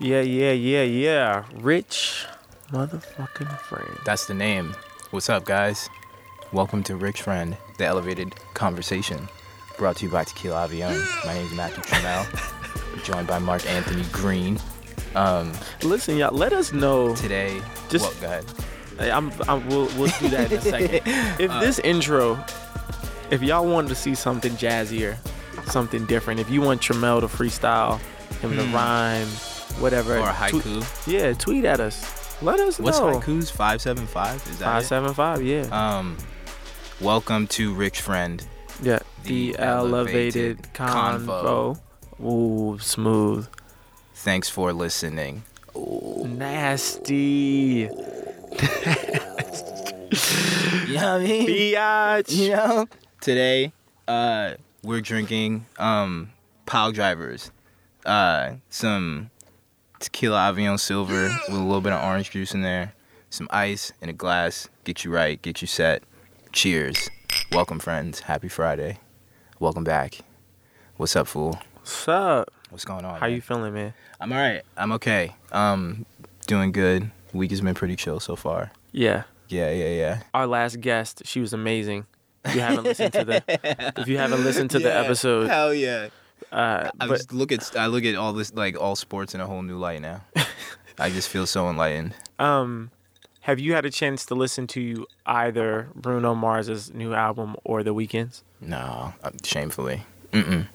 Yeah, 0.00 0.20
yeah, 0.22 0.52
yeah, 0.52 0.82
yeah. 0.82 1.44
Rich 1.56 2.26
motherfucking 2.72 3.58
friend. 3.60 3.98
That's 4.04 4.26
the 4.26 4.34
name. 4.34 4.74
What's 5.10 5.28
up, 5.28 5.44
guys? 5.44 5.88
Welcome 6.52 6.82
to 6.84 6.96
Rich 6.96 7.22
Friend, 7.22 7.56
the 7.78 7.84
elevated 7.86 8.34
conversation, 8.54 9.28
brought 9.78 9.96
to 9.96 10.06
you 10.06 10.10
by 10.10 10.24
Tequila 10.24 10.66
Avion. 10.68 10.98
My 11.26 11.34
name 11.34 11.46
is 11.46 11.52
Matthew 11.52 11.82
Trammell, 11.84 13.04
joined 13.04 13.26
by 13.28 13.38
Mark 13.38 13.64
Anthony 13.68 14.02
Green. 14.10 14.58
Um, 15.14 15.52
Listen, 15.82 16.16
y'all, 16.16 16.34
let 16.34 16.52
us 16.52 16.72
know. 16.72 17.14
today, 17.14 17.60
Just- 17.88 18.04
well, 18.04 18.14
go 18.20 18.26
ahead. 18.26 18.44
I'm, 19.12 19.32
I'm 19.48 19.66
we'll, 19.68 19.86
we'll 19.96 20.10
do 20.20 20.28
that 20.28 20.52
in 20.52 20.58
a 20.58 20.60
second. 20.60 21.00
If 21.40 21.50
this 21.60 21.78
intro, 21.78 22.42
if 23.30 23.42
y'all 23.42 23.66
wanted 23.66 23.88
to 23.88 23.94
see 23.94 24.14
something 24.14 24.52
jazzier, 24.52 25.16
something 25.66 26.04
different, 26.06 26.38
if 26.40 26.50
you 26.50 26.60
want 26.60 26.82
Trammell 26.82 27.20
to 27.20 27.26
freestyle, 27.26 27.98
him 28.40 28.56
to 28.56 28.64
Hmm. 28.64 28.74
rhyme, 28.74 29.28
whatever, 29.80 30.18
Or 30.18 30.28
haiku. 30.28 30.82
yeah, 31.06 31.32
tweet 31.32 31.64
at 31.64 31.80
us. 31.80 32.40
Let 32.42 32.60
us 32.60 32.78
What's 32.78 32.98
know. 33.00 33.18
haikus? 33.20 33.50
Five 33.50 33.80
seven 33.82 34.06
five. 34.06 34.36
Is 34.48 34.58
that 34.58 34.64
Five 34.64 34.84
seven 34.86 35.12
five, 35.14 35.42
yeah, 35.42 35.62
Um, 35.72 36.16
welcome 37.00 37.46
to 37.48 37.74
Rich 37.74 38.00
Friend. 38.00 38.42
yeah. 38.82 38.98
the 39.24 39.52
The, 39.52 39.58
elevated, 39.58 40.58
elevated 40.68 40.72
convo. 40.74 41.78
Ooh, 42.22 42.78
smooth, 42.80 43.46
Thanks 44.14 44.48
for 44.50 44.72
listening. 44.72 45.42
nasty, 46.26 47.88
You 50.86 50.96
know 50.96 51.12
what 51.18 51.20
I 51.20 51.24
mean? 51.24 51.46
biatch. 51.48 52.30
you 52.36 52.50
know 52.50 52.86
today 53.20 53.72
uh 54.08 54.54
we're 54.82 55.00
drinking 55.00 55.66
um 55.78 56.30
pile 56.66 56.90
drivers 56.90 57.50
uh 58.04 58.54
some 58.70 59.29
tequila 60.00 60.38
avion 60.50 60.80
silver 60.80 61.24
with 61.46 61.58
a 61.58 61.62
little 61.62 61.82
bit 61.82 61.92
of 61.92 62.02
orange 62.02 62.30
juice 62.30 62.54
in 62.54 62.62
there 62.62 62.94
some 63.28 63.46
ice 63.50 63.92
in 64.00 64.08
a 64.08 64.12
glass 64.12 64.68
get 64.84 65.04
you 65.04 65.12
right 65.12 65.40
get 65.40 65.60
you 65.60 65.68
set. 65.68 66.02
Cheers. 66.52 67.08
Welcome 67.52 67.78
friends. 67.78 68.20
Happy 68.20 68.48
friday. 68.48 68.98
Welcome 69.60 69.84
back. 69.84 70.18
What's 70.96 71.14
up 71.14 71.28
fool? 71.28 71.60
What's 71.76 72.08
up? 72.08 72.50
what's 72.70 72.84
going 72.84 73.04
on 73.04 73.20
How 73.20 73.26
man? 73.26 73.34
you 73.34 73.40
feeling, 73.40 73.74
man? 73.74 73.94
i'm 74.20 74.32
all 74.32 74.38
right. 74.38 74.62
I'm 74.76 74.92
okay. 74.92 75.34
Um 75.52 76.06
doing 76.46 76.72
good. 76.72 77.10
Week 77.32 77.50
has 77.50 77.60
been 77.60 77.74
pretty 77.74 77.94
chill 77.94 78.18
so 78.20 78.34
far. 78.36 78.72
Yeah. 78.90 79.24
yeah 79.48 79.70
yeah 79.70 79.88
yeah. 79.90 80.20
Our 80.34 80.46
last 80.46 80.80
guest, 80.80 81.22
she 81.24 81.40
was 81.40 81.52
amazing. 81.52 82.06
If 82.44 82.54
you 82.54 82.62
haven't 82.62 82.84
listened 82.84 83.12
to 83.12 83.24
the 83.24 83.44
if 84.00 84.08
you 84.08 84.16
haven't 84.16 84.42
listened 84.44 84.70
to 84.70 84.78
the 84.78 84.92
episode, 85.04 85.46
hell 85.46 85.74
yeah 85.74 86.08
uh, 86.52 86.90
I 87.00 87.06
but 87.06 87.16
just 87.16 87.32
look 87.32 87.52
at 87.52 87.76
I 87.76 87.86
look 87.86 88.04
at 88.04 88.14
all 88.14 88.32
this 88.32 88.52
like 88.54 88.78
all 88.80 88.96
sports 88.96 89.34
in 89.34 89.40
a 89.40 89.46
whole 89.46 89.62
new 89.62 89.76
light 89.78 90.00
now. 90.02 90.22
I 90.98 91.10
just 91.10 91.28
feel 91.28 91.46
so 91.46 91.68
enlightened. 91.70 92.14
um, 92.38 92.90
have 93.42 93.58
you 93.58 93.72
had 93.72 93.86
a 93.86 93.90
chance 93.90 94.26
to 94.26 94.34
listen 94.34 94.66
to 94.68 95.06
either 95.24 95.88
Bruno 95.94 96.34
Mars's 96.34 96.92
new 96.92 97.14
album 97.14 97.56
or 97.64 97.82
The 97.82 97.94
Weeknd's? 97.94 98.44
No, 98.60 99.14
uh, 99.24 99.30
shamefully. 99.44 100.02
Mm-mm. 100.32 100.66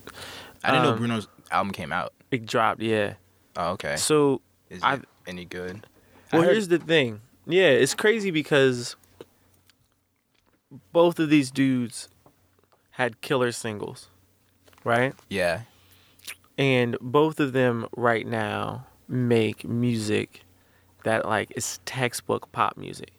I 0.63 0.71
didn't 0.71 0.83
know 0.83 0.91
Um, 0.93 0.97
Bruno's 0.97 1.27
album 1.51 1.71
came 1.73 1.91
out. 1.91 2.11
It 2.31 2.47
dropped, 2.47 2.81
yeah. 2.81 3.13
Oh, 3.55 3.73
okay. 3.73 3.95
So, 3.97 4.41
Is 4.71 4.81
I- 4.81 4.95
it 4.95 5.03
any 5.27 5.45
good? 5.45 5.85
Well, 6.33 6.41
heard- 6.41 6.53
here's 6.53 6.67
the 6.69 6.79
thing. 6.79 7.21
Yeah, 7.45 7.67
it's 7.69 7.93
crazy 7.93 8.31
because 8.31 8.95
both 10.91 11.19
of 11.19 11.29
these 11.29 11.51
dudes 11.51 12.09
had 12.91 13.21
killer 13.21 13.51
singles, 13.51 14.09
right? 14.85 15.13
yeah, 15.29 15.61
and 16.57 16.97
both 17.01 17.41
of 17.41 17.51
them 17.51 17.87
right 17.97 18.25
now 18.25 18.85
make 19.09 19.65
music 19.65 20.41
that 21.03 21.25
like 21.25 21.51
is 21.55 21.79
textbook 21.85 22.51
pop 22.51 22.77
music 22.77 23.11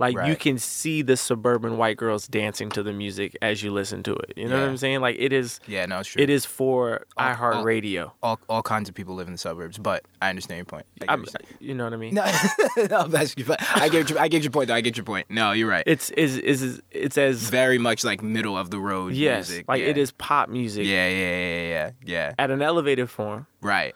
like 0.00 0.16
you 0.26 0.34
can 0.34 0.58
see 0.58 1.02
the 1.02 1.16
suburban 1.16 1.76
white 1.76 1.96
girls 1.96 2.26
dancing 2.26 2.68
to 2.70 2.82
the 2.82 2.92
music 2.92 3.36
as 3.42 3.62
you 3.62 3.70
listen 3.70 4.02
to 4.02 4.12
it 4.14 4.32
you 4.36 4.48
know 4.48 4.58
what 4.60 4.68
i'm 4.68 4.76
saying 4.76 5.00
like 5.00 5.14
it 5.18 5.32
is 5.32 5.60
yeah, 5.68 5.86
no, 5.86 6.00
it's 6.00 6.08
true. 6.08 6.20
it 6.22 6.28
is 6.30 6.44
for 6.44 7.06
All- 7.16 7.28
all- 7.28 7.34
iheartradio 7.36 8.10
All 8.22 8.40
all 8.48 8.62
kinds 8.62 8.88
of 8.88 8.94
people 8.96 9.14
live 9.14 9.28
in 9.28 9.34
the 9.34 9.38
suburbs, 9.38 9.78
but 9.78 10.02
I 10.20 10.28
understand 10.30 10.58
your 10.58 10.64
point. 10.64 10.86
I 11.06 11.12
I'm, 11.12 11.20
what 11.20 11.34
you're 11.60 11.68
you 11.70 11.74
know 11.74 11.84
what 11.84 11.92
i 11.92 11.96
mean 11.96 12.14
no, 12.14 12.24
no, 12.90 13.06
that's 13.06 13.34
I 13.76 13.88
get 13.88 14.10
your, 14.10 14.18
I 14.18 14.28
get 14.28 14.42
your 14.42 14.50
point 14.50 14.68
though. 14.68 14.74
I 14.74 14.80
get 14.80 14.96
your 14.96 15.04
point. 15.04 15.26
No, 15.30 15.52
you're 15.52 15.68
right. 15.68 15.84
it's 15.86 16.10
is 16.10 16.36
is 16.38 16.82
it's 16.90 17.16
as 17.18 17.48
Very 17.50 17.78
much 17.78 18.02
like 18.04 18.22
middle 18.22 18.56
of 18.56 18.70
the 18.70 18.78
road 18.80 19.12
yes 19.14 19.48
music. 19.50 19.66
like 19.68 19.80
yeah. 19.82 19.88
it 19.88 19.98
is 19.98 20.10
pop 20.12 20.48
music 20.48 20.86
Yeah, 20.86 21.08
yeah, 21.08 21.16
yeah, 21.38 21.68
yeah, 21.68 21.90
yeah. 22.04 22.32
at 22.38 22.50
an 22.50 22.62
elevated 22.62 23.08
form 23.10 23.46
Right. 23.60 23.94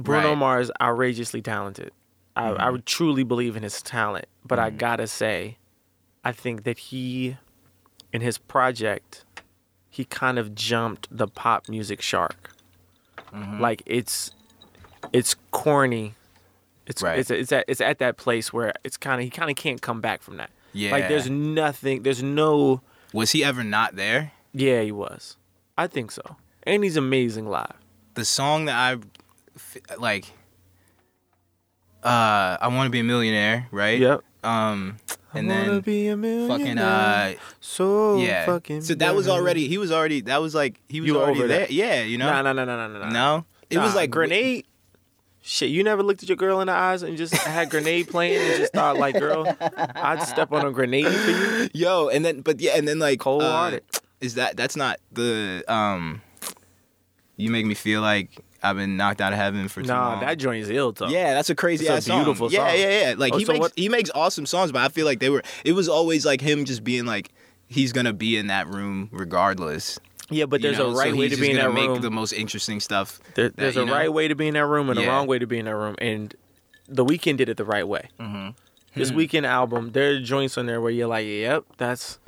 Bruno 0.00 0.30
Right. 0.30 0.38
Mars 0.38 0.70
outrageously 0.80 1.40
talented. 1.40 1.92
I, 2.36 2.48
I 2.50 2.70
would 2.70 2.86
truly 2.86 3.22
believe 3.22 3.56
in 3.56 3.62
his 3.62 3.80
talent, 3.82 4.26
but 4.44 4.58
I 4.58 4.68
mm-hmm. 4.68 4.78
gotta 4.78 5.06
say, 5.06 5.58
I 6.24 6.32
think 6.32 6.64
that 6.64 6.78
he, 6.78 7.36
in 8.12 8.20
his 8.20 8.38
project, 8.38 9.24
he 9.88 10.04
kind 10.04 10.38
of 10.38 10.54
jumped 10.54 11.06
the 11.10 11.28
pop 11.28 11.68
music 11.68 12.02
shark. 12.02 12.50
Mm-hmm. 13.32 13.60
Like 13.60 13.82
it's, 13.86 14.32
it's 15.12 15.36
corny. 15.50 16.14
It's 16.86 17.02
Right. 17.02 17.18
it's 17.18 17.30
it's 17.30 17.50
at 17.50 17.64
it's 17.66 17.80
at 17.80 17.98
that 17.98 18.16
place 18.16 18.52
where 18.52 18.74
it's 18.84 18.96
kind 18.98 19.20
of 19.20 19.24
he 19.24 19.30
kind 19.30 19.50
of 19.50 19.56
can't 19.56 19.80
come 19.80 20.00
back 20.00 20.22
from 20.22 20.36
that. 20.36 20.50
Yeah. 20.72 20.90
Like 20.90 21.08
there's 21.08 21.30
nothing. 21.30 22.02
There's 22.02 22.22
no. 22.22 22.82
Was 23.12 23.30
he 23.30 23.42
ever 23.44 23.64
not 23.64 23.96
there? 23.96 24.32
Yeah, 24.52 24.82
he 24.82 24.92
was. 24.92 25.36
I 25.78 25.86
think 25.86 26.10
so, 26.10 26.36
and 26.64 26.84
he's 26.84 26.96
amazing 26.96 27.48
live. 27.48 27.74
the 28.14 28.24
song 28.24 28.66
that 28.66 28.76
I 28.76 29.96
like 29.96 30.32
uh 32.04 32.58
I 32.60 32.68
want 32.68 32.86
to 32.86 32.90
be 32.90 33.00
a 33.00 33.04
millionaire, 33.04 33.66
right? 33.70 33.98
Yep. 33.98 34.22
Um 34.42 34.96
and 35.32 35.50
then 35.50 35.80
be 35.80 36.08
a 36.08 36.16
fucking 36.16 36.78
uh 36.78 37.34
so 37.60 38.18
yeah. 38.18 38.46
fucking. 38.46 38.82
so 38.82 38.94
that 38.94 39.14
was 39.14 39.26
already 39.28 39.66
he 39.68 39.78
was 39.78 39.90
already 39.90 40.20
that 40.22 40.40
was 40.40 40.54
like 40.54 40.80
he 40.88 41.00
was 41.00 41.08
You 41.08 41.18
already 41.20 41.38
over 41.38 41.48
there. 41.48 41.60
that. 41.60 41.70
Yeah, 41.70 42.02
you 42.02 42.18
know. 42.18 42.30
No, 42.30 42.42
no, 42.42 42.52
no, 42.52 42.64
no, 42.64 42.88
no, 42.88 42.98
no. 43.00 43.08
No? 43.08 43.44
It 43.70 43.78
was 43.78 43.94
like 43.94 44.10
grenade. 44.10 44.66
Shit, 45.46 45.68
you 45.68 45.84
never 45.84 46.02
looked 46.02 46.22
at 46.22 46.28
your 46.28 46.36
girl 46.36 46.60
in 46.62 46.68
the 46.68 46.72
eyes 46.72 47.02
and 47.02 47.18
just 47.18 47.34
had 47.34 47.68
grenade 47.68 48.08
playing 48.08 48.40
and 48.40 48.56
just 48.56 48.72
thought 48.72 48.96
like, 48.96 49.18
girl, 49.18 49.44
I'd 49.60 50.22
step 50.22 50.52
on 50.52 50.64
a 50.64 50.70
grenade 50.70 51.06
for 51.06 51.30
you. 51.30 51.68
Yo, 51.74 52.08
and 52.08 52.24
then 52.24 52.40
but 52.40 52.60
yeah, 52.60 52.76
and 52.76 52.88
then 52.88 52.98
like 52.98 53.20
Cold 53.20 53.42
uh, 53.42 53.50
hearted. 53.52 53.82
is 54.22 54.36
that 54.36 54.56
that's 54.56 54.74
not 54.74 55.00
the 55.12 55.62
um 55.68 56.22
you 57.36 57.50
make 57.50 57.66
me 57.66 57.74
feel 57.74 58.00
like 58.00 58.30
I've 58.64 58.76
been 58.76 58.96
knocked 58.96 59.20
out 59.20 59.32
of 59.32 59.38
heaven 59.38 59.68
for 59.68 59.82
too 59.82 59.88
Nah, 59.88 60.10
long. 60.12 60.20
that 60.20 60.38
joint 60.38 60.62
is 60.62 60.70
ill 60.70 60.92
though. 60.92 61.08
Yeah, 61.08 61.34
that's 61.34 61.50
a 61.50 61.54
crazy 61.54 61.84
It's 61.84 61.90
a 61.90 61.96
ass 61.96 62.06
song. 62.06 62.18
beautiful 62.24 62.50
Yeah, 62.50 62.68
song. 62.70 62.78
yeah, 62.80 63.00
yeah. 63.10 63.14
Like 63.16 63.34
Oh, 63.34 63.38
he 63.38 63.44
so 63.44 63.52
makes 63.52 63.60
what- 63.62 63.72
he 63.76 63.88
makes 63.88 64.10
awesome 64.14 64.46
songs, 64.46 64.72
but 64.72 64.80
I 64.82 64.88
feel 64.88 65.04
like 65.06 65.20
they 65.20 65.30
were 65.30 65.42
it 65.64 65.72
was 65.74 65.88
always 65.88 66.24
like 66.26 66.40
him 66.40 66.64
just 66.64 66.82
being 66.82 67.04
like 67.06 67.30
he's 67.66 67.92
gonna 67.92 68.12
be 68.12 68.36
in 68.36 68.46
that 68.48 68.66
room 68.68 69.08
regardless. 69.12 69.98
yeah, 70.30 70.46
but 70.46 70.60
you 70.60 70.68
there's 70.68 70.78
know? 70.78 70.90
a 70.90 70.94
right 70.96 71.10
so 71.12 71.16
way 71.16 71.28
he's 71.28 71.32
to 71.32 71.36
just 71.36 71.40
be 71.42 71.50
in 71.50 71.56
gonna 71.56 71.68
that 71.68 71.74
make 71.74 71.88
room. 71.88 72.00
the 72.00 72.10
most 72.10 72.32
interesting 72.32 72.80
stuff. 72.80 73.20
There- 73.34 73.48
that, 73.50 73.56
there's 73.56 73.74
you 73.76 73.82
a 73.82 73.86
know? 73.86 73.92
right 73.92 74.12
way 74.12 74.28
to 74.28 74.34
be 74.34 74.48
in 74.48 74.54
that 74.54 74.66
room 74.66 74.88
and 74.90 74.98
a 74.98 75.02
Yeah. 75.02 75.08
wrong 75.08 75.26
way 75.26 75.38
to 75.38 75.46
be 75.46 75.58
in 75.58 75.66
that 75.66 75.76
room, 75.76 75.94
and 75.98 76.34
the 76.88 77.04
Weeknd 77.04 77.36
did 77.36 77.48
it 77.48 77.56
the 77.56 77.64
right 77.64 77.86
way. 77.86 78.08
Mm-hmm. 78.20 78.50
This 78.96 79.10
Weeknd 79.10 79.44
album, 79.44 79.90
there 79.92 80.12
are 80.12 80.20
joints 80.20 80.56
on 80.56 80.66
there 80.66 80.80
where 80.80 80.90
you're 80.92 81.08
like, 81.08 81.26
yep, 81.26 81.64
that's 81.78 82.18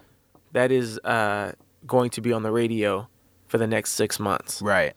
that 0.53 0.73
is 0.73 0.99
uh, 1.05 1.53
going 1.87 2.11
to 2.11 2.21
be 2.21 2.33
on 2.33 2.43
the 2.43 2.51
radio 2.51 3.09
for 3.47 3.59
the 3.59 3.67
next 3.69 3.93
six 3.93 4.19
months. 4.19 4.61
Right. 4.61 4.95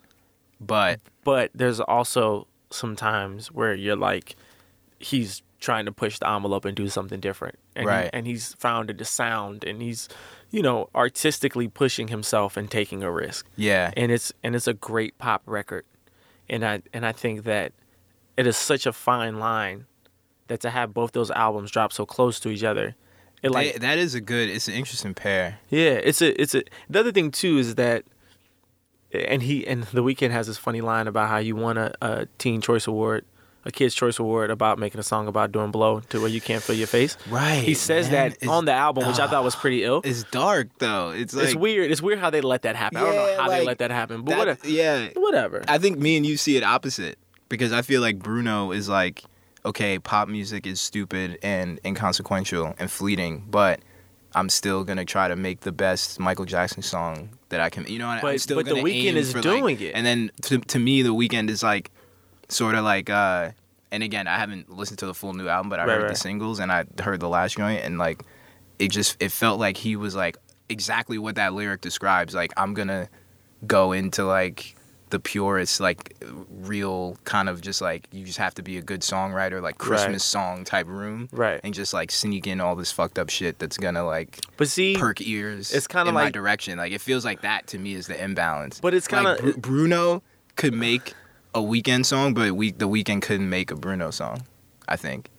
But 0.59 0.99
but 1.23 1.51
there's 1.53 1.79
also 1.79 2.47
some 2.71 2.95
times 2.95 3.51
where 3.51 3.73
you're 3.73 3.95
like 3.95 4.35
he's 4.99 5.41
trying 5.59 5.85
to 5.85 5.91
push 5.91 6.19
the 6.19 6.29
envelope 6.29 6.65
and 6.65 6.75
do 6.75 6.87
something 6.87 7.19
different 7.19 7.57
and, 7.75 7.83
he- 7.83 7.87
Right. 7.89 8.09
and 8.13 8.25
he's 8.27 8.53
found 8.53 8.89
a 8.89 9.05
sound 9.05 9.63
and 9.65 9.81
he's 9.81 10.07
you 10.51 10.61
know 10.61 10.89
artistically 10.95 11.67
pushing 11.67 12.07
himself 12.09 12.55
and 12.55 12.69
taking 12.71 13.03
a 13.03 13.11
risk 13.11 13.45
yeah. 13.57 13.91
and 13.97 14.11
it's 14.11 14.31
and 14.43 14.55
it's 14.55 14.67
a 14.67 14.73
great 14.73 15.17
pop 15.17 15.41
record 15.45 15.83
and 16.49 16.63
i 16.65 16.81
and 16.93 17.05
i 17.05 17.11
think 17.11 17.43
that 17.43 17.73
it 18.37 18.47
is 18.47 18.55
such 18.55 18.85
a 18.85 18.93
fine 18.93 19.37
line 19.39 19.85
that 20.47 20.61
to 20.61 20.69
have 20.69 20.93
both 20.93 21.11
those 21.11 21.29
albums 21.31 21.71
drop 21.71 21.91
so 21.91 22.05
close 22.05 22.39
to 22.39 22.49
each 22.49 22.63
other 22.63 22.95
it 23.43 23.51
like 23.51 23.79
that 23.79 23.97
is 23.97 24.15
a 24.15 24.21
good 24.21 24.49
it's 24.49 24.67
an 24.69 24.73
interesting 24.75 25.13
pair. 25.13 25.59
yeah, 25.69 25.91
it's 25.91 26.21
a 26.21 26.41
it's 26.41 26.53
a 26.55 26.63
the 26.89 26.99
other 26.99 27.11
thing 27.11 27.31
too 27.31 27.57
is 27.57 27.75
that 27.75 28.03
and 29.13 29.41
he 29.43 29.65
and 29.67 29.83
the 29.83 30.03
Weeknd 30.03 30.31
has 30.31 30.47
this 30.47 30.57
funny 30.57 30.81
line 30.81 31.07
about 31.07 31.29
how 31.29 31.37
you 31.37 31.55
won 31.55 31.77
a, 31.77 31.93
a 32.01 32.25
teen 32.37 32.61
choice 32.61 32.87
award, 32.87 33.25
a 33.65 33.71
kids 33.71 33.93
choice 33.95 34.19
award 34.19 34.49
about 34.51 34.77
making 34.79 34.99
a 34.99 35.03
song 35.03 35.27
about 35.27 35.51
doing 35.51 35.71
blow 35.71 35.99
to 36.09 36.19
where 36.21 36.29
you 36.29 36.39
can't 36.41 36.61
feel 36.63 36.75
your 36.75 36.87
face. 36.87 37.17
Right. 37.29 37.63
He 37.63 37.73
says 37.73 38.05
man. 38.09 38.29
that 38.29 38.37
It's- 38.37 38.49
on 38.49 38.65
the 38.65 38.71
album, 38.73 39.07
which 39.07 39.19
I 39.19 39.27
thought 39.27 39.43
was 39.43 39.55
pretty 39.55 39.83
ill. 39.83 40.01
It's 40.03 40.23
dark 40.25 40.69
though. 40.79 41.09
It's 41.09 41.33
like 41.33 41.45
it's 41.45 41.55
weird. 41.55 41.91
It's 41.91 42.01
weird 42.01 42.19
how 42.19 42.29
they 42.29 42.41
let 42.41 42.61
that 42.63 42.75
happen. 42.75 42.97
I 42.97 43.01
don't 43.01 43.15
know 43.15 43.27
Yeah, 43.27 43.41
how 43.41 43.49
they 43.49 43.65
let 43.65 43.79
that 43.79 43.91
happen, 43.91 44.21
but 44.21 44.31
that- 44.31 44.37
whatever. 44.39 44.67
Yeah. 44.67 45.09
Whatever. 45.15 45.63
I 45.67 45.77
think 45.77 45.97
me 45.99 46.17
and 46.17 46.25
you 46.25 46.37
see 46.37 46.55
it 46.57 46.63
opposite 46.63 47.17
because 47.49 47.73
I 47.73 47.81
feel 47.81 48.01
like 48.01 48.19
Bruno 48.19 48.71
is 48.71 48.87
like, 48.87 49.23
okay, 49.65 49.99
pop 49.99 50.29
music 50.29 50.65
is 50.67 50.79
stupid 50.79 51.37
and 51.43 51.79
inconsequential 51.83 52.75
and 52.79 52.89
fleeting, 52.89 53.45
but 53.49 53.79
I'm 54.35 54.49
still 54.49 54.83
gonna 54.83 55.05
try 55.05 55.27
to 55.27 55.35
make 55.35 55.61
the 55.61 55.71
best 55.71 56.19
Michael 56.19 56.45
Jackson 56.45 56.81
song 56.83 57.29
that 57.49 57.59
I 57.61 57.69
can. 57.69 57.85
You 57.87 57.99
know, 57.99 58.07
what? 58.07 58.15
I'm 58.17 58.21
But- 58.21 58.41
still 58.41 58.57
but 58.57 58.65
The 58.65 58.71
gonna 58.71 58.83
Weeknd 58.83 59.05
aim 59.09 59.17
is 59.17 59.31
for, 59.31 59.41
doing 59.41 59.63
like, 59.63 59.81
it. 59.81 59.91
And 59.93 60.05
then 60.05 60.31
to, 60.43 60.59
to 60.59 60.79
me, 60.79 61.01
the 61.01 61.13
Weeknd 61.13 61.49
is 61.49 61.63
like, 61.63 61.91
sort 62.49 62.73
of 62.73 62.83
like 62.83 63.11
uh 63.11 63.51
and 63.91 64.01
again 64.01 64.27
I 64.27 64.37
haven't 64.37 64.71
listened 64.75 64.97
to 64.99 65.05
the 65.05 65.13
full 65.13 65.33
new 65.33 65.47
album 65.47 65.69
but 65.69 65.79
I 65.79 65.85
Right, 65.85 65.93
heard 65.97 66.01
right. 66.05 66.09
the 66.09 66.15
singles 66.15 66.59
and 66.59 66.71
I 66.71 66.85
heard 66.99 67.19
the 67.19 67.29
last 67.29 67.57
joint 67.57 67.83
and 67.83 67.99
like 67.99 68.23
it 68.79 68.89
just 68.89 69.17
it 69.21 69.31
felt 69.31 69.59
like 69.59 69.77
he 69.77 69.95
was 69.95 70.15
like 70.15 70.35
exactly 70.67 71.19
what 71.19 71.35
that 71.35 71.53
lyric 71.53 71.81
describes 71.81 72.33
like 72.33 72.51
I'm 72.57 72.73
gonna 72.73 73.07
go 73.67 73.91
into 73.91 74.25
like 74.25 74.75
the 75.09 75.19
purest 75.19 75.79
like 75.79 76.15
real 76.61 77.17
kind 77.23 77.49
of 77.49 77.61
just 77.61 77.81
like 77.81 78.07
you 78.11 78.25
just 78.25 78.37
have 78.37 78.53
to 78.55 78.61
be 78.61 78.77
a 78.77 78.81
good 78.81 79.01
songwriter 79.01 79.61
like 79.61 79.77
Christmas 79.77 80.23
song 80.23 80.63
type 80.63 80.87
room 80.87 81.27
Right. 81.31 81.59
and 81.63 81.73
just 81.73 81.93
like 81.93 82.11
sneak 82.11 82.45
in 82.47 82.61
all 82.61 82.75
this 82.75 82.91
fucked 82.91 83.17
up 83.17 83.29
shit 83.29 83.57
that's 83.59 83.77
gonna 83.77 84.05
like 84.05 84.39
But 84.57 84.67
see, 84.69 84.95
perk 84.97 85.21
ears 85.21 85.73
it's 85.73 85.87
in 85.93 86.13
my 86.13 86.25
like- 86.25 86.33
direction 86.33 86.77
like 86.77 86.91
it 86.91 87.01
feels 87.01 87.25
like 87.25 87.41
that 87.41 87.67
to 87.67 87.79
me 87.79 87.93
is 87.93 88.07
the 88.07 88.21
imbalance 88.23 88.79
But 88.79 88.93
it's 88.93 89.07
kinda- 89.07 89.37
Bru- 89.39 89.57
Bruno 89.57 90.23
could 90.55 90.73
make 90.73 91.13
a 91.55 91.59
Weeknd 91.59 92.05
song 92.05 92.33
but 92.33 92.51
we 92.53 92.71
the 92.71 92.87
Weeknd 92.87 93.21
couldn't 93.21 93.49
make 93.49 93.71
a 93.71 93.75
Bruno 93.75 94.11
song 94.11 94.43
I 94.87 94.95
think 94.95 95.29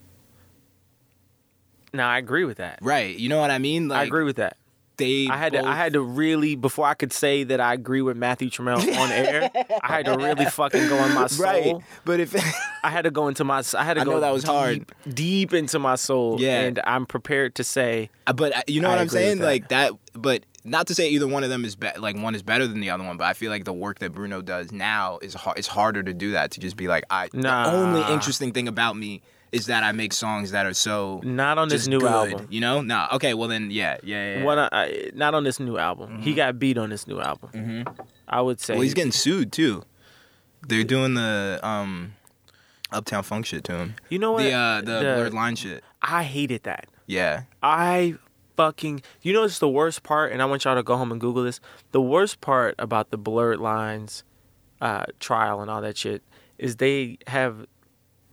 now 1.92 2.08
I 2.08 2.18
agree 2.18 2.44
with 2.44 2.58
that. 2.58 2.78
right 2.82 3.16
you 3.16 3.28
know 3.28 3.40
what 3.40 3.50
I 3.50 3.58
mean 3.58 3.88
like 3.88 3.98
I 4.00 4.04
agree 4.04 4.24
with 4.24 4.36
that. 4.36 4.56
They 5.00 5.26
I 5.28 5.36
had 5.36 5.52
to, 5.54 5.64
I 5.64 5.74
had 5.74 5.94
to 5.94 6.00
really 6.02 6.54
before 6.54 6.86
I 6.86 6.94
could 6.94 7.12
say 7.12 7.42
that 7.44 7.60
I 7.60 7.72
agree 7.74 8.02
with 8.02 8.16
Matthew 8.16 8.48
Trammell 8.50 8.78
on 8.96 9.10
air. 9.10 9.50
I 9.82 9.88
had 9.88 10.06
to 10.06 10.16
really 10.16 10.44
fucking 10.44 10.88
go 10.88 10.96
in 11.04 11.12
my 11.14 11.26
soul. 11.28 11.44
right 11.46 11.76
but 12.04 12.20
if 12.20 12.34
I 12.84 12.90
had 12.90 13.02
to 13.02 13.10
go 13.10 13.26
into 13.28 13.42
my. 13.44 13.62
I 13.76 13.84
had 13.84 13.94
to 13.94 14.02
I 14.02 14.04
go. 14.04 14.12
know 14.12 14.20
that 14.20 14.32
was 14.32 14.44
deep, 14.44 14.50
hard. 14.52 14.92
Deep 15.12 15.52
into 15.52 15.78
my 15.78 15.96
soul. 15.96 16.40
Yeah. 16.40 16.60
and 16.60 16.80
I'm 16.84 17.04
prepared 17.06 17.54
to 17.56 17.64
say 17.64 18.10
but 18.34 18.56
uh, 18.56 18.62
you 18.68 18.80
know 18.80 18.88
I 18.88 18.92
what 18.92 19.00
I'm 19.00 19.08
saying 19.08 19.38
that. 19.38 19.44
like 19.44 19.68
that 19.70 19.92
but 20.14 20.44
not 20.62 20.86
to 20.88 20.94
say 20.94 21.08
either 21.08 21.26
one 21.26 21.42
of 21.42 21.48
them 21.50 21.64
is 21.64 21.74
be- 21.74 21.88
like 21.98 22.16
one 22.16 22.34
is 22.34 22.42
better 22.42 22.66
than 22.66 22.80
the 22.80 22.90
other 22.90 23.02
one 23.02 23.16
but 23.16 23.24
I 23.24 23.32
feel 23.32 23.50
like 23.50 23.64
the 23.64 23.72
work 23.72 23.98
that 24.00 24.12
Bruno 24.12 24.42
does 24.42 24.70
now 24.72 25.18
is 25.22 25.34
hard 25.34 25.58
it's 25.58 25.66
harder 25.68 26.02
to 26.02 26.12
do 26.14 26.32
that 26.32 26.50
to 26.52 26.60
just 26.60 26.76
be 26.76 26.86
like 26.86 27.04
I 27.10 27.30
Nah. 27.32 27.70
the 27.70 27.76
only 27.76 28.12
interesting 28.12 28.52
thing 28.52 28.68
about 28.68 28.96
me 28.96 29.22
is 29.52 29.66
that 29.66 29.82
I 29.82 29.92
make 29.92 30.12
songs 30.12 30.52
that 30.52 30.66
are 30.66 30.74
so 30.74 31.20
not 31.24 31.58
on 31.58 31.68
this 31.68 31.86
new 31.86 32.00
good, 32.00 32.10
album. 32.10 32.46
You 32.50 32.60
know? 32.60 32.80
No. 32.82 33.08
Okay. 33.12 33.34
Well 33.34 33.48
then, 33.48 33.70
yeah, 33.70 33.98
yeah, 34.02 34.38
yeah. 34.38 34.44
What 34.44 34.58
I, 34.72 35.10
not 35.14 35.34
on 35.34 35.44
this 35.44 35.58
new 35.58 35.76
album. 35.76 36.20
He 36.20 36.34
got 36.34 36.58
beat 36.58 36.78
on 36.78 36.90
this 36.90 37.06
new 37.06 37.20
album. 37.20 37.50
Mhm. 37.52 38.06
I 38.28 38.40
would 38.40 38.60
say. 38.60 38.74
well, 38.74 38.82
he's 38.82 38.94
getting 38.94 39.12
sued 39.12 39.52
too. 39.52 39.82
They're 40.68 40.84
doing 40.84 41.14
the 41.14 41.58
um, 41.62 42.14
Uptown 42.92 43.22
Funk 43.22 43.46
shit 43.46 43.64
to 43.64 43.76
him. 43.76 43.94
You 44.08 44.18
know 44.18 44.32
what? 44.32 44.44
The 44.44 44.52
uh, 44.52 44.80
the, 44.80 45.00
blurred 45.00 45.34
line 45.34 45.56
shit. 45.56 45.82
I 46.02 46.22
hated 46.22 46.62
that. 46.64 46.88
Yeah. 47.06 47.42
I 47.62 48.16
fucking. 48.56 49.02
You 49.22 49.32
know, 49.32 49.44
it's 49.44 49.58
the 49.58 49.68
worst 49.68 50.02
part, 50.02 50.32
and 50.32 50.42
I 50.42 50.44
want 50.44 50.64
y'all 50.64 50.76
to 50.76 50.82
go 50.82 50.96
home 50.96 51.10
and 51.10 51.20
Google 51.20 51.42
this. 51.44 51.60
The 51.92 52.00
worst 52.00 52.40
part 52.40 52.74
about 52.78 53.10
the 53.10 53.18
blurred 53.18 53.58
lines 53.58 54.22
uh, 54.80 55.06
trial 55.18 55.60
and 55.60 55.70
all 55.70 55.80
that 55.80 55.96
shit 55.96 56.22
is 56.58 56.76
they 56.76 57.18
have 57.26 57.66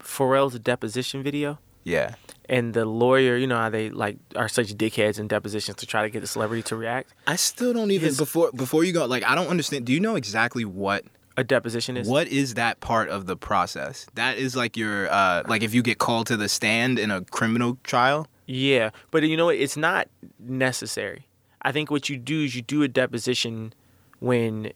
Pharrell's 0.07 0.57
deposition 0.59 1.21
video. 1.21 1.59
Yeah. 1.83 2.15
And 2.49 2.73
the 2.73 2.85
lawyer, 2.85 3.35
you 3.35 3.45
know 3.45 3.57
how 3.57 3.69
they 3.69 3.89
like 3.89 4.17
are 4.35 4.47
such 4.47 4.69
dickheads 4.75 5.19
in 5.19 5.27
depositions 5.27 5.77
to 5.77 5.85
try 5.85 6.03
to 6.03 6.09
get 6.09 6.21
the 6.21 6.27
celebrity 6.27 6.63
to 6.63 6.75
react. 6.77 7.13
I 7.27 7.35
still 7.35 7.73
don't 7.73 7.91
even 7.91 8.07
His- 8.07 8.17
before 8.17 8.51
before 8.53 8.83
you 8.85 8.93
go 8.93 9.05
like 9.05 9.23
I 9.23 9.35
don't 9.35 9.47
understand. 9.47 9.85
Do 9.85 9.93
you 9.93 9.99
know 9.99 10.15
exactly 10.15 10.63
what 10.65 11.03
A 11.35 11.43
deposition 11.43 11.97
is 11.97 12.07
what 12.07 12.27
is 12.27 12.53
that 12.55 12.79
part 12.79 13.09
of 13.09 13.25
the 13.25 13.35
process? 13.35 14.07
That 14.15 14.37
is 14.37 14.55
like 14.55 14.77
your 14.77 15.11
uh 15.11 15.43
like 15.47 15.61
if 15.61 15.73
you 15.73 15.81
get 15.83 15.97
called 15.97 16.27
to 16.27 16.37
the 16.37 16.47
stand 16.49 16.99
in 16.99 17.11
a 17.11 17.21
criminal 17.25 17.77
trial. 17.83 18.27
Yeah, 18.45 18.91
but 19.11 19.23
you 19.23 19.35
know 19.35 19.47
what? 19.47 19.55
It's 19.57 19.75
not 19.77 20.07
necessary. 20.39 21.27
I 21.61 21.73
think 21.73 21.91
what 21.91 22.07
you 22.07 22.15
do 22.17 22.43
is 22.45 22.55
you 22.55 22.61
do 22.61 22.81
a 22.83 22.87
deposition 22.87 23.73
when 24.19 24.71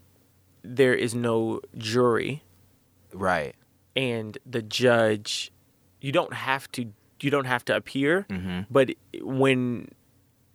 there 0.62 0.94
is 0.94 1.16
no 1.16 1.62
jury 1.78 2.44
Right. 3.14 3.56
And 3.96 4.38
the 4.46 4.62
judge. 4.62 5.52
You 6.00 6.12
don't 6.12 6.34
have 6.34 6.72
to. 6.74 6.86
You 7.22 7.30
don't 7.30 7.46
have 7.46 7.64
to 7.66 7.76
appear, 7.76 8.26
Mm-hmm. 8.30 8.62
but 8.72 8.90
when, 9.22 9.90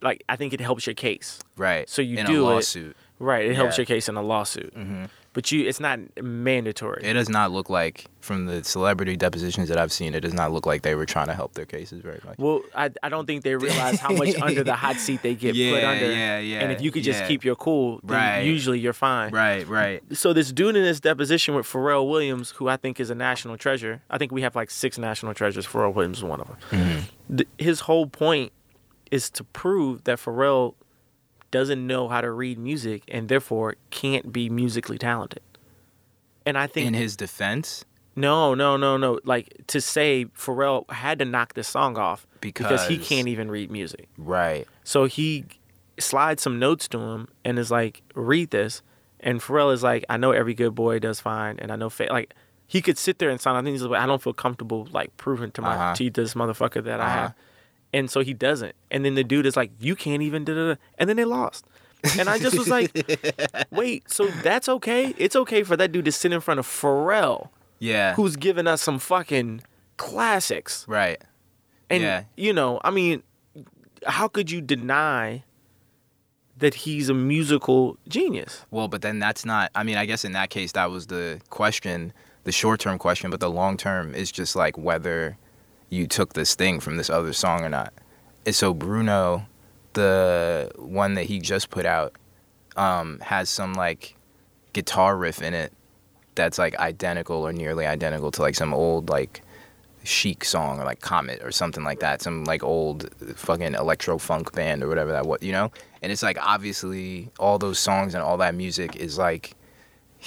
like, 0.01 0.23
I 0.27 0.35
think 0.35 0.51
it 0.53 0.59
helps 0.59 0.85
your 0.85 0.95
case. 0.95 1.39
Right. 1.55 1.87
So 1.89 2.01
you 2.01 2.17
in 2.17 2.25
do 2.25 2.45
a 2.49 2.57
it. 2.57 2.97
Right, 3.19 3.45
it 3.45 3.55
helps 3.55 3.77
your 3.77 3.85
case 3.85 4.09
in 4.09 4.17
a 4.17 4.21
lawsuit. 4.21 4.75
Mm-hmm. 4.75 5.05
But 5.37 5.51
you, 5.51 5.67
it's 5.67 5.79
not 5.79 5.99
mandatory. 6.19 7.03
It 7.03 7.13
does 7.13 7.29
not 7.29 7.51
look 7.51 7.69
like 7.69 8.05
from 8.21 8.47
the 8.47 8.63
celebrity 8.63 9.15
depositions 9.15 9.69
that 9.69 9.77
I've 9.77 9.91
seen. 9.91 10.15
It 10.15 10.21
does 10.21 10.33
not 10.33 10.51
look 10.51 10.65
like 10.65 10.81
they 10.81 10.95
were 10.95 11.05
trying 11.05 11.27
to 11.27 11.35
help 11.35 11.53
their 11.53 11.67
cases 11.67 12.01
very 12.01 12.19
much. 12.25 12.39
Well, 12.39 12.61
I, 12.73 12.89
I 13.03 13.09
don't 13.09 13.27
think 13.27 13.43
they 13.43 13.55
realize 13.55 13.99
how 13.99 14.09
much 14.15 14.33
under 14.41 14.63
the 14.63 14.73
hot 14.73 14.95
seat 14.95 15.21
they 15.21 15.35
get 15.35 15.53
put 15.73 15.83
under. 15.83 16.11
yeah, 16.11 16.39
yeah, 16.39 16.61
And 16.61 16.71
if 16.71 16.81
you 16.81 16.91
could 16.91 17.03
just 17.03 17.19
yeah. 17.19 17.27
keep 17.27 17.43
your 17.45 17.55
cool, 17.55 17.99
then 18.03 18.17
Right. 18.17 18.39
usually 18.39 18.79
you're 18.79 18.93
fine. 18.93 19.31
Right. 19.31 19.67
Right. 19.67 20.01
So 20.17 20.33
this 20.33 20.51
dude 20.51 20.75
in 20.75 20.81
this 20.83 20.99
deposition 20.99 21.53
with 21.53 21.67
Pharrell 21.67 22.09
Williams, 22.09 22.49
who 22.49 22.67
I 22.67 22.77
think 22.77 22.99
is 22.99 23.11
a 23.11 23.15
national 23.15 23.57
treasure. 23.57 24.01
I 24.09 24.17
think 24.17 24.31
we 24.31 24.41
have 24.41 24.55
like 24.55 24.71
six 24.71 24.97
national 24.97 25.35
treasures. 25.35 25.67
Pharrell 25.67 25.93
Williams 25.93 26.17
is 26.17 26.23
one 26.23 26.41
of 26.41 26.47
them. 26.47 26.57
Mm-hmm. 27.29 27.41
His 27.59 27.81
whole 27.81 28.07
point 28.07 28.53
is 29.11 29.29
to 29.29 29.43
prove 29.43 30.03
that 30.05 30.17
Pharrell 30.17 30.73
doesn't 31.51 31.85
know 31.85 32.07
how 32.09 32.21
to 32.21 32.31
read 32.31 32.57
music 32.57 33.03
and 33.07 33.29
therefore 33.29 33.75
can't 33.89 34.31
be 34.33 34.49
musically 34.49 34.97
talented. 34.97 35.41
And 36.45 36.57
I 36.57 36.67
think 36.67 36.87
In 36.87 36.93
his 36.93 37.15
defense, 37.17 37.83
no, 38.15 38.53
no, 38.55 38.77
no, 38.77 38.97
no. 38.97 39.19
Like 39.23 39.53
to 39.67 39.81
say 39.81 40.25
Pharrell 40.37 40.89
had 40.91 41.19
to 41.19 41.25
knock 41.25 41.53
this 41.53 41.67
song 41.67 41.97
off 41.97 42.25
because 42.41 42.87
he 42.87 42.97
can't 42.97 43.27
even 43.27 43.51
read 43.51 43.69
music. 43.69 44.07
right. 44.17 44.67
So 44.83 45.05
he 45.05 45.45
slides 45.99 46.41
some 46.43 46.57
notes 46.59 46.87
to 46.89 46.99
him 46.99 47.27
and 47.43 47.59
is 47.59 47.69
like, 47.71 48.01
"Read 48.15 48.51
this." 48.51 48.81
And 49.19 49.41
Pharrell 49.41 49.73
is 49.73 49.83
like, 49.83 50.05
"I 50.09 50.15
know 50.17 50.31
every 50.31 50.53
good 50.53 50.73
boy 50.75 50.99
does 50.99 51.19
fine, 51.19 51.59
and 51.59 51.71
I 51.71 51.75
know 51.75 51.89
fa-. 51.89 52.07
like 52.09 52.33
he 52.65 52.81
could 52.81 52.97
sit 52.97 53.19
there 53.19 53.29
and 53.29 53.39
sign. 53.41 53.55
I 53.55 53.61
think 53.61 53.73
he's 53.73 53.83
like, 53.83 54.01
I 54.01 54.05
don't 54.05 54.21
feel 54.21 54.33
comfortable 54.33 54.87
like 54.91 55.15
proving 55.17 55.51
to 55.51 55.61
my 55.61 55.73
Uh-huh. 55.75 55.95
to 55.95 56.09
this 56.09 56.33
motherfucker 56.33 56.83
that 56.83 56.99
I 57.01 57.05
Uh-huh. 57.05 57.13
have." 57.19 57.33
And 57.93 58.09
so 58.11 58.21
he 58.21 58.33
doesn't. 58.33 58.75
And 58.91 59.05
then 59.05 59.15
the 59.15 59.23
dude 59.23 59.45
is 59.45 59.55
like, 59.55 59.71
"You 59.79 59.95
can't 59.95 60.21
even." 60.21 60.43
Da, 60.43 60.53
da, 60.53 60.67
da. 60.73 60.75
And 60.97 61.09
then 61.09 61.15
they 61.17 61.25
lost. 61.25 61.65
And 62.19 62.29
I 62.29 62.37
just 62.37 62.57
was 62.57 62.67
like, 62.67 62.91
"Wait, 63.71 64.09
so 64.11 64.27
that's 64.27 64.69
okay? 64.69 65.13
It's 65.17 65.35
okay 65.35 65.63
for 65.63 65.75
that 65.77 65.91
dude 65.91 66.05
to 66.05 66.11
sit 66.11 66.31
in 66.31 66.39
front 66.41 66.59
of 66.59 66.67
Pharrell, 66.67 67.49
Yeah. 67.79 68.13
who's 68.15 68.35
giving 68.35 68.67
us 68.67 68.81
some 68.81 68.99
fucking 68.99 69.61
classics." 69.97 70.85
right. 70.87 71.21
And 71.89 72.03
Yeah. 72.03 72.23
you 72.35 72.51
know, 72.53 72.79
I 72.83 72.91
mean, 72.91 73.23
how 74.05 74.27
could 74.27 74.51
you 74.51 74.59
deny 74.61 75.43
that 76.57 76.73
he's 76.73 77.07
a 77.09 77.13
musical 77.13 77.97
genius? 78.07 78.65
Well, 78.71 78.87
but 78.87 79.01
then 79.01 79.19
that's 79.19 79.45
not. 79.45 79.71
I 79.75 79.83
mean, 79.83 79.95
I 79.95 80.05
guess 80.05 80.25
in 80.25 80.33
that 80.33 80.49
case, 80.49 80.73
that 80.73 80.91
was 80.91 81.07
the 81.07 81.39
question, 81.49 82.11
the 82.43 82.51
short 82.51 82.79
term 82.79 82.97
question. 82.97 83.31
But 83.31 83.39
the 83.39 83.49
long 83.49 83.77
term 83.77 84.13
is 84.13 84.31
just 84.31 84.55
like 84.55 84.77
whether 84.77 85.37
you 85.89 86.07
took 86.07 86.33
this 86.33 86.55
thing 86.55 86.79
from 86.79 86.97
this 86.97 87.09
other 87.09 87.33
song 87.33 87.63
or 87.63 87.69
not. 87.69 87.93
And 88.45 88.55
so 88.55 88.73
Bruno, 88.73 89.45
the 89.93 90.71
one 90.77 91.15
that 91.15 91.25
he 91.25 91.39
just 91.39 91.69
put 91.69 91.85
out, 91.85 92.15
um, 92.75 93.19
has 93.19 93.49
some 93.49 93.73
like 93.73 94.15
guitar 94.73 95.17
riff 95.17 95.41
in 95.41 95.53
it 95.53 95.73
that's 96.35 96.57
like 96.57 96.77
identical 96.77 97.37
or 97.37 97.51
nearly 97.51 97.85
identical 97.85 98.31
to 98.31 98.41
like 98.41 98.55
some 98.55 98.73
old 98.73 99.09
like 99.09 99.41
chic 100.03 100.45
song 100.45 100.79
or 100.79 100.85
like 100.85 101.01
comet 101.01 101.41
or 101.43 101.51
something 101.51 101.83
like 101.83 101.99
that 101.99 102.21
some 102.21 102.45
like 102.45 102.63
old 102.63 103.09
fucking 103.35 103.73
electro 103.73 104.17
funk 104.17 104.53
band 104.53 104.81
or 104.81 104.87
whatever 104.87 105.11
that 105.11 105.25
was 105.25 105.39
you 105.41 105.51
know 105.51 105.69
and 106.01 106.11
it's 106.11 106.23
like 106.23 106.37
obviously 106.41 107.29
all 107.39 107.57
those 107.57 107.77
songs 107.77 108.13
and 108.13 108.23
all 108.23 108.37
that 108.37 108.55
music 108.55 108.95
is 108.95 109.17
like 109.17 109.56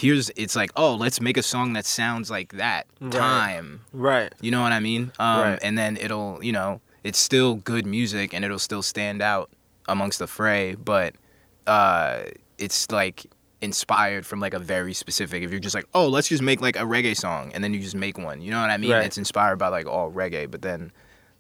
here's 0.01 0.31
it's 0.37 0.57
like 0.57 0.71
oh 0.77 0.95
let's 0.95 1.21
make 1.21 1.37
a 1.37 1.43
song 1.43 1.73
that 1.75 1.85
sounds 1.85 2.31
like 2.31 2.53
that 2.55 2.87
Right. 3.01 3.13
time 3.13 3.81
Right. 3.93 4.33
you 4.41 4.51
know 4.51 4.63
what 4.63 4.73
i 4.73 4.81
mean 4.81 5.13
um 5.19 5.41
Right. 5.43 5.59
and 5.63 5.77
then 5.77 5.97
it'll 5.97 6.39
you 6.43 6.53
know 6.53 6.81
it's 7.05 7.19
still 7.19 7.57
good 7.57 7.87
music 7.87 8.33
and 8.35 8.45
it'll 8.45 8.59
still 8.59 8.83
stand 8.83 9.21
out 9.23 9.51
amongst 9.89 10.19
the 10.19 10.27
fray 10.27 10.75
but 10.75 11.15
uh 11.67 12.21
it's 12.59 12.91
like 12.91 13.27
inspired 13.61 14.25
from 14.25 14.41
like 14.41 14.55
a 14.55 14.59
very 14.59 14.95
specific 14.95 15.43
if 15.43 15.51
you're 15.51 15.61
just 15.61 15.75
like 15.75 15.87
oh 15.95 16.09
let's 16.09 16.29
just 16.29 16.43
make 16.43 16.61
like 16.63 16.77
a 16.77 16.81
reggae 16.85 17.17
song 17.17 17.51
and 17.55 17.63
then 17.63 17.75
you 17.75 17.81
just 17.81 17.95
make 17.97 18.17
one 18.17 18.41
you 18.41 18.51
know 18.51 18.61
what 18.61 18.71
i 18.71 18.77
mean 18.79 18.91
Right. 18.93 19.05
it's 19.05 19.19
inspired 19.19 19.57
by 19.57 19.69
like 19.69 19.87
all 19.87 20.11
reggae 20.11 20.51
but 20.51 20.63
then 20.63 20.93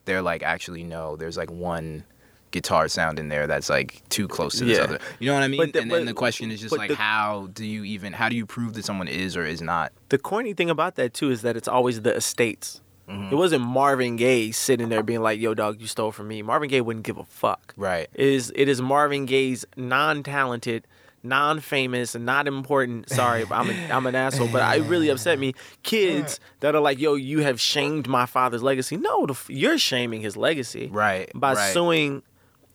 they're 0.04 0.22
like 0.22 0.42
actually 0.42 0.82
no 0.84 1.16
there's 1.16 1.36
like 1.38 1.50
one 1.50 2.04
guitar 2.52 2.88
sound 2.88 3.19
in 3.19 3.28
there 3.28 3.47
that's 3.47 3.69
like 3.71 4.02
too 4.09 4.26
close 4.26 4.59
to 4.59 4.64
this 4.64 4.78
Yeah. 4.78 4.85
other 4.85 4.99
you 5.21 5.26
know 5.28 5.35
what 5.35 5.42
i 5.45 5.49
mean 5.49 5.61
But 5.61 5.73
the- 5.73 5.80
and 5.83 5.90
then 5.90 6.00
but- 6.00 6.07
the 6.07 6.14
question 6.14 6.50
is 6.50 6.61
just 6.61 6.76
like 6.76 6.88
the- 6.90 6.97
how 6.97 7.49
do 7.52 7.64
you 7.64 7.85
even 7.85 8.12
how 8.12 8.28
do 8.28 8.35
you 8.37 8.45
prove 8.47 8.75
that 8.75 8.85
someone 8.85 9.09
is 9.09 9.37
or 9.37 9.45
is 9.45 9.62
not 9.62 9.92
The 10.09 10.19
corny 10.19 10.52
thing 10.54 10.69
about 10.71 10.97
that 10.97 11.14
too 11.14 11.30
is 11.30 11.42
that 11.42 11.57
it's 11.57 11.69
always 11.69 12.02
the 12.02 12.14
estates. 12.14 12.80
Mhm. 13.09 13.33
It 13.33 13.35
wasn't 13.35 13.62
Marvin 13.64 14.16
Gaye 14.16 14.50
sitting 14.52 14.88
there 14.88 15.02
being 15.02 15.21
like, 15.23 15.40
"Yo, 15.40 15.52
dog, 15.54 15.80
you 15.80 15.87
stole 15.88 16.12
from 16.12 16.28
me." 16.28 16.42
Marvin 16.42 16.69
Gaye 16.69 16.80
wouldn't 16.80 17.04
give 17.04 17.16
a 17.19 17.25
fuck. 17.25 17.75
right 17.76 18.09
It 18.14 18.26
is 18.28 18.52
it 18.54 18.69
is 18.69 18.80
Marvin 18.83 19.26
Gaye's 19.26 19.64
non-talented, 19.76 20.87
non-famous, 21.23 22.14
not 22.16 22.47
important. 22.49 23.09
Sorry, 23.09 23.45
but 23.45 23.54
I'm 23.57 23.71
a, 23.71 23.92
I'm 23.92 24.07
an 24.07 24.14
asshole, 24.14 24.49
but 24.49 24.76
it 24.76 24.83
really 24.85 25.09
upset 25.09 25.38
me. 25.38 25.54
Kids 25.83 26.40
that 26.61 26.75
are 26.75 26.80
like, 26.80 26.99
"Yo, 26.99 27.14
you 27.14 27.40
have 27.40 27.61
shamed 27.61 28.09
my 28.09 28.26
father's 28.26 28.62
legacy." 28.62 28.97
No, 28.97 29.26
the, 29.26 29.33
f- 29.33 29.47
you're 29.49 29.78
shaming 29.78 30.21
his 30.21 30.37
legacy 30.37 30.88
right 30.92 31.30
by 31.35 31.54
right. 31.54 31.73
suing 31.73 32.23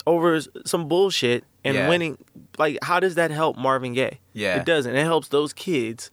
over 0.08 0.40
some 0.66 0.88
bullshit 0.88 1.44
and 1.64 1.76
Yeah. 1.76 1.90
winning. 1.90 2.18
Like, 2.58 2.78
how 2.84 3.00
does 3.00 3.16
that 3.16 3.32
help 3.32 3.58
Marvin 3.58 3.94
Gaye? 3.94 4.20
Yeah. 4.34 4.60
it 4.60 4.66
doesn't. 4.66 4.96
It 4.96 5.04
helps 5.04 5.30
those 5.30 5.52
kids, 5.54 6.12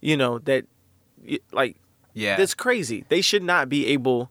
you 0.00 0.16
know, 0.16 0.38
that 0.40 0.64
like 1.52 1.76
Yeah. 2.14 2.36
That's 2.36 2.54
crazy. 2.54 3.04
They 3.08 3.20
should 3.20 3.42
not 3.42 3.68
be 3.68 3.86
able. 3.88 4.30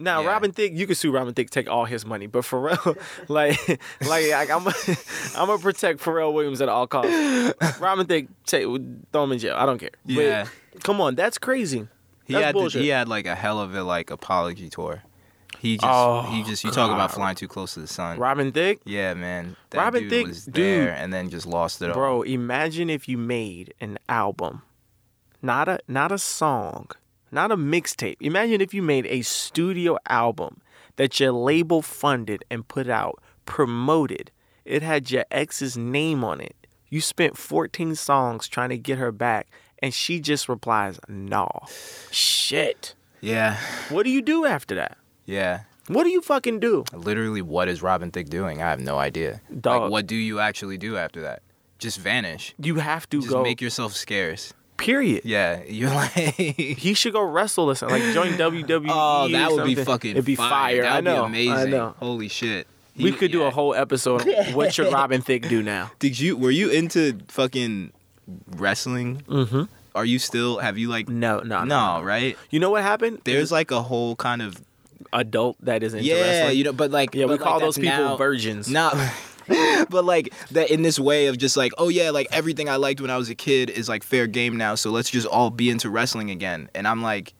Now, 0.00 0.20
Yeah. 0.22 0.28
Robin 0.28 0.52
Thicke, 0.52 0.74
you 0.74 0.86
can 0.86 0.94
sue 0.94 1.10
Robin 1.10 1.34
Thicke, 1.34 1.50
take 1.50 1.68
all 1.68 1.84
his 1.86 2.04
money, 2.06 2.26
but 2.28 2.42
Pharrell, 2.44 2.96
like, 3.28 3.58
like, 4.06 4.30
like 4.30 4.50
I'm, 4.50 4.66
I'm 5.36 5.46
gonna 5.48 5.58
protect 5.58 6.00
Pharrell 6.00 6.32
Williams 6.32 6.60
at 6.60 6.68
all 6.68 6.86
costs. 6.86 7.10
Robin 7.80 8.06
Thicke, 8.06 8.28
take, 8.46 8.64
throw 9.12 9.24
him 9.24 9.32
in 9.32 9.38
jail. 9.38 9.56
I 9.56 9.66
don't 9.66 9.78
care. 9.78 9.90
But 10.04 10.12
Yeah. 10.14 10.46
come 10.84 11.00
on, 11.00 11.14
that's 11.16 11.38
crazy. 11.38 11.88
He 12.26 12.34
That's 12.34 12.44
had 12.44 12.52
bullshit. 12.52 12.82
he 12.82 12.88
had 12.88 13.08
like 13.08 13.26
a 13.26 13.34
hell 13.34 13.58
of 13.58 13.74
a 13.74 13.82
like 13.82 14.10
apology 14.10 14.68
tour. 14.68 15.02
He 15.58 15.76
just 15.76 15.86
Oh, 15.92 16.22
he 16.22 16.42
just 16.44 16.62
you 16.64 16.70
talk 16.70 16.90
about 16.92 17.10
flying 17.12 17.34
too 17.36 17.48
close 17.48 17.74
to 17.74 17.80
the 17.80 17.86
sun. 17.88 18.18
Robin 18.18 18.52
Thicke, 18.52 18.80
Yeah, 18.84 19.14
man. 19.14 19.56
That 19.70 19.78
Robin 19.78 20.02
dude 20.04 20.10
Thicke- 20.10 20.26
was 20.28 20.44
dude. 20.44 20.54
there 20.54 20.92
and 20.92 21.12
then 21.12 21.28
just 21.30 21.46
lost 21.46 21.82
it 21.82 21.88
all. 21.90 21.94
bro. 21.94 22.22
Imagine 22.22 22.88
if 22.90 23.08
you 23.08 23.18
made 23.18 23.74
an 23.80 23.98
album, 24.08 24.62
not 25.42 25.68
a 25.68 25.80
not 25.88 26.12
a 26.12 26.18
song, 26.18 26.88
not 27.32 27.50
a 27.50 27.56
mixtape. 27.56 28.16
Imagine 28.20 28.60
if 28.60 28.72
you 28.72 28.82
made 28.82 29.06
a 29.06 29.22
studio 29.22 29.98
album 30.08 30.60
that 30.96 31.18
your 31.20 31.32
label 31.32 31.82
funded 31.82 32.44
and 32.50 32.66
put 32.66 32.88
out, 32.88 33.20
promoted. 33.44 34.30
It 34.64 34.82
had 34.82 35.10
your 35.10 35.24
ex's 35.30 35.76
name 35.76 36.22
on 36.24 36.40
it. 36.40 36.54
You 36.90 37.00
spent 37.00 37.36
14 37.36 37.94
songs 37.94 38.48
trying 38.48 38.70
to 38.70 38.78
get 38.78 38.98
her 38.98 39.12
back, 39.12 39.48
and 39.82 39.92
she 39.94 40.20
just 40.20 40.48
replies, 40.48 40.98
"No, 41.08 41.48
shit." 42.10 42.94
Yeah, 43.20 43.56
What 43.90 44.04
do 44.04 44.10
you 44.10 44.22
do 44.22 44.44
after 44.46 44.74
that? 44.76 44.96
Yeah. 45.28 45.60
What 45.88 46.04
do 46.04 46.10
you 46.10 46.20
fucking 46.20 46.60
do? 46.60 46.84
Literally, 46.92 47.40
what 47.40 47.68
is 47.68 47.80
Robin 47.82 48.10
Thicke 48.10 48.28
doing? 48.28 48.60
I 48.60 48.68
have 48.68 48.80
no 48.80 48.98
idea. 48.98 49.40
Dog. 49.60 49.82
Like, 49.82 49.90
what 49.90 50.06
do 50.06 50.16
you 50.16 50.38
actually 50.38 50.76
do 50.76 50.96
after 50.98 51.22
that? 51.22 51.42
Just 51.78 51.98
vanish. 51.98 52.54
You 52.58 52.74
have 52.76 53.08
to 53.10 53.18
Just 53.20 53.30
go. 53.32 53.42
make 53.42 53.60
yourself 53.62 53.94
scarce. 53.94 54.52
period. 54.76 55.22
Yeah, 55.24 55.62
you're 55.66 55.88
like. 55.90 56.10
He 56.12 56.92
should 56.94 57.12
go 57.14 57.22
wrestle 57.22 57.70
or 57.70 57.74
something, 57.74 58.02
like 58.02 58.12
join 58.12 58.32
WWE. 58.36 58.86
oh, 58.90 59.28
that 59.28 59.50
would 59.52 59.64
be 59.64 59.74
fucking. 59.76 60.10
It'd 60.12 60.24
be 60.24 60.34
fire. 60.36 60.82
That 60.82 60.92
I 60.92 60.94
would 60.96 61.04
know. 61.04 61.22
be 61.22 61.26
amazing. 61.48 61.52
I 61.74 61.76
know. 61.76 61.94
Holy 62.00 62.28
shit. 62.28 62.66
We 62.96 63.12
He- 63.12 63.16
could 63.16 63.32
do 63.32 63.44
a 63.44 63.50
whole 63.50 63.74
episode. 63.74 64.28
on 64.28 64.52
What 64.54 64.74
should 64.74 64.92
Robin 64.92 65.22
Thicke 65.22 65.48
do 65.48 65.62
now? 65.62 65.90
Did 66.00 66.18
you? 66.20 66.36
Were 66.36 66.50
you 66.50 66.68
into 66.70 67.18
fucking 67.28 67.92
wrestling? 68.56 69.22
Mm-hmm. 69.28 69.62
Are 69.94 70.04
you 70.04 70.18
still? 70.18 70.58
Have 70.58 70.78
you 70.78 70.88
like? 70.88 71.08
No, 71.08 71.38
no, 71.40 71.64
no, 71.64 71.98
No, 71.98 72.02
right? 72.04 72.36
You 72.50 72.60
know 72.60 72.70
what 72.70 72.82
happened? 72.82 73.20
There's 73.24 73.50
like 73.50 73.70
a 73.70 73.82
whole 73.82 74.16
kind 74.16 74.42
of 74.42 74.60
adult 75.12 75.56
that 75.60 75.82
is 75.82 75.94
into 75.94 76.06
yeah, 76.06 76.20
wrestling. 76.20 76.58
you 76.58 76.64
know, 76.64 76.72
but 76.72 76.90
like 76.90 77.14
yeah, 77.14 77.24
we 77.24 77.32
like, 77.32 77.40
call 77.40 77.60
those 77.60 77.76
people 77.76 77.96
now- 77.96 78.16
virgins. 78.16 78.68
Not, 78.78 78.96
but 79.88 80.04
like 80.04 80.32
that 80.50 80.70
in 80.70 80.82
this 80.82 80.98
way 80.98 81.26
of 81.26 81.38
just 81.38 81.56
like, 81.56 81.72
oh 81.78 81.88
yeah, 81.88 82.10
like 82.10 82.28
everything 82.30 82.68
I 82.68 82.76
liked 82.76 83.00
when 83.00 83.10
I 83.10 83.16
was 83.16 83.30
a 83.30 83.34
kid 83.34 83.70
is 83.70 83.88
like 83.88 84.02
fair 84.02 84.26
game 84.26 84.56
now. 84.56 84.74
So 84.74 84.90
let's 84.90 85.10
just 85.10 85.26
all 85.26 85.50
be 85.50 85.70
into 85.70 85.90
wrestling 85.90 86.30
again. 86.30 86.68
And 86.74 86.86
I'm 86.86 87.02
like, 87.02 87.34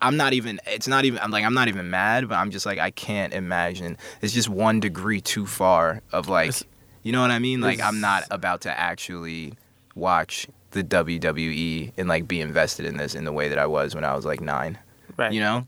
I'm 0.00 0.16
not 0.16 0.32
even. 0.32 0.60
It's 0.66 0.86
not 0.86 1.04
even. 1.04 1.18
I'm 1.20 1.30
like, 1.30 1.44
I'm 1.44 1.54
not 1.54 1.68
even 1.68 1.90
mad, 1.90 2.28
but 2.28 2.36
I'm 2.36 2.50
just 2.50 2.66
like, 2.66 2.78
I 2.78 2.90
can't 2.90 3.32
imagine. 3.32 3.96
It's 4.22 4.32
just 4.32 4.48
one 4.48 4.80
degree 4.80 5.20
too 5.20 5.46
far 5.46 6.02
of 6.12 6.28
like, 6.28 6.54
you 7.02 7.12
know 7.12 7.20
what 7.20 7.30
I 7.30 7.38
mean? 7.38 7.60
Like, 7.60 7.80
I'm 7.80 8.00
not 8.00 8.24
about 8.30 8.60
to 8.62 8.78
actually 8.78 9.54
watch 9.94 10.46
the 10.70 10.84
WWE 10.84 11.92
and 11.96 12.08
like 12.08 12.28
be 12.28 12.40
invested 12.40 12.86
in 12.86 12.96
this 12.96 13.14
in 13.14 13.24
the 13.24 13.32
way 13.32 13.48
that 13.48 13.58
I 13.58 13.66
was 13.66 13.94
when 13.94 14.04
I 14.04 14.14
was 14.14 14.24
like 14.24 14.40
nine. 14.40 14.78
right. 15.16 15.32
You 15.32 15.40
know? 15.40 15.66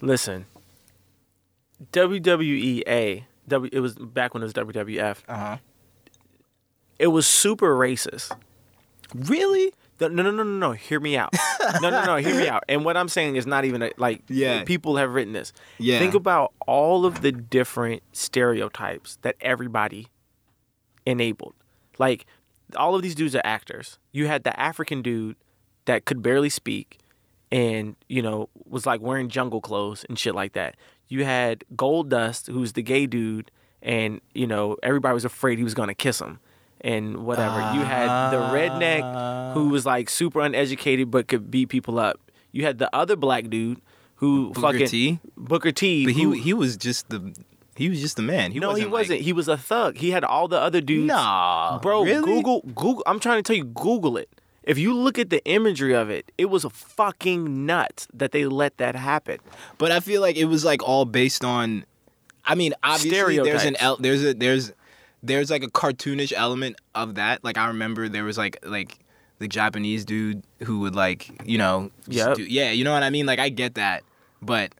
Listen, 0.00 0.46
WWEA. 1.92 3.24
W, 3.48 3.70
it 3.72 3.80
was 3.80 3.94
back 3.94 4.34
when 4.34 4.42
it 4.42 4.46
was 4.46 4.52
WWF. 4.54 5.18
Uh 5.28 5.36
huh. 5.36 5.56
It 6.98 7.08
was 7.08 7.26
super 7.26 7.74
racist. 7.74 8.36
Really? 9.14 9.72
No, 10.00 10.08
no, 10.08 10.22
no, 10.22 10.30
no, 10.30 10.42
no, 10.42 10.68
no. 10.68 10.72
Hear 10.72 11.00
me 11.00 11.16
out. 11.16 11.34
No, 11.82 11.90
no, 11.90 12.04
no. 12.04 12.16
Hear 12.16 12.34
me 12.34 12.48
out. 12.48 12.64
And 12.68 12.84
what 12.84 12.96
I'm 12.96 13.08
saying 13.08 13.36
is 13.36 13.46
not 13.46 13.64
even 13.64 13.82
a, 13.82 13.90
like. 13.96 14.22
Yeah. 14.28 14.64
People 14.64 14.96
have 14.96 15.12
written 15.12 15.32
this. 15.32 15.52
Yeah. 15.78 15.98
Think 15.98 16.14
about 16.14 16.52
all 16.66 17.04
of 17.04 17.22
the 17.22 17.32
different 17.32 18.02
stereotypes 18.12 19.18
that 19.22 19.36
everybody 19.40 20.08
enabled. 21.04 21.54
Like 21.98 22.26
all 22.76 22.94
of 22.94 23.02
these 23.02 23.14
dudes 23.14 23.34
are 23.34 23.42
actors. 23.44 23.98
You 24.12 24.26
had 24.26 24.44
the 24.44 24.58
African 24.58 25.02
dude 25.02 25.36
that 25.86 26.04
could 26.04 26.22
barely 26.22 26.50
speak 26.50 26.98
and, 27.50 27.96
you 28.08 28.22
know, 28.22 28.48
was 28.68 28.86
like 28.86 29.00
wearing 29.00 29.28
jungle 29.28 29.60
clothes 29.60 30.04
and 30.08 30.18
shit 30.18 30.34
like 30.34 30.52
that. 30.52 30.76
You 31.10 31.24
had 31.24 31.64
Goldust, 31.76 32.50
who's 32.50 32.72
the 32.72 32.82
gay 32.82 33.04
dude, 33.04 33.50
and, 33.82 34.22
you 34.32 34.46
know, 34.46 34.78
everybody 34.82 35.12
was 35.12 35.26
afraid 35.26 35.58
he 35.58 35.64
was 35.64 35.74
gonna 35.74 35.94
kiss 35.94 36.20
him 36.20 36.38
and 36.80 37.24
whatever. 37.24 37.72
you 37.74 37.80
had 37.80 38.30
the 38.30 38.38
redneck 38.38 39.52
who 39.54 39.68
ah. 39.68 39.70
was 39.70 39.84
like 39.84 40.08
super 40.08 40.40
uneducated 40.40 41.10
but 41.10 41.28
could 41.28 41.50
beat 41.50 41.68
people 41.68 41.98
up. 41.98 42.18
You 42.52 42.64
had 42.64 42.78
the 42.78 42.94
other 42.94 43.16
black 43.16 43.48
dude 43.50 43.80
who 44.16 44.50
Booker 44.50 44.60
fucking 44.60 44.88
T? 44.88 45.18
Booker 45.36 45.72
T. 45.72 46.06
But 46.06 46.14
who- 46.14 46.32
he 46.32 46.40
he 46.40 46.54
was 46.54 46.76
just 46.76 47.08
the 47.08 47.34
he 47.76 47.88
was 47.88 48.00
just 48.00 48.16
the 48.16 48.22
man. 48.22 48.52
He 48.52 48.58
no, 48.58 48.68
wasn't 48.68 48.86
he 48.86 48.92
wasn't. 48.92 49.20
he 49.20 49.32
was 49.32 49.48
a 49.48 49.56
thug. 49.56 49.96
He 49.96 50.10
had 50.10 50.24
all 50.24 50.48
the 50.48 50.58
other 50.58 50.80
dudes. 50.80 51.06
Nah, 51.06 51.78
bro. 51.78 52.04
really? 52.04 52.24
Google, 52.24 52.60
Google. 52.74 53.02
I'm 53.06 53.20
trying 53.20 53.38
to 53.38 53.42
tell 53.42 53.56
you, 53.56 53.64
Google 53.64 54.16
it. 54.16 54.28
If 54.70 54.78
you 54.78 54.94
look 54.94 55.18
at 55.18 55.30
the 55.30 55.44
imagery 55.46 55.94
of 55.94 56.10
it, 56.10 56.30
it 56.38 56.44
was 56.44 56.64
a 56.64 56.70
fucking 56.70 57.66
nuts 57.66 58.06
that 58.14 58.30
they 58.30 58.44
let 58.44 58.76
that 58.76 58.94
happen. 58.94 59.38
But 59.78 59.90
I 59.90 59.98
feel 59.98 60.20
like 60.20 60.36
it 60.36 60.44
was 60.44 60.64
like 60.64 60.80
all 60.88 61.04
based 61.04 61.44
on. 61.44 61.84
I 62.44 62.54
mean, 62.54 62.72
obviously 62.84 63.38
there's 63.38 63.64
an 63.64 63.74
el- 63.80 63.96
there's 63.96 64.24
a 64.24 64.32
there's 64.32 64.72
there's 65.24 65.50
like 65.50 65.64
a 65.64 65.68
cartoonish 65.68 66.32
element 66.32 66.76
of 66.94 67.16
that. 67.16 67.42
Like 67.42 67.58
I 67.58 67.66
remember 67.66 68.08
there 68.08 68.22
was 68.22 68.38
like 68.38 68.58
like 68.64 69.00
the 69.40 69.48
Japanese 69.48 70.04
dude 70.04 70.44
who 70.62 70.78
would 70.80 70.94
like 70.94 71.42
you 71.44 71.58
know 71.58 71.90
Yep. 72.06 72.36
do- 72.36 72.44
yeah 72.44 72.70
you 72.70 72.84
know 72.84 72.92
what 72.92 73.02
I 73.02 73.10
mean. 73.10 73.26
Like 73.26 73.40
I 73.40 73.48
get 73.48 73.74
that, 73.74 74.04
but 74.40 74.72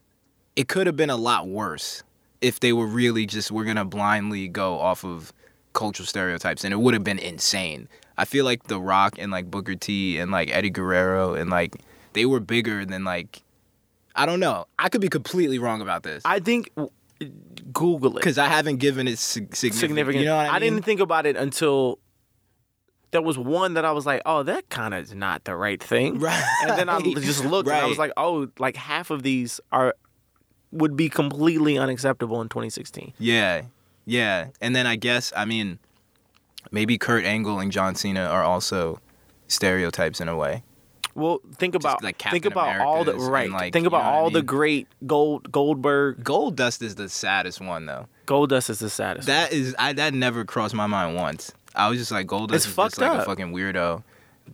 it 0.55 0.69
could 0.69 0.87
have 0.87 0.97
been 0.97 1.11
a 1.11 1.17
lot 1.17 1.49
worse 1.49 2.05
if 2.41 2.61
they 2.61 2.73
were 2.73 2.87
really 2.87 3.27
just 3.27 3.51
we're 3.51 3.65
gonna 3.65 3.85
blindly 3.85 4.47
go 4.47 4.79
off 4.79 5.05
of 5.05 5.33
cultural 5.73 6.07
stereotypes, 6.07 6.63
and 6.63 6.73
it 6.73 6.77
would 6.79 6.95
have 6.95 7.05
been 7.05 7.19
insane. 7.19 7.89
I 8.21 8.27
feel 8.27 8.45
like 8.45 8.65
The 8.65 8.79
Rock 8.79 9.17
and 9.19 9.33
like 9.33 9.51
Booker 9.51 9.75
T 9.75 10.19
and 10.19 10.31
like 10.31 10.51
Eddie 10.55 10.69
Guerrero 10.69 11.35
and 11.35 11.49
like 11.49 11.77
they 12.13 12.27
were 12.27 12.39
bigger 12.39 12.85
than 12.85 13.03
like 13.03 13.43
I 14.15 14.27
don't 14.27 14.41
know. 14.41 14.67
I 14.79 14.91
could 14.91 15.01
be 15.01 15.09
completely 15.09 15.59
wrong 15.59 15.81
about 15.81 16.03
this 16.03 16.23
I 16.27 16.39
think 16.41 16.71
Google 17.73 18.11
it. 18.11 18.15
because 18.17 18.37
I 18.37 18.47
haven't 18.47 18.77
given 18.77 19.09
it 19.09 19.19
sig- 19.19 19.57
significant. 19.57 19.81
significant. 19.81 20.21
You 20.23 20.27
know 20.27 20.37
what 20.37 20.51
I, 20.51 20.59
mean? 20.59 20.73
didn't 20.73 20.85
think 20.85 21.01
about 21.01 21.25
it 21.25 21.37
until 21.37 21.99
there 23.11 23.23
was 23.23 23.39
one 23.39 23.75
that 23.75 23.85
I 23.85 23.93
was 23.93 24.05
like, 24.07 24.23
oh, 24.27 24.43
that 24.43 24.69
kind 24.69 24.95
of 24.95 25.03
is 25.03 25.15
not 25.15 25.45
the 25.45 25.57
right 25.57 25.83
thing. 25.83 26.21
Right. 26.21 26.45
And 26.63 26.79
then 26.79 26.89
I 26.91 27.01
just 27.01 27.45
looked 27.45 27.69
and 27.69 27.79
I 27.79 27.87
was 27.87 27.99
like, 27.99 28.13
oh, 28.19 28.49
like 28.59 28.77
half 28.77 29.11
of 29.11 29.23
these 29.23 29.61
are 29.73 29.95
would 30.73 30.97
be 30.97 31.09
completely 31.09 31.79
unacceptable 31.79 32.41
in 32.43 32.49
2016. 32.49 33.15
Yeah, 33.19 33.63
yeah. 34.05 34.49
And 34.61 34.77
then 34.77 34.87
I 34.87 34.97
guess 34.97 35.33
I 35.35 35.47
mean, 35.47 35.79
maybe 36.71 36.99
Kurt 36.99 37.25
Angle 37.25 37.59
and 37.61 37.71
John 37.73 37.95
Cena 37.95 38.25
are 38.25 38.43
also 38.43 39.01
stereotypes 39.49 40.21
in 40.21 40.29
a 40.29 40.37
way. 40.37 40.63
Well, 41.15 41.41
think 41.57 41.75
about 41.75 42.03
like 42.05 42.19
think 42.23 42.45
about 42.45 42.81
all 42.81 43.05
the 43.05 43.15
right. 43.17 43.51
like, 43.51 43.73
think 43.73 43.87
about 43.87 44.05
what 44.05 44.13
I 44.13 44.17
all 44.17 44.31
the 44.31 44.43
great 44.43 44.87
Gold 45.07 45.51
Goldberg. 45.51 46.23
Goldust 46.23 46.83
is 46.83 46.95
the 46.95 47.09
saddest 47.09 47.61
one 47.61 47.87
though. 47.87 48.07
Goldust 48.27 48.71
is 48.71 48.79
the 48.79 48.89
saddest. 48.91 49.27
That 49.27 49.53
is 49.53 49.75
I 49.79 49.93
that 49.95 50.15
never 50.15 50.45
crossed 50.45 50.75
my 50.75 50.87
mind 50.87 51.17
once. 51.17 51.53
I 51.75 51.89
was 51.91 51.99
just 51.99 52.13
like 52.13 52.27
Gold 52.29 52.53
It's 52.53 52.65
Dust 52.65 52.69
is 52.69 52.75
fucked 52.75 52.91
just 52.93 53.01
like 53.01 53.11
up. 53.11 53.23
a 53.23 53.25
fucking 53.25 53.53
weirdo, 53.53 54.05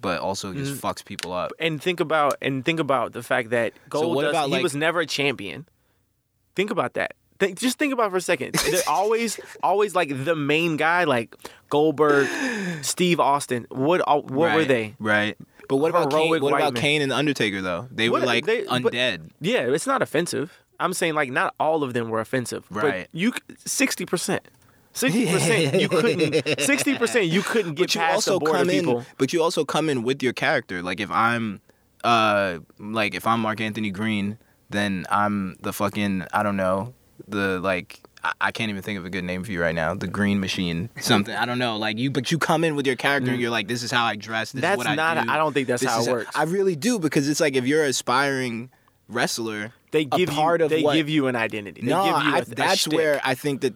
but 0.01 0.21
also 0.21 0.55
just 0.55 0.73
Mm. 0.75 0.81
fucks 0.81 1.05
people 1.05 1.33
up. 1.35 1.53
and 1.59 1.81
think 1.81 2.01
about 2.01 2.37
and 2.41 2.65
think 2.65 2.81
about 2.81 3.13
the 3.13 3.23
fact 3.23 3.51
that 3.51 3.75
So 3.93 4.01
Goldust 4.03 4.15
what 4.15 4.25
about, 4.27 4.49
he 4.51 4.63
was 4.63 4.75
never 4.75 5.01
a 5.01 5.07
champion. 5.07 5.67
Think 6.55 6.71
about 6.71 6.95
that. 6.95 7.13
Think, 7.39 7.59
just 7.59 7.79
think 7.79 7.93
about 7.93 8.07
it 8.09 8.11
for 8.11 8.17
a 8.17 8.21
second. 8.21 8.55
They're 8.71 8.81
always 8.89 9.39
always 9.63 9.95
like 9.95 10.25
the 10.25 10.35
main 10.37 10.77
guy, 10.77 11.05
like 11.05 11.35
Goldberg, 11.69 12.29
Steve 12.83 13.21
Austin. 13.21 13.67
What 13.71 14.01
all- 14.03 14.23
what 14.23 14.55
were 14.55 14.65
they? 14.65 14.95
Right. 14.99 15.37
But 15.69 15.77
what 15.79 15.91
about 15.91 16.11
Kane, 16.11 16.31
what 16.41 16.55
about. 16.55 16.75
Kane 16.77 17.03
and 17.03 17.11
the 17.11 17.17
Undertaker 17.17 17.61
though? 17.61 17.89
They 17.91 18.09
What- 18.09 18.21
were 18.21 18.27
like 18.27 18.47
they- 18.47 18.65
but- 18.65 18.93
undead. 18.93 19.31
Yeah, 19.41 19.63
it's 19.73 19.87
not 19.87 20.01
offensive. 20.03 20.63
I'm 20.79 20.93
saying 20.93 21.15
like 21.15 21.31
not 21.31 21.55
all 21.59 21.83
of 21.83 21.93
them 21.95 22.09
were 22.11 22.21
offensive. 22.21 22.65
Right. 22.71 23.09
But 23.11 23.19
you 23.19 23.33
sixty 23.65 24.05
percent. 24.07 24.43
Sixty 24.97 25.27
percent 25.27 25.79
you 25.79 25.89
couldn't 25.91 26.61
sixty 26.61 26.97
percent 26.97 27.27
you 27.27 27.43
couldn't 27.43 27.75
get 27.75 27.83
but 27.89 27.95
you 27.95 28.01
past 28.01 28.15
also 28.15 28.33
the 28.35 28.39
border 28.47 28.59
come 28.61 28.69
people. 28.69 28.99
in 29.01 29.07
but 29.19 29.31
you 29.35 29.43
also 29.43 29.63
come 29.63 29.91
in 29.91 30.03
with 30.05 30.23
your 30.23 30.33
character 30.33 30.83
like 30.83 31.01
if 31.01 31.11
i'm 31.11 31.61
uh 32.03 32.59
like 32.79 33.15
if 33.15 33.27
i'm 33.27 33.41
mark 33.41 33.61
anthony 33.61 33.91
green 33.91 34.39
then 34.71 35.05
i'm 35.11 35.55
the 35.61 35.75
fucking 35.75 36.25
i 36.33 36.43
don't 36.43 36.57
know 36.57 36.95
the 37.29 37.61
like 37.61 38.01
I- 38.25 38.33
I 38.41 38.51
can't 38.51 38.71
even 38.71 38.83
think 38.83 38.99
of 38.99 39.05
a 39.05 39.11
good 39.11 39.23
name 39.25 39.45
for 39.45 39.53
you 39.53 39.61
right 39.61 39.75
now. 39.75 39.95
The 39.95 40.09
Green 40.09 40.41
Machine, 40.41 40.91
something 41.01 41.35
I 41.35 41.45
don't 41.47 41.59
know. 41.59 41.77
Like 41.77 41.99
you, 41.99 42.11
but 42.11 42.31
you 42.33 42.39
come 42.39 42.65
in 42.65 42.75
with 42.75 42.87
your 42.87 42.97
character 42.97 43.31
and 43.31 43.41
you're 43.41 43.51
like, 43.51 43.69
"This 43.69 43.83
is 43.83 43.91
how 43.91 44.05
I 44.05 44.17
dress. 44.17 44.53
This 44.53 44.59
Mm. 44.61 44.63
That's 44.63 44.73
is 44.75 44.79
what 44.79 44.87
I 44.89 44.95
not- 44.97 45.25
do. 45.27 45.31
I 45.31 45.37
don't 45.37 45.53
think 45.53 45.69
that's 45.69 45.83
This 45.83 45.91
how 45.91 46.03
it 46.03 46.11
works. 46.11 46.31
I 46.35 46.43
really 46.45 46.75
do 46.77 46.99
because 46.99 47.29
it's 47.29 47.41
like 47.41 47.55
if 47.55 47.67
you're 47.67 47.85
an 47.85 47.91
aspiring 47.91 48.71
wrestler, 49.09 49.73
They 49.93 50.03
a 50.03 50.05
give 50.07 50.29
part 50.31 50.61
you 50.61 50.65
of 50.65 50.71
they 50.71 50.83
what, 50.83 50.95
give 50.95 51.09
you 51.09 51.29
an 51.29 51.37
identity. 51.37 51.83
They 51.83 51.87
no, 51.89 52.05
give 52.05 52.25
you 52.25 52.31
a- 52.33 52.37
I, 52.37 52.39
a 52.39 52.45
that's 52.45 52.81
shtick. 52.81 52.93
where 52.95 53.21
I 53.25 53.35
think 53.35 53.61
that 53.61 53.75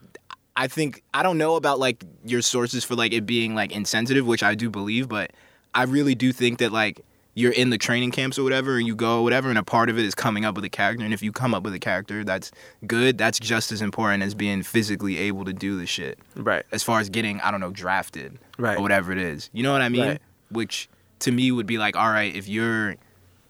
I 0.56 0.66
think 0.66 1.02
I 1.14 1.22
don't 1.22 1.38
know 1.38 1.54
about 1.56 1.78
like 1.78 2.04
your 2.24 2.42
sources 2.42 2.84
for 2.84 2.94
like 2.96 3.12
it 3.12 3.24
being 3.26 3.54
like 3.54 3.72
insensitive, 3.72 4.26
which 4.26 4.42
I 4.42 4.54
do 4.54 4.68
believe, 4.68 5.08
but 5.08 5.30
I 5.74 5.84
really 5.84 6.14
do 6.16 6.32
think 6.32 6.58
that 6.58 6.72
like 6.72 7.00
you're 7.34 7.52
in 7.52 7.70
the 7.70 7.78
training 7.78 8.10
camps 8.10 8.38
or 8.38 8.42
whatever, 8.42 8.76
and 8.76 8.86
you 8.86 8.94
go 8.96 9.22
whatever, 9.22 9.48
and 9.50 9.58
a 9.58 9.62
part 9.62 9.88
of 9.88 9.98
it 9.98 10.04
is 10.04 10.14
coming 10.14 10.44
up 10.44 10.54
with 10.56 10.64
a 10.64 10.68
character. 10.68 11.04
And 11.04 11.14
if 11.14 11.22
you 11.22 11.30
come 11.32 11.54
up 11.54 11.62
with 11.62 11.72
a 11.74 11.78
character 11.78 12.24
that's 12.24 12.50
good, 12.86 13.16
that's 13.18 13.38
just 13.38 13.70
as 13.72 13.80
important 13.82 14.22
as 14.22 14.34
being 14.34 14.62
physically 14.62 15.16
able 15.18 15.44
to 15.44 15.52
do 15.52 15.76
the 15.78 15.86
shit. 15.86 16.18
Right. 16.36 16.64
As 16.72 16.82
far 16.82 17.00
as 17.00 17.08
getting, 17.08 17.40
I 17.40 17.50
don't 17.50 17.60
know, 17.60 17.70
drafted 17.70 18.38
Right. 18.58 18.76
or 18.76 18.82
whatever 18.82 19.12
it 19.12 19.18
is. 19.18 19.48
You 19.52 19.62
know 19.62 19.72
what 19.72 19.80
I 19.82 19.88
mean? 19.88 20.06
Right. 20.06 20.22
Which 20.50 20.88
to 21.20 21.30
me 21.32 21.52
would 21.52 21.66
be 21.66 21.78
like, 21.78 21.96
all 21.96 22.10
right, 22.10 22.34
if 22.34 22.48
you're, 22.48 22.96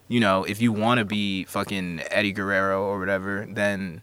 you 0.08 0.20
know, 0.20 0.44
if 0.44 0.60
you 0.60 0.72
want 0.72 0.98
to 0.98 1.04
be 1.04 1.44
fucking 1.44 2.02
Eddie 2.10 2.32
Guerrero 2.32 2.82
or 2.82 2.98
whatever, 2.98 3.46
then 3.50 4.02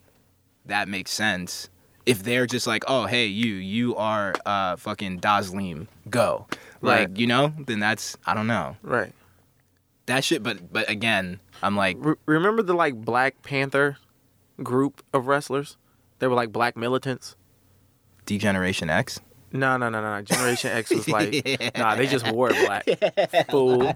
that 0.66 0.88
makes 0.88 1.12
sense. 1.12 1.70
If 2.06 2.24
they're 2.24 2.46
just 2.48 2.66
like, 2.66 2.84
oh, 2.88 3.06
hey, 3.06 3.26
you, 3.26 3.54
you 3.56 3.96
are 3.98 4.34
uh, 4.46 4.78
fucking 4.78 5.20
Dazlim, 5.20 5.88
go. 6.10 6.48
Like, 6.82 7.10
Right. 7.10 7.18
you 7.18 7.28
know, 7.28 7.54
then 7.68 7.80
that's, 7.80 8.18
I 8.26 8.34
don't 8.34 8.48
know. 8.48 8.78
Right. 8.82 9.12
That 10.08 10.24
shit, 10.24 10.42
but 10.44 10.72
but 10.74 10.90
again, 10.90 11.40
I'm 11.62 11.76
like, 11.76 11.98
Re- 12.00 12.16
remember 12.26 12.64
the 12.64 12.74
like 12.74 12.96
Black 12.96 13.42
Panther 13.44 13.98
group 14.64 15.04
of 15.14 15.28
wrestlers? 15.28 15.78
They 16.20 16.28
were 16.28 16.34
like 16.36 16.52
black 16.52 16.76
militants. 16.76 17.36
Degeneration 18.26 18.90
X. 18.90 19.20
No, 19.54 19.78
no, 19.78 19.88
no, 19.90 20.02
no. 20.02 20.22
Generation 20.24 20.72
X 20.72 20.90
was 20.92 21.08
like, 21.08 21.72
nah, 21.78 21.96
they 21.96 22.08
just 22.08 22.30
wore 22.32 22.50
black. 22.50 22.86
Fool. 23.50 23.94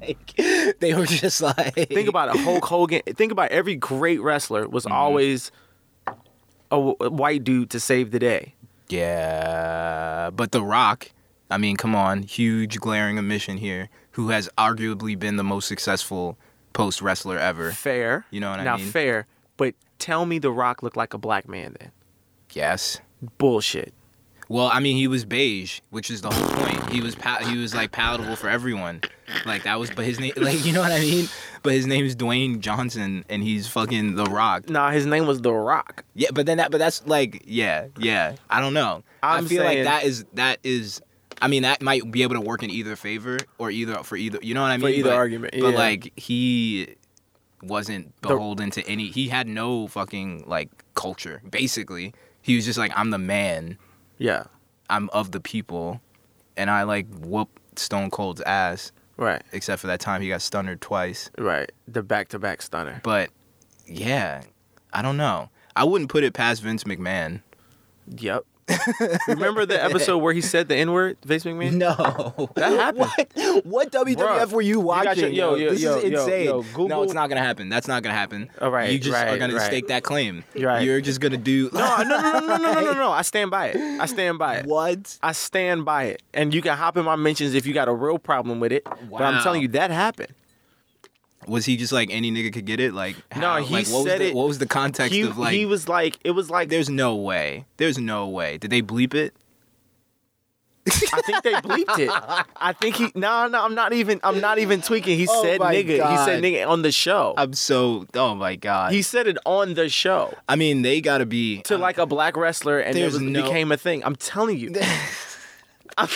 they 0.80 0.94
were 0.94 1.06
just 1.06 1.41
like, 1.41 1.74
Think 1.75 2.08
about 2.08 2.34
it. 2.36 2.39
Hulk 2.41 2.63
Hogan. 2.63 3.01
Think 3.08 3.32
about 3.34 3.51
every 3.51 3.75
great 3.75 4.22
wrestler 4.22 4.68
was 4.70 4.86
Mm-hmm. 4.86 4.94
always 4.94 5.51
a, 6.08 6.13
w- 6.72 6.96
a 7.01 7.10
white 7.10 7.44
dude 7.44 7.70
to 7.72 7.80
save 7.82 8.12
the 8.12 8.20
day. 8.20 8.56
Yeah, 8.88 10.30
but 10.34 10.51
The 10.51 10.63
Rock, 10.63 11.12
I 11.50 11.58
mean, 11.58 11.75
come 11.75 11.96
on, 11.96 12.24
huge 12.24 12.80
glaring 12.80 13.18
omission 13.20 13.58
here. 13.58 13.89
Who 14.12 14.30
has 14.30 14.50
arguably 14.58 15.18
been 15.18 15.38
the 15.38 15.44
most 15.44 15.68
successful 15.68 16.38
post 16.74 17.01
wrestler 17.01 17.38
ever? 17.38 17.72
Fair. 17.72 18.25
You 18.32 18.39
know 18.39 18.50
what 18.51 18.60
I 18.60 18.77
mean? 18.77 18.86
now, 18.86 18.91
fair. 18.91 19.27
But 19.58 19.75
tell 20.00 20.25
me 20.25 20.39
The 20.39 20.51
Rock 20.51 20.84
looked 20.84 20.98
like 20.98 21.13
a 21.13 21.18
black 21.18 21.48
man 21.48 21.75
then. 21.80 21.91
Yes. 22.51 23.00
Bullshit. 23.38 23.94
Well, 24.50 24.68
I 24.68 24.82
mean, 24.82 24.98
he 24.98 25.08
was 25.08 25.24
beige, 25.24 25.80
which 25.91 26.12
is 26.12 26.22
the 26.22 26.30
whole 26.30 26.50
point. 26.50 26.89
He 26.91 27.00
was 27.00 27.15
he 27.48 27.58
was 27.58 27.74
like 27.74 27.94
palatable 27.94 28.36
for 28.36 28.50
everyone. 28.50 29.00
Like 29.46 29.63
that 29.63 29.80
was, 29.80 29.89
but 29.91 30.03
his 30.03 30.20
name, 30.20 30.34
like 30.36 30.65
you 30.65 30.74
know 30.74 30.82
what 30.82 30.91
I 30.91 31.00
mean. 31.00 31.30
But 31.63 31.72
his 31.72 31.88
name 31.88 32.03
is 32.03 32.18
Dwayne 32.18 32.60
Johnson, 32.60 33.24
and 33.30 33.41
he's 33.41 33.68
fucking 33.68 34.15
The 34.15 34.25
Rock. 34.25 34.68
Nah, 34.70 34.91
his 34.91 35.06
name 35.06 35.25
was 35.25 35.39
The 35.41 35.53
Rock. 35.53 36.03
Yeah, 36.15 36.32
but 36.34 36.48
then 36.48 36.58
that, 36.58 36.70
but 36.70 36.80
that's 36.80 37.08
like, 37.08 37.44
yeah, 37.46 37.88
yeah. 37.98 38.36
I 38.50 38.60
don't 38.60 38.74
know. 38.74 39.03
i 39.24 39.38
I'm 39.38 39.46
feel 39.46 39.62
saying- 39.62 39.86
like 39.86 40.01
that 40.01 40.03
is 40.03 40.25
that 40.34 40.60
is. 40.63 41.01
I 41.41 41.48
mean, 41.48 41.63
that 41.63 41.81
might 41.81 42.10
be 42.12 42.24
able 42.24 42.36
to 42.36 42.41
work 42.41 42.62
in 42.63 42.69
either 42.69 42.95
favor 42.95 43.38
or 43.57 43.71
either 43.71 43.95
for 44.03 44.15
either. 44.15 44.39
You 44.41 44.53
know 44.53 44.62
what 44.62 44.71
I 44.71 44.77
mean? 44.77 44.81
For 44.81 44.89
either 44.89 45.10
But- 45.10 45.15
argument, 45.15 45.53
But 45.60 45.69
yeah. 45.71 45.77
like 45.77 46.13
he 46.17 46.95
wasn't 47.63 48.19
beholden 48.21 48.71
to 48.71 48.88
any. 48.88 49.07
He 49.07 49.27
had 49.29 49.48
no 49.48 49.88
fucking 49.88 50.43
like 50.48 50.69
culture. 50.95 51.41
Basically, 51.50 52.13
he 52.41 52.55
was 52.55 52.65
just 52.65 52.77
like, 52.79 52.91
I'm 52.95 53.10
the 53.12 53.17
man. 53.17 53.77
Yeah. 54.17 54.43
I'm 54.89 55.10
of 55.13 55.31
the 55.31 55.39
people, 55.39 56.01
and 56.57 56.69
I 56.69 56.83
like 56.83 57.07
whoop 57.19 57.50
Stone 57.75 58.12
Cold's 58.12 58.41
ass. 58.41 58.91
Right. 59.17 59.41
Except 59.51 59.79
for 59.79 59.88
that 59.88 60.00
time 60.00 60.21
he 60.21 60.29
got 60.29 60.41
stunned 60.41 60.81
twice. 60.81 61.29
Right. 61.38 61.71
The 61.88 62.01
back 62.03 62.29
to 62.29 62.39
back 62.39 62.62
stunner. 62.62 63.00
But 63.03 63.29
yeah, 63.86 64.41
I 64.93 65.01
don't 65.01 65.17
know. 65.17 65.50
I 65.75 65.83
wouldn't 65.86 66.10
put 66.10 66.24
it 66.24 66.33
past 66.33 66.62
Vince 66.63 66.83
McMahon. 66.83 67.41
Yep. 68.17 68.45
Remember 69.28 69.66
the 69.66 69.82
episode 69.84 70.18
where 70.20 70.34
he 70.34 70.42
said 70.42 70.68
the 70.68 70.75
N 70.75 70.92
word, 70.92 71.18
Vince 71.25 71.44
McMahon? 71.44 71.74
No, 71.74 72.50
That 72.56 72.72
happened. 72.74 73.00
What? 73.66 73.66
What 73.66 73.92
WWF 73.92 74.16
Bruh, 74.16 74.51
were 74.51 74.62
you 74.62 74.72
you 74.72 74.80
watching? 74.80 75.34
your- 75.34 75.56
yo, 75.56 75.56
yo, 75.56 75.70
this 75.72 75.82
yo, 75.82 75.98
is 75.98 76.04
insane. 76.06 76.46
yo, 76.46 76.62
no, 76.62 76.68
Google- 76.74 77.04
it's 77.04 77.13
not 77.13 77.30
gonna 77.30 77.42
happen. 77.42 77.70
That's 77.70 77.88
not 77.88 78.04
gonna 78.04 78.16
happen. 78.16 78.50
All 78.62 78.72
right, 78.72 78.92
you 78.92 79.00
just 79.00 79.16
are 79.18 79.25
right, 79.25 79.40
gonna 79.40 79.56
right. 79.56 79.66
stake 79.66 79.88
that 79.88 80.04
claim. 80.04 80.44
Right. 80.58 80.84
You're 80.86 81.01
just 81.01 81.20
gonna 81.20 81.38
do. 81.38 81.70
No, 81.74 81.98
no, 82.04 82.04
no, 82.04 82.32
no, 82.32 82.40
no, 82.40 82.58
no, 82.58 82.74
no, 82.74 82.82
no, 82.82 82.94
no. 82.94 83.12
I 83.22 83.22
stand 83.24 83.51
by 83.51 83.68
it. 83.68 84.00
I 84.00 84.05
stand 84.05 84.38
by 84.40 84.57
it. 84.57 84.66
What? 84.66 85.18
I 85.22 85.31
stand 85.34 85.84
by 85.86 86.05
it. 86.05 86.22
And 86.34 86.53
you 86.53 86.62
can 86.62 86.77
hop 86.77 86.96
in 86.98 87.05
my 87.05 87.16
mentions 87.16 87.53
if 87.53 87.66
you 87.66 87.74
got 87.74 87.88
a 87.88 87.94
real 87.94 88.18
problem 88.20 88.60
with 88.60 88.72
it. 88.72 88.86
But 89.10 89.22
I'm 89.22 89.42
telling 89.44 89.62
you, 89.62 89.68
that 89.70 89.92
happened. 89.92 90.34
Was 91.51 91.66
he 91.66 91.75
just 91.77 91.92
like 91.92 92.09
any 92.11 92.31
nigga 92.31 92.51
could 92.53 92.66
get 92.66 92.79
it? 92.79 92.94
Like 92.94 93.16
No, 93.35 93.42
how? 93.42 93.57
he 93.61 93.74
like, 93.74 93.87
what 93.87 94.03
said 94.05 94.20
was 94.20 94.20
the, 94.20 94.27
it- 94.29 94.35
What 94.35 94.48
was 94.48 94.57
the 94.59 94.66
context 94.66 95.14
He, 95.14 95.22
of 95.22 95.37
like? 95.37 95.53
he 95.53 95.66
was 95.66 95.87
like, 95.90 96.18
it 96.24 96.31
was 96.31 96.50
like, 96.50 96.70
There's 96.70 96.90
no 96.90 97.16
way. 97.16 97.66
There's 97.77 97.98
no 97.98 98.27
way. 98.27 98.57
Did 98.57 98.72
they 98.72 98.81
bleep 98.81 99.14
it? 99.14 99.33
I 100.87 101.22
think 101.22 101.44
they 101.44 101.53
bleeped 101.53 102.00
it. 102.00 102.09
I 102.55 102.74
think 102.74 102.96
he, 102.96 103.11
no, 103.14 103.48
no, 103.48 103.64
I'm 103.64 103.75
not 103.75 103.94
even, 103.94 104.20
I'm 104.24 104.42
not 104.42 104.57
even 104.57 104.81
tweaking. 104.81 105.16
He 105.18 105.27
Oh 105.29 105.44
said 105.44 105.59
nigga. 105.61 106.09
He 106.09 106.18
said 106.25 106.42
nigga 106.44 106.68
on 106.68 106.81
the 106.81 106.92
show. 106.92 107.35
I'm 107.37 107.53
so. 107.53 108.07
Oh 108.16 108.33
my 108.33 108.55
god. 108.55 108.92
he 108.92 109.01
said 109.03 109.27
it 109.27 109.37
on 109.46 109.75
the 109.75 109.90
show 109.90 110.33
I 110.50 110.55
mean, 110.55 110.81
they 110.81 111.00
gotta 111.01 111.27
be 111.27 111.61
to 111.64 111.77
like 111.77 112.00
a 112.00 112.05
black 112.07 112.35
wrestler 112.35 112.79
and 112.79 112.98
it 112.98 113.05
was, 113.05 113.20
no- 113.22 113.44
became 113.44 113.72
a 113.72 113.77
thing. 113.77 114.03
I'm 114.03 114.16
telling 114.16 114.57
you. 114.57 114.74
I'm, 115.98 116.07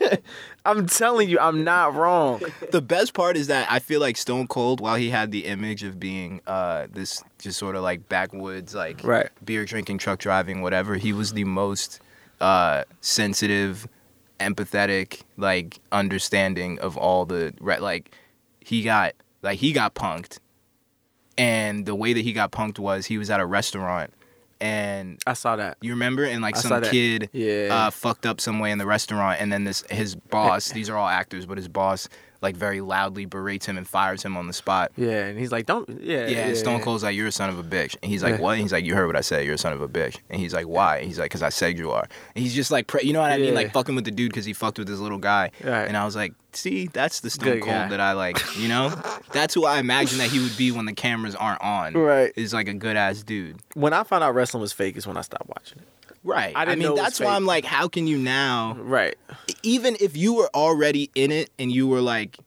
I'm 0.66 0.86
telling 0.86 1.28
you, 1.28 1.38
I'm 1.38 1.62
not 1.64 1.94
wrong. 1.94 2.40
the 2.70 2.80
best 2.80 3.12
part 3.12 3.36
is 3.36 3.48
that 3.48 3.70
I 3.70 3.78
feel 3.80 4.00
like 4.00 4.16
Stone 4.16 4.46
Cold, 4.48 4.80
while 4.80 4.96
he 4.96 5.10
had 5.10 5.30
the 5.30 5.44
image 5.44 5.82
of 5.82 6.00
being 6.00 6.40
uh, 6.46 6.86
this 6.90 7.22
just 7.38 7.58
sort 7.58 7.76
of 7.76 7.82
like 7.82 8.08
backwoods, 8.08 8.74
like 8.74 9.00
Right. 9.04 9.28
beer 9.44 9.64
drinking, 9.64 9.98
truck 9.98 10.18
driving, 10.20 10.62
whatever, 10.62 10.94
he 10.96 11.12
was 11.12 11.34
the 11.34 11.44
most 11.44 12.00
uh, 12.40 12.84
sensitive, 13.00 13.86
empathetic, 14.40 15.20
like 15.36 15.80
understanding 15.92 16.78
of 16.80 16.96
all 16.96 17.26
the 17.26 17.52
right. 17.60 17.82
Like 17.82 18.16
he 18.60 18.82
got 18.82 19.12
like 19.42 19.58
he 19.58 19.72
got 19.72 19.94
punked, 19.94 20.38
and 21.36 21.84
the 21.86 21.94
way 21.94 22.12
that 22.12 22.22
he 22.22 22.32
got 22.32 22.52
punked 22.52 22.78
was 22.78 23.06
he 23.06 23.18
was 23.18 23.28
at 23.30 23.40
a 23.40 23.46
restaurant. 23.46 24.12
And 24.60 25.18
I 25.26 25.32
saw 25.34 25.56
that. 25.56 25.76
you 25.82 25.90
remember, 25.90 26.24
and 26.24 26.40
like 26.42 26.56
I 26.56 26.60
some 26.60 26.82
kid 26.82 27.28
Yeah. 27.32 27.68
uh, 27.70 27.90
fucked 27.90 28.24
up 28.26 28.40
some 28.40 28.58
way 28.60 28.70
in 28.70 28.78
the 28.78 28.86
restaurant, 28.86 29.40
and 29.40 29.52
then 29.52 29.64
this 29.64 29.82
his 29.90 30.14
boss. 30.14 30.68
these 30.72 30.88
are 30.88 30.96
all 30.96 31.08
actors, 31.08 31.44
but 31.46 31.58
his 31.58 31.68
boss 31.68 32.08
like 32.42 32.56
very 32.56 32.80
loudly 32.80 33.24
berates 33.24 33.66
him 33.66 33.76
and 33.78 33.86
fires 33.88 34.22
him 34.22 34.36
on 34.36 34.46
the 34.46 34.52
spot. 34.52 34.92
Yeah, 34.96 35.24
and 35.26 35.38
he's 35.38 35.50
like, 35.52 35.66
don't. 35.66 35.88
Yeah, 36.02 36.26
Yeah, 36.26 36.46
and 36.46 36.56
Stone 36.56 36.80
Cold's 36.82 37.02
like, 37.02 37.16
"You're 37.16 37.28
a 37.28 37.32
son 37.32 37.48
of 37.50 37.58
a 37.58 37.62
bitch," 37.62 37.96
and 38.02 38.10
he's 38.10 38.22
like, 38.22 38.34
Yeah. 38.36 38.40
"What?" 38.40 38.52
And 38.52 38.62
he's 38.62 38.72
like, 38.72 38.84
"You 38.84 38.94
heard 38.94 39.06
what 39.06 39.16
I 39.16 39.20
said. 39.22 39.44
You're 39.44 39.54
a 39.54 39.58
son 39.58 39.72
of 39.72 39.80
a 39.80 39.88
bitch." 39.88 40.18
And 40.30 40.40
he's 40.40 40.52
like, 40.54 40.66
"Why?" 40.66 40.98
And 40.98 41.06
he's 41.06 41.18
like, 41.18 41.30
"Cause 41.30 41.42
I 41.42 41.48
said 41.48 41.78
you 41.78 41.90
are." 41.90 42.06
And 42.34 42.42
he's 42.42 42.54
just 42.54 42.70
like, 42.70 42.86
pre- 42.86 43.02
you 43.04 43.12
know 43.12 43.20
what 43.20 43.32
I 43.32 43.36
mean? 43.38 43.48
Yeah. 43.48 43.54
Like 43.54 43.72
fucking 43.72 43.94
with 43.94 44.04
the 44.04 44.10
dude 44.10 44.30
because 44.30 44.44
he 44.44 44.52
fucked 44.52 44.78
with 44.78 44.88
this 44.88 44.98
little 44.98 45.18
guy. 45.18 45.50
Right. 45.62 45.86
And 45.88 45.96
I 45.96 46.04
was 46.04 46.14
like, 46.16 46.34
"See, 46.52 46.86
that's 46.88 47.20
the 47.20 47.30
Stone 47.30 47.54
Good 47.54 47.62
Cold 47.62 47.74
guy. 47.74 47.88
that 47.88 48.00
I 48.00 48.12
like." 48.12 48.38
You 48.56 48.68
know, 48.68 48.90
that's 49.32 49.54
who 49.54 49.64
I 49.64 49.78
imagine 49.78 50.18
that 50.18 50.28
he 50.30 50.40
would 50.40 50.56
be 50.56 50.70
when 50.70 50.84
the 50.86 50.92
cameras 50.94 51.34
aren't 51.34 51.60
on. 51.62 51.94
Right. 51.94 52.32
Is 52.36 52.52
like 52.52 52.68
a 52.68 52.74
good 52.74 52.96
ass 52.96 53.22
dude. 53.22 53.56
When 53.74 53.92
I 53.92 54.02
found 54.04 54.22
out 54.24 54.34
wrestling 54.34 54.60
was 54.60 54.72
fake 54.72 54.96
is 54.96 55.06
when 55.06 55.16
I 55.16 55.22
stopped 55.22 55.48
watching 55.48 55.78
it. 55.78 55.88
Right. 56.24 56.56
I 56.56 56.64
didn't 56.64 56.78
mean, 56.80 56.94
that's 56.94 57.20
why. 57.20 57.36
I'm 57.36 57.44
like, 57.44 57.64
how 57.66 57.86
can 57.86 58.06
you 58.06 58.16
now? 58.18 58.74
Right. 58.78 59.14
even 59.62 59.96
if 60.00 60.16
you 60.16 60.34
were 60.34 60.48
already 60.54 61.10
in 61.14 61.30
it 61.30 61.50
and 61.58 61.70
you 61.70 61.86
were 61.86 62.00
like 62.00 62.38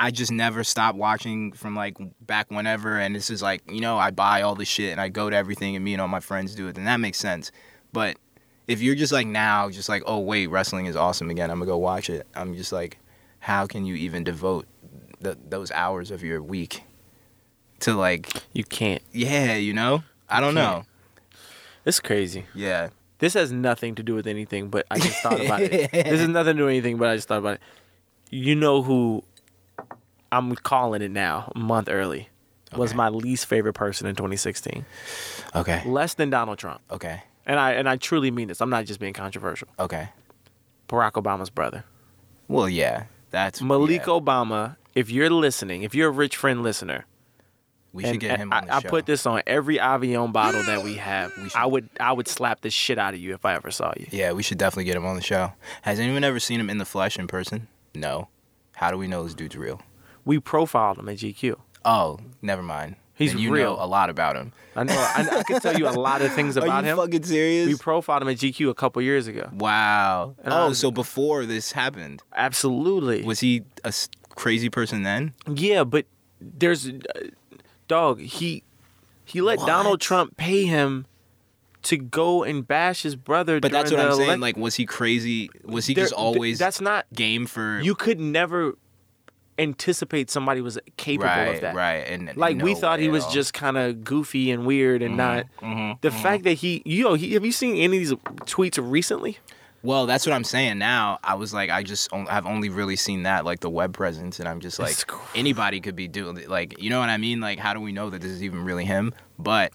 I 0.00 0.10
just 0.12 0.30
never 0.30 0.62
stopped 0.64 0.96
watching 0.96 1.52
from 1.52 1.74
like 1.74 1.96
back 2.20 2.50
whenever 2.50 2.98
and 2.98 3.14
this 3.16 3.30
is 3.30 3.42
like, 3.42 3.62
you 3.70 3.80
know, 3.80 3.98
I 3.98 4.12
buy 4.12 4.42
all 4.42 4.54
the 4.54 4.64
shit 4.64 4.92
and 4.92 5.00
I 5.00 5.08
go 5.08 5.28
to 5.28 5.36
everything 5.36 5.74
and 5.74 5.84
me 5.84 5.92
and 5.92 6.00
all 6.00 6.08
my 6.08 6.20
friends 6.20 6.54
do 6.54 6.68
it, 6.68 6.76
then 6.76 6.84
that 6.84 6.98
makes 6.98 7.18
sense. 7.18 7.50
But 7.92 8.16
if 8.68 8.80
you're 8.80 8.94
just 8.94 9.12
like 9.12 9.26
now, 9.26 9.68
just 9.70 9.88
like, 9.88 10.02
oh 10.06 10.20
wait, 10.20 10.46
wrestling 10.46 10.86
is 10.86 10.94
awesome 10.94 11.30
again, 11.30 11.50
I'm 11.50 11.58
gonna 11.58 11.70
go 11.70 11.78
watch 11.78 12.08
it. 12.10 12.26
I'm 12.34 12.54
just 12.54 12.70
like, 12.72 12.98
how 13.40 13.66
can 13.66 13.84
you 13.84 13.94
even 13.96 14.22
devote 14.24 14.66
the, 15.20 15.36
those 15.48 15.70
hours 15.72 16.10
of 16.12 16.22
your 16.22 16.40
week 16.42 16.82
to 17.80 17.94
like, 17.94 18.30
You 18.52 18.64
can't. 18.64 19.02
yeah, 19.12 19.56
you 19.56 19.72
know? 19.74 20.04
I 20.28 20.40
don't 20.40 20.54
know. 20.54 20.84
It's 21.84 22.00
crazy. 22.00 22.44
Yeah. 22.54 22.90
This 23.18 23.34
has 23.34 23.50
nothing 23.52 23.94
to 23.96 24.02
do 24.02 24.14
with 24.14 24.26
anything, 24.26 24.68
but 24.68 24.86
I 24.90 24.98
just 24.98 25.18
thought 25.22 25.40
about 25.44 25.60
it. 25.62 25.90
This 25.92 26.20
has 26.20 26.28
nothing 26.28 26.54
to 26.56 26.60
do 26.60 26.64
with 26.66 26.72
anything, 26.72 26.98
but 26.98 27.08
I 27.08 27.16
just 27.16 27.28
thought 27.28 27.38
about 27.38 27.54
it. 27.54 27.60
You 28.30 28.54
know 28.54 28.82
who 28.82 29.24
I'm 30.30 30.54
calling 30.54 31.02
it 31.02 31.10
now, 31.10 31.50
a 31.54 31.58
month 31.58 31.88
early, 31.88 32.28
was 32.76 32.90
Okay. 32.90 32.96
my 32.96 33.08
least 33.08 33.46
favorite 33.46 33.72
person 33.72 34.06
in 34.06 34.14
2016. 34.14 34.84
Okay. 35.54 35.82
Less 35.86 36.14
than 36.14 36.30
Donald 36.30 36.58
Trump. 36.58 36.80
Okay. 36.90 37.22
And 37.46 37.58
I 37.58 37.72
and 37.72 37.88
I 37.88 37.96
truly 37.96 38.30
mean 38.30 38.48
this. 38.48 38.60
I'm 38.60 38.68
not 38.70 38.84
just 38.84 39.00
being 39.00 39.14
controversial. 39.14 39.68
Okay. 39.78 40.10
Barack 40.88 41.12
Obama's 41.12 41.50
brother. 41.50 41.84
Well, 42.46 42.68
yeah. 42.68 43.04
That's 43.30 43.60
Malik 43.62 44.02
yeah. 44.02 44.06
Obama, 44.06 44.76
if 44.94 45.10
you're 45.10 45.30
listening, 45.30 45.82
if 45.82 45.94
you're 45.94 46.08
a 46.08 46.12
rich 46.12 46.36
friend 46.36 46.62
listener, 46.62 47.06
We 47.92 48.04
should 48.04 48.20
get 48.20 48.38
him 48.38 48.52
I, 48.52 48.58
on 48.60 48.66
the 48.66 48.74
I 48.74 48.80
put 48.82 49.06
this 49.06 49.24
on 49.26 49.42
every 49.46 49.78
Avion 49.78 50.32
bottle 50.32 50.62
that 50.64 50.82
we 50.84 50.94
have. 51.10 51.32
We 51.36 51.50
I 51.54 51.66
would 51.66 51.88
I 51.98 52.12
would 52.12 52.28
slap 52.28 52.60
the 52.60 52.70
shit 52.70 52.98
out 52.98 53.14
of 53.14 53.20
you 53.20 53.34
if 53.34 53.44
I 53.44 53.54
ever 53.54 53.70
saw 53.70 53.92
you. 53.96 54.06
Yeah, 54.10 54.32
we 54.32 54.42
should 54.42 54.58
definitely 54.58 54.84
get 54.84 54.96
him 54.96 55.06
on 55.06 55.16
the 55.16 55.22
show. 55.22 55.52
Has 55.82 55.98
anyone 55.98 56.22
ever 56.24 56.38
seen 56.40 56.60
him 56.60 56.68
in 56.70 56.78
the 56.78 56.84
flesh 56.84 57.18
in 57.18 57.26
person? 57.26 57.66
No. 57.94 58.28
How 58.76 58.90
do 58.90 58.98
we 58.98 59.06
know 59.08 59.24
this 59.24 59.34
dude's 59.34 59.56
real? 59.56 59.80
We 60.24 60.38
profiled 60.38 60.98
him 60.98 61.08
at 61.08 61.16
GQ. 61.16 61.56
Oh, 61.84 62.18
never 62.42 62.62
mind. 62.62 62.96
He's 63.14 63.32
Then 63.32 63.42
you 63.42 63.50
real. 63.52 63.76
know 63.76 63.82
a 63.82 63.86
lot 63.86 64.10
about 64.10 64.36
him. 64.36 64.52
I 64.76 64.84
know. 64.84 64.92
I, 64.94 65.38
I 65.38 65.42
can 65.42 65.60
tell 65.60 65.76
you 65.76 65.88
a 65.88 65.90
lot 65.90 66.22
of 66.22 66.32
things 66.34 66.56
about 66.58 66.68
Are 66.68 66.86
you 66.86 66.92
him. 66.92 66.96
fucking 66.98 67.24
serious? 67.24 67.66
We 67.66 67.74
profiled 67.74 68.22
him 68.22 68.28
at 68.28 68.36
GQ 68.36 68.68
a 68.70 68.74
couple 68.74 69.02
years 69.02 69.26
ago. 69.26 69.48
wow. 69.52 70.36
And 70.44 70.52
Oh, 70.54 70.68
was- 70.68 70.78
so 70.78 70.92
before 70.92 71.44
this 71.46 71.72
happened, 71.72 72.22
Absolutely. 72.36 73.24
was 73.24 73.40
he 73.40 73.62
a 73.82 73.92
crazy 74.36 74.68
person 74.70 75.02
then. 75.02 75.32
Yeah, 75.52 75.82
but 75.82 76.06
there's 76.40 76.88
dog. 77.88 78.20
He 78.20 78.62
he 79.24 79.40
let 79.40 79.58
What? 79.58 79.66
Donald 79.66 80.00
Trump 80.00 80.36
pay 80.36 80.64
him 80.64 81.06
to 81.82 81.96
go 81.96 82.42
and 82.44 82.66
bash 82.66 83.02
his 83.02 83.14
brother. 83.16 83.60
But 83.60 83.70
that's 83.72 83.90
what 83.90 84.00
I'm 84.00 84.14
saying. 84.14 84.40
Like, 84.40 84.56
was 84.56 84.74
he 84.76 84.84
crazy? 84.86 85.50
Was 85.64 85.86
he 85.86 85.94
There- 85.94 86.04
just 86.04 86.14
always 86.14 86.58
That's 86.58 86.80
not. 86.80 87.06
game 87.14 87.46
for 87.46 87.80
You 87.80 87.94
could 87.94 88.18
never 88.20 88.74
anticipate 89.58 90.30
somebody 90.30 90.60
was 90.60 90.78
capable 90.96 91.26
right, 91.30 91.54
of 91.56 91.60
that. 91.62 91.74
right? 91.74 92.06
And 92.06 92.36
Like 92.36 92.62
we 92.62 92.74
thought 92.76 93.00
he 93.00 93.08
was 93.08 93.24
all. 93.24 93.30
just 93.32 93.52
kind 93.54 93.76
of 93.76 94.04
goofy 94.04 94.50
and 94.52 94.64
weird 94.66 95.02
and 95.02 95.16
not. 95.16 95.46
Mhm, 95.60 96.00
The 96.00 96.10
mhm. 96.10 96.22
fact 96.22 96.44
that 96.44 96.54
he, 96.54 96.80
you 96.84 97.02
know, 97.02 97.14
he, 97.14 97.34
have 97.34 97.44
you 97.44 97.50
seen 97.52 97.76
any 97.76 97.96
of 97.96 98.02
these 98.08 98.12
tweets 98.46 98.78
recently? 98.80 99.38
Well, 99.88 100.04
that's 100.04 100.26
what 100.26 100.34
I'm 100.34 100.44
saying 100.44 100.76
now. 100.76 101.18
I 101.24 101.36
was 101.36 101.54
like, 101.54 101.70
I 101.70 101.82
just 101.82 102.12
on- 102.12 102.28
I've 102.28 102.44
only 102.44 102.68
really 102.68 102.94
seen 102.96 103.22
that 103.22 103.46
like 103.46 103.60
the 103.60 103.70
web 103.70 103.94
presence, 103.94 104.38
and 104.38 104.46
I'm 104.46 104.60
just 104.60 104.78
like 104.78 104.94
anybody 105.34 105.80
could 105.80 105.96
be 105.96 106.06
doing 106.06 106.36
it. 106.36 106.50
Like, 106.50 106.78
you 106.78 106.90
know 106.90 107.00
what 107.00 107.08
I 107.08 107.16
mean? 107.16 107.40
Like, 107.40 107.58
how 107.58 107.72
do 107.72 107.80
we 107.80 107.90
know 107.90 108.10
that 108.10 108.20
this 108.20 108.30
is 108.30 108.42
even 108.42 108.64
really 108.64 108.84
him? 108.84 109.14
But 109.38 109.72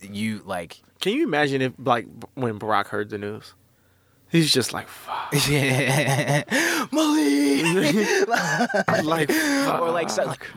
you 0.00 0.40
like, 0.46 0.80
Can 1.02 1.12
you 1.12 1.24
imagine 1.24 1.60
if, 1.60 1.74
like, 1.78 2.06
when 2.32 2.58
Barack 2.58 2.86
heard 2.86 3.10
the 3.10 3.18
news, 3.18 3.52
he's 4.30 4.50
just 4.50 4.72
like, 4.72 4.88
fuck. 4.88 5.28
yeah, 5.46 6.44
Malik, 6.90 8.26
like, 9.04 9.28
or 9.78 9.90
like, 9.90 10.08
so, 10.08 10.24
fuck. 10.24 10.56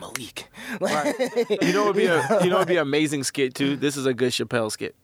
Malik. 0.80 1.60
you 1.60 1.74
know, 1.74 1.82
it'd 1.90 1.96
be 1.96 2.06
a, 2.06 2.42
you 2.42 2.48
know, 2.48 2.56
it'd 2.56 2.68
be 2.68 2.76
an 2.76 2.82
amazing 2.82 3.22
skit 3.22 3.54
too. 3.54 3.76
This 3.76 3.98
is 3.98 4.06
a 4.06 4.14
good 4.14 4.32
Chappelle 4.32 4.72
skit. 4.72 4.96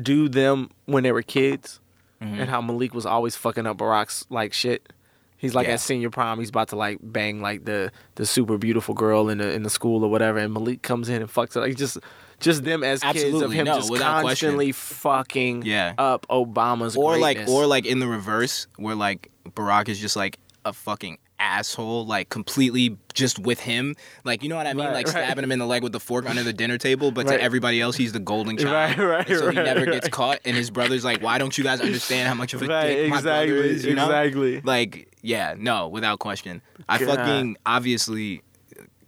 Do 0.00 0.30
them 0.30 0.70
when 0.86 1.02
they 1.02 1.12
were 1.12 1.20
kids, 1.20 1.78
Mm-hmm. 2.22 2.40
and 2.40 2.50
how 2.50 2.60
Malik 2.62 2.94
was 2.94 3.04
always 3.06 3.34
fucking 3.36 3.66
up 3.66 3.78
Barack's 3.78 4.24
like 4.30 4.52
shit. 4.52 4.92
He's 5.36 5.54
like 5.56 5.66
Yeah. 5.66 5.74
at 5.74 5.80
senior 5.80 6.08
prom, 6.10 6.38
he's 6.38 6.50
about 6.50 6.68
to 6.68 6.76
like 6.76 6.98
bang 7.02 7.40
like 7.40 7.64
the 7.64 7.90
the 8.14 8.24
super 8.26 8.58
beautiful 8.58 8.94
girl 8.94 9.28
in 9.28 9.38
the 9.38 9.52
in 9.52 9.64
the 9.64 9.70
school 9.70 10.04
or 10.04 10.10
whatever, 10.10 10.38
and 10.38 10.52
Malik 10.54 10.82
comes 10.82 11.08
in 11.08 11.20
and 11.20 11.30
fucks 11.30 11.56
it. 11.56 11.60
Like 11.60 11.76
just 11.76 11.98
just 12.38 12.62
them 12.64 12.82
as 12.84 13.00
kids 13.02 13.18
of 13.18 13.24
Absolutely, 13.24 13.56
him 13.56 13.64
no, 13.66 13.74
just 13.76 13.94
constantly 13.96 14.72
fucking 14.72 15.62
Yeah. 15.64 15.94
up 15.98 16.26
Obama's 16.28 16.96
or 16.96 17.16
like 17.18 17.36
greatness. 17.38 17.50
or 17.50 17.66
like 17.66 17.86
in 17.86 17.98
the 17.98 18.06
reverse 18.08 18.66
where 18.76 18.94
like 18.94 19.30
Barack 19.48 19.88
is 19.88 19.98
just 19.98 20.14
like 20.16 20.38
a 20.64 20.72
fucking 20.72 21.18
asshole 21.42 22.06
like 22.06 22.28
completely 22.28 22.96
just 23.14 23.38
with 23.38 23.58
him 23.60 23.96
like 24.24 24.42
you 24.42 24.48
know 24.48 24.54
what 24.56 24.66
i 24.66 24.72
mean 24.72 24.86
Right, 24.86 24.94
like 24.94 25.06
right. 25.06 25.24
stabbing 25.24 25.42
him 25.44 25.50
in 25.52 25.58
the 25.58 25.66
leg 25.66 25.82
with 25.82 25.92
the 25.92 25.98
fork 26.00 26.28
under 26.30 26.42
the 26.44 26.52
dinner 26.52 26.78
table 26.78 27.10
but 27.10 27.26
Right. 27.26 27.36
to 27.38 27.42
everybody 27.42 27.80
else 27.80 27.96
he's 27.96 28.12
the 28.12 28.20
golden 28.20 28.56
child 28.56 28.96
Right, 28.98 29.04
right, 29.06 29.28
and 29.28 29.38
so 29.38 29.50
he 29.50 29.56
never 29.56 29.84
gets 29.86 30.08
caught 30.08 30.38
and 30.44 30.56
his 30.56 30.70
brother's 30.70 31.04
like 31.04 31.20
why 31.20 31.38
don't 31.38 31.56
you 31.58 31.64
guys 31.64 31.80
understand 31.80 32.28
how 32.28 32.34
much 32.34 32.54
of 32.54 32.62
a 32.62 32.66
dick 32.68 32.70
my 33.10 33.16
exactly, 33.18 33.22
brother 33.52 33.54
is 33.64 33.84
you 33.84 33.94
know 33.94 34.04
exactly. 34.06 34.60
like 34.62 35.08
yeah 35.20 35.54
no 35.58 35.88
without 35.88 36.20
question 36.20 36.62
i 36.88 36.98
God. 36.98 37.16
fucking 37.16 37.56
obviously 37.66 38.42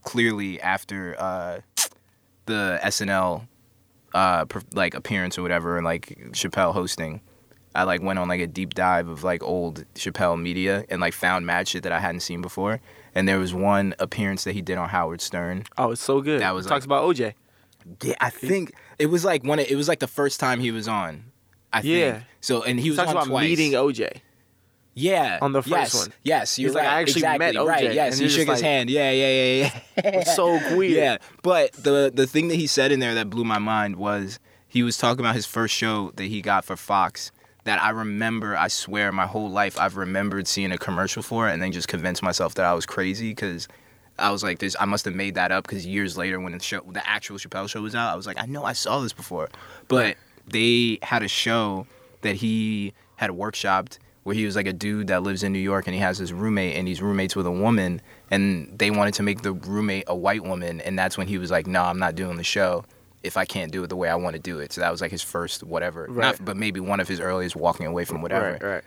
clearly 0.03 0.61
after 0.61 1.15
uh 1.19 1.61
the 2.47 2.79
snl 2.85 3.47
uh 4.13 4.45
like 4.75 4.95
appearance 4.95 5.39
or 5.39 5.43
whatever 5.43 5.77
and 5.77 5.85
like 5.85 6.07
chappelle 6.33 6.73
hosting 6.73 7.21
i 7.75 7.83
like 7.85 8.03
went 8.03 8.19
on 8.19 8.29
like 8.29 8.41
a 8.41 8.47
deep 8.47 8.75
dive 8.75 9.09
of 9.09 9.25
like 9.25 9.43
old 9.43 9.85
chappelle 9.95 10.41
media 10.41 10.85
and 10.91 11.01
like 11.01 11.13
found 11.15 11.47
mad 11.47 11.67
shit 11.69 11.83
that 11.83 11.93
i 11.93 11.99
hadn't 12.01 12.21
seen 12.21 12.41
before 12.43 12.81
and 13.15 13.29
there 13.29 13.39
was 13.39 13.53
one 13.55 13.95
appearance 13.99 14.45
that 14.45 14.53
he 14.53 14.63
did 14.63 14.77
on 14.79 14.89
howard 14.89 15.21
stern 15.21 15.65
Oh, 15.79 15.91
it's 15.93 16.03
so 16.03 16.21
good. 16.21 16.41
That 16.41 16.55
was 16.55 16.67
talks 16.67 16.87
like- 16.87 16.99
about 16.99 17.05
OJ. 17.05 17.35
yeah 18.03 18.15
i 18.21 18.31
think 18.31 18.73
it 18.99 19.07
was 19.07 19.25
like 19.25 19.45
one 19.45 19.59
of, 19.59 19.67
it 19.69 19.77
was 19.77 19.89
like 19.89 19.99
the 20.01 20.07
first 20.07 20.41
time 20.41 20.61
he 20.61 20.71
was 20.71 20.89
on 20.89 21.25
I 21.73 21.81
Yeah. 21.81 22.13
think. 22.13 22.25
So 22.41 22.63
and 22.63 22.79
he 22.79 22.91
was 22.91 22.97
talks 22.99 23.11
on 23.11 23.17
about 23.17 23.27
twice. 23.27 23.49
meeting 23.49 23.73
OJ. 23.73 24.21
Yeah. 24.95 25.39
on 25.43 25.51
the 25.53 25.61
first 25.63 25.71
yes, 25.73 25.95
one. 25.95 26.13
Yes, 26.23 26.57
you're 26.57 26.69
He's 26.69 26.75
like, 26.77 26.85
right. 26.85 26.93
I 26.93 27.01
actually 27.01 27.13
exactly, 27.23 27.39
met 27.47 27.55
OJ, 27.57 27.67
Right. 27.67 27.93
Yes, 27.95 28.13
and 28.15 28.23
he 28.23 28.29
shook 28.29 28.47
just 28.47 28.51
his 28.59 28.61
hand. 28.61 28.91
Yeah, 28.91 29.11
yeah, 29.11 29.29
yeah, 29.33 29.71
yeah. 29.97 30.03
It's 30.21 30.37
so 30.37 30.53
weird. 30.77 30.93
Yeah, 30.93 31.17
but 31.43 31.73
the 31.73 32.13
the 32.15 32.29
thing 32.29 32.47
that 32.49 32.55
he 32.55 32.69
said 32.69 32.93
in 32.93 33.01
there 33.01 33.15
that 33.17 33.29
blew 33.29 33.43
my 33.45 33.59
mind 33.59 33.97
was 33.97 34.39
he 34.69 34.85
was 34.85 34.97
talking 34.97 35.19
about 35.19 35.35
his 35.35 35.47
first 35.47 35.75
show 35.75 36.13
that 36.15 36.25
he 36.27 36.41
got 36.41 36.65
for 36.65 36.77
Fox. 36.77 37.33
That 37.65 37.83
I 37.83 37.91
remember, 37.91 38.57
I 38.57 38.69
swear, 38.69 39.11
my 39.11 39.27
whole 39.27 39.51
life 39.51 39.79
I've 39.79 39.97
remembered 39.97 40.47
seeing 40.47 40.71
a 40.73 40.79
commercial 40.79 41.23
for 41.23 41.49
it, 41.49 41.53
and 41.53 41.63
then 41.63 41.73
just 41.73 41.89
convinced 41.89 42.23
myself 42.23 42.55
that 42.55 42.67
I 42.67 42.75
was 42.75 42.87
crazy 42.87 43.31
because 43.31 43.69
I 44.19 44.31
was 44.31 44.43
like, 44.43 44.59
"This, 44.59 44.77
I 44.79 44.85
must 44.85 45.05
have 45.07 45.15
made 45.15 45.35
that 45.37 45.51
up." 45.51 45.67
Because 45.67 45.87
years 45.87 46.17
later, 46.19 46.39
when 46.39 46.53
the 46.53 46.61
show, 46.61 46.81
the 46.81 47.07
actual 47.09 47.39
Chappelle 47.39 47.69
show 47.69 47.81
was 47.81 47.95
out, 47.95 48.13
I 48.13 48.17
was 48.17 48.27
like, 48.27 48.39
"I 48.39 48.47
know 48.47 48.65
I 48.65 48.75
saw 48.75 49.01
this 49.01 49.15
before," 49.15 49.49
but 49.89 50.17
they 50.47 50.99
had 51.03 51.23
a 51.23 51.29
show 51.29 51.87
that 52.21 52.37
he 52.37 52.93
had 53.17 53.31
workshopped 53.31 53.99
where 54.25 54.35
he 54.35 54.45
was 54.45 54.57
like 54.57 54.67
a 54.67 54.73
dude 54.73 55.07
that 55.09 55.23
lives 55.23 55.43
in 55.43 55.53
New 55.53 55.59
York 55.59 55.87
and 55.87 55.95
he 55.95 56.01
has 56.01 56.19
his 56.19 56.33
roommate 56.33 56.77
and 56.77 56.89
he's 56.89 57.01
roommates 57.01 57.37
with 57.37 57.47
a 57.47 57.51
woman 57.51 58.01
and 58.31 58.73
they 58.79 58.91
wanted 58.91 59.13
to 59.15 59.23
make 59.23 59.43
the 59.43 59.53
roommate 59.53 60.05
a 60.07 60.17
white 60.17 60.43
woman 60.43 60.81
and 60.81 60.99
that's 60.99 61.19
when 61.19 61.29
he 61.29 61.39
was 61.39 61.51
like, 61.51 61.67
"No, 61.67 61.83
I'm 61.83 61.99
not 61.99 62.15
doing 62.15 62.37
the 62.37 62.45
show 62.45 62.85
if 63.25 63.37
I 63.37 63.45
can't 63.45 63.73
do 63.73 63.83
it 63.83 63.89
the 63.89 63.97
way 63.97 64.09
I 64.09 64.15
want 64.17 64.35
to 64.35 64.41
do 64.43 64.59
it." 64.61 64.73
So 64.73 64.81
that 64.81 64.91
was 64.93 65.01
like 65.01 65.11
his 65.11 65.23
first 65.23 65.63
whatever, 65.63 66.07
Right. 66.09 66.39
not 66.39 66.45
but 66.45 66.57
maybe 66.57 66.81
one 66.81 67.01
of 67.01 67.09
his 67.09 67.21
earliest 67.21 67.57
walking 67.57 67.87
away 67.87 68.05
from 68.05 68.23
whatever. 68.23 68.53
Right, 68.53 68.63
right. 68.63 68.85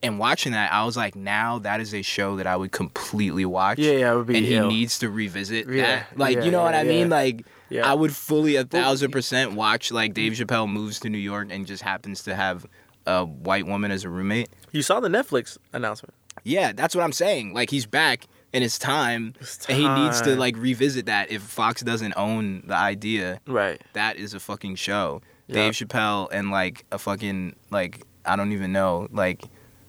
And 0.00 0.18
watching 0.20 0.52
that, 0.52 0.72
I 0.72 0.84
was 0.84 0.96
like, 0.96 1.16
now 1.16 1.58
that 1.58 1.80
is 1.80 1.92
a 1.92 2.02
show 2.02 2.36
that 2.36 2.46
I 2.46 2.56
would 2.56 2.70
completely 2.70 3.44
watch. 3.44 3.78
Yeah, 3.80 3.92
yeah, 3.92 4.12
it 4.12 4.16
would 4.16 4.26
be 4.28 4.36
and 4.36 4.46
he 4.46 4.54
ill. 4.54 4.68
needs 4.68 5.00
to 5.00 5.10
revisit 5.10 5.68
Yeah, 5.68 5.82
that. 6.04 6.16
Like, 6.16 6.36
yeah, 6.36 6.44
you 6.44 6.50
know 6.52 6.62
what 6.62 6.74
yeah, 6.74 6.80
I 6.80 6.84
mean? 6.84 7.08
Like, 7.10 7.44
Yeah. 7.68 7.90
I 7.90 7.94
would 7.94 8.14
fully 8.14 8.54
a 8.54 8.64
thousand 8.64 9.10
percent 9.10 9.54
watch 9.54 9.90
like 9.90 10.14
Dave 10.14 10.34
Chappelle 10.34 10.70
moves 10.70 11.00
to 11.00 11.08
New 11.08 11.18
York 11.18 11.48
and 11.50 11.66
just 11.66 11.82
happens 11.82 12.22
to 12.24 12.36
have 12.36 12.64
a 13.06 13.24
white 13.24 13.66
woman 13.66 13.90
as 13.90 14.04
a 14.04 14.08
roommate. 14.08 14.48
You 14.70 14.82
saw 14.82 15.00
the 15.00 15.08
Netflix 15.08 15.58
announcement. 15.72 16.14
Yeah, 16.44 16.70
that's 16.72 16.94
what 16.94 17.02
I'm 17.02 17.10
saying. 17.12 17.52
Like 17.52 17.68
he's 17.70 17.84
back 17.86 18.26
and 18.52 18.64
it's 18.64 18.78
time, 18.78 19.34
It's 19.40 19.64
and 19.66 19.78
he 19.78 19.88
needs 19.88 20.20
to 20.22 20.36
like 20.36 20.56
revisit 20.56 21.06
that. 21.06 21.30
If 21.30 21.42
Fox 21.42 21.82
doesn't 21.82 22.14
own 22.16 22.62
the 22.66 22.74
idea, 22.76 23.40
Right. 23.46 23.80
that 23.92 24.16
is 24.16 24.34
a 24.34 24.40
fucking 24.40 24.76
show. 24.76 25.20
Yeah. 25.46 25.54
Dave 25.54 25.72
Chappelle 25.74 26.28
and 26.32 26.50
like 26.50 26.84
a 26.92 26.98
fucking 26.98 27.56
like 27.70 28.02
I 28.24 28.36
don't 28.36 28.52
even 28.52 28.72
know 28.72 29.08
like 29.10 29.42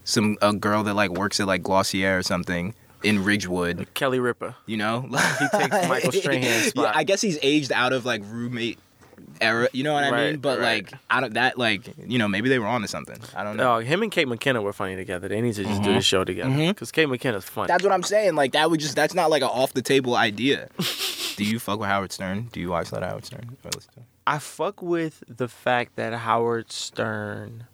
some 0.04 0.38
a 0.42 0.52
girl 0.54 0.82
that 0.84 0.94
like 0.94 1.10
works 1.10 1.38
at 1.40 1.46
like 1.46 1.62
Glossier 1.62 2.16
or 2.18 2.22
something 2.22 2.74
in 3.02 3.24
Ridgewood. 3.24 3.88
Kelly 3.94 4.18
Ripa. 4.20 4.56
You 4.66 4.76
know, 4.78 5.02
He 5.02 5.58
takes 5.58 5.70
Michael 5.88 6.12
Strahan's 6.12 6.66
spot. 6.66 6.84
Yeah, 6.84 6.92
I 6.98 7.04
guess 7.04 7.20
he's 7.20 7.38
aged 7.42 7.72
out 7.72 7.92
of 7.92 8.04
like 8.04 8.22
roommate 8.26 8.78
era. 9.40 9.68
You 9.72 9.84
know 9.84 9.92
what 9.94 10.04
I 10.04 10.10
Right, 10.10 10.30
mean? 10.32 10.40
But 10.40 10.58
right. 10.58 10.84
like 10.90 10.92
I 11.10 11.20
don't 11.20 11.34
that 11.34 11.58
like 11.58 11.82
you 12.06 12.18
know 12.18 12.28
maybe 12.28 12.48
they 12.48 12.58
were 12.58 12.66
on 12.66 12.82
to 12.82 12.88
something. 12.88 13.18
I 13.36 13.42
don't 13.44 13.56
know. 13.56 13.78
No, 13.78 13.84
him 13.84 14.02
and 14.02 14.10
Kate 14.12 14.26
McKinnon 14.26 14.62
were 14.62 14.72
funny 14.72 14.96
together. 14.96 15.28
They 15.28 15.40
need 15.40 15.54
to 15.54 15.64
just 15.64 15.82
do 15.82 15.90
Mhm. 15.90 15.94
this 15.96 16.04
show 16.04 16.24
together 16.24 16.50
because 16.68 16.92
Kate 16.92 17.08
McKinnon's 17.08 17.44
funny. 17.44 17.68
That's 17.68 17.82
what 17.84 17.92
I'm 17.92 18.02
saying. 18.02 18.34
Like 18.34 18.52
that 18.52 18.70
would 18.70 18.80
just 18.80 18.96
that's 18.96 19.14
not 19.14 19.30
like 19.30 19.42
an 19.42 19.48
off 19.48 19.72
the 19.74 19.82
table 19.82 20.14
idea. 20.16 20.68
Do 21.36 21.44
you 21.44 21.58
fuck 21.58 21.78
with 21.80 21.88
Howard 21.88 22.12
Stern? 22.12 22.48
Do 22.52 22.60
you 22.60 22.68
watch 22.68 22.90
that 22.90 23.02
Howard 23.02 23.24
Stern? 23.24 23.56
Or 23.64 23.70
listen 23.74 23.92
to 23.94 24.00
him? 24.00 24.06
I 24.26 24.38
fuck 24.38 24.82
with 24.82 25.24
the 25.26 25.48
fact 25.48 25.96
that 25.96 26.12
Howard 26.12 26.70
Stern 26.70 27.64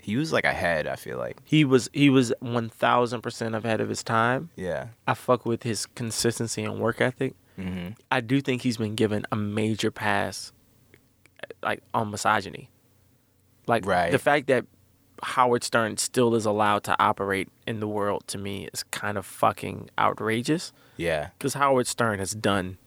He 0.00 0.16
was 0.16 0.32
like 0.32 0.44
ahead. 0.46 0.86
I 0.86 0.96
feel 0.96 1.18
like. 1.18 1.36
he 1.44 1.64
was 1.66 1.90
he 1.92 2.08
was 2.08 2.32
one 2.40 2.70
thousand 2.70 3.20
percent 3.20 3.54
ahead 3.54 3.80
of 3.82 3.88
his 3.90 4.02
time. 4.02 4.48
Yeah. 4.56 4.86
I 5.06 5.12
fuck 5.14 5.44
with 5.44 5.64
his 5.64 5.84
consistency 5.84 6.62
and 6.64 6.80
work 6.80 7.00
ethic. 7.02 7.34
hmm 7.56 7.88
I 8.10 8.20
do 8.20 8.40
think 8.40 8.62
he's 8.62 8.78
been 8.78 8.94
given 8.94 9.26
a 9.30 9.36
major 9.36 9.90
pass, 9.90 10.52
like 11.62 11.82
on 11.94 12.10
misogyny. 12.10 12.70
Like 13.66 13.84
Right. 13.86 14.10
the 14.12 14.18
fact 14.18 14.46
that 14.48 14.64
Howard 15.22 15.64
Stern 15.64 15.96
still 15.96 16.34
is 16.34 16.46
allowed 16.46 16.84
to 16.84 16.96
operate 17.02 17.48
in 17.66 17.80
the 17.80 17.88
world 17.88 18.24
to 18.28 18.38
me 18.38 18.68
is 18.72 18.82
kind 18.84 19.18
of 19.18 19.26
fucking 19.26 19.90
outrageous. 19.98 20.72
Yeah. 20.96 21.30
Because 21.38 21.54
Howard 21.54 21.86
Stern 21.86 22.18
has 22.20 22.32
done 22.32 22.78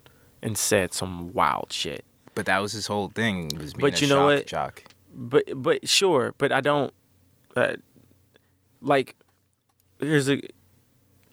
and 0.42 0.58
said 0.58 0.94
some 0.94 1.34
wild 1.34 1.72
shit. 1.72 2.04
But 2.34 2.46
that 2.46 2.60
was 2.60 2.72
his 2.72 2.88
whole 2.88 3.10
thing. 3.10 3.50
Was 3.60 3.74
being 3.74 3.82
But 3.92 4.02
you 4.02 4.08
know 4.08 4.30
shock 4.30 4.38
what? 4.38 4.48
jock. 4.48 4.84
But 5.14 5.44
but 5.62 5.88
sure, 5.90 6.34
but 6.38 6.52
I 6.54 6.62
don't 6.62 6.94
uh, 7.56 7.74
like. 8.82 9.16
There's 10.00 10.30
a 10.30 10.42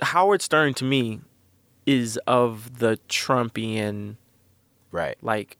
Howard 0.03 0.43
Stern 0.43 0.75
to 0.75 0.85
me 0.85 1.21
is 1.87 2.19
of 2.27 2.81
the 2.81 2.99
Trumpian 3.09 4.17
Right. 4.91 5.17
like 5.23 5.57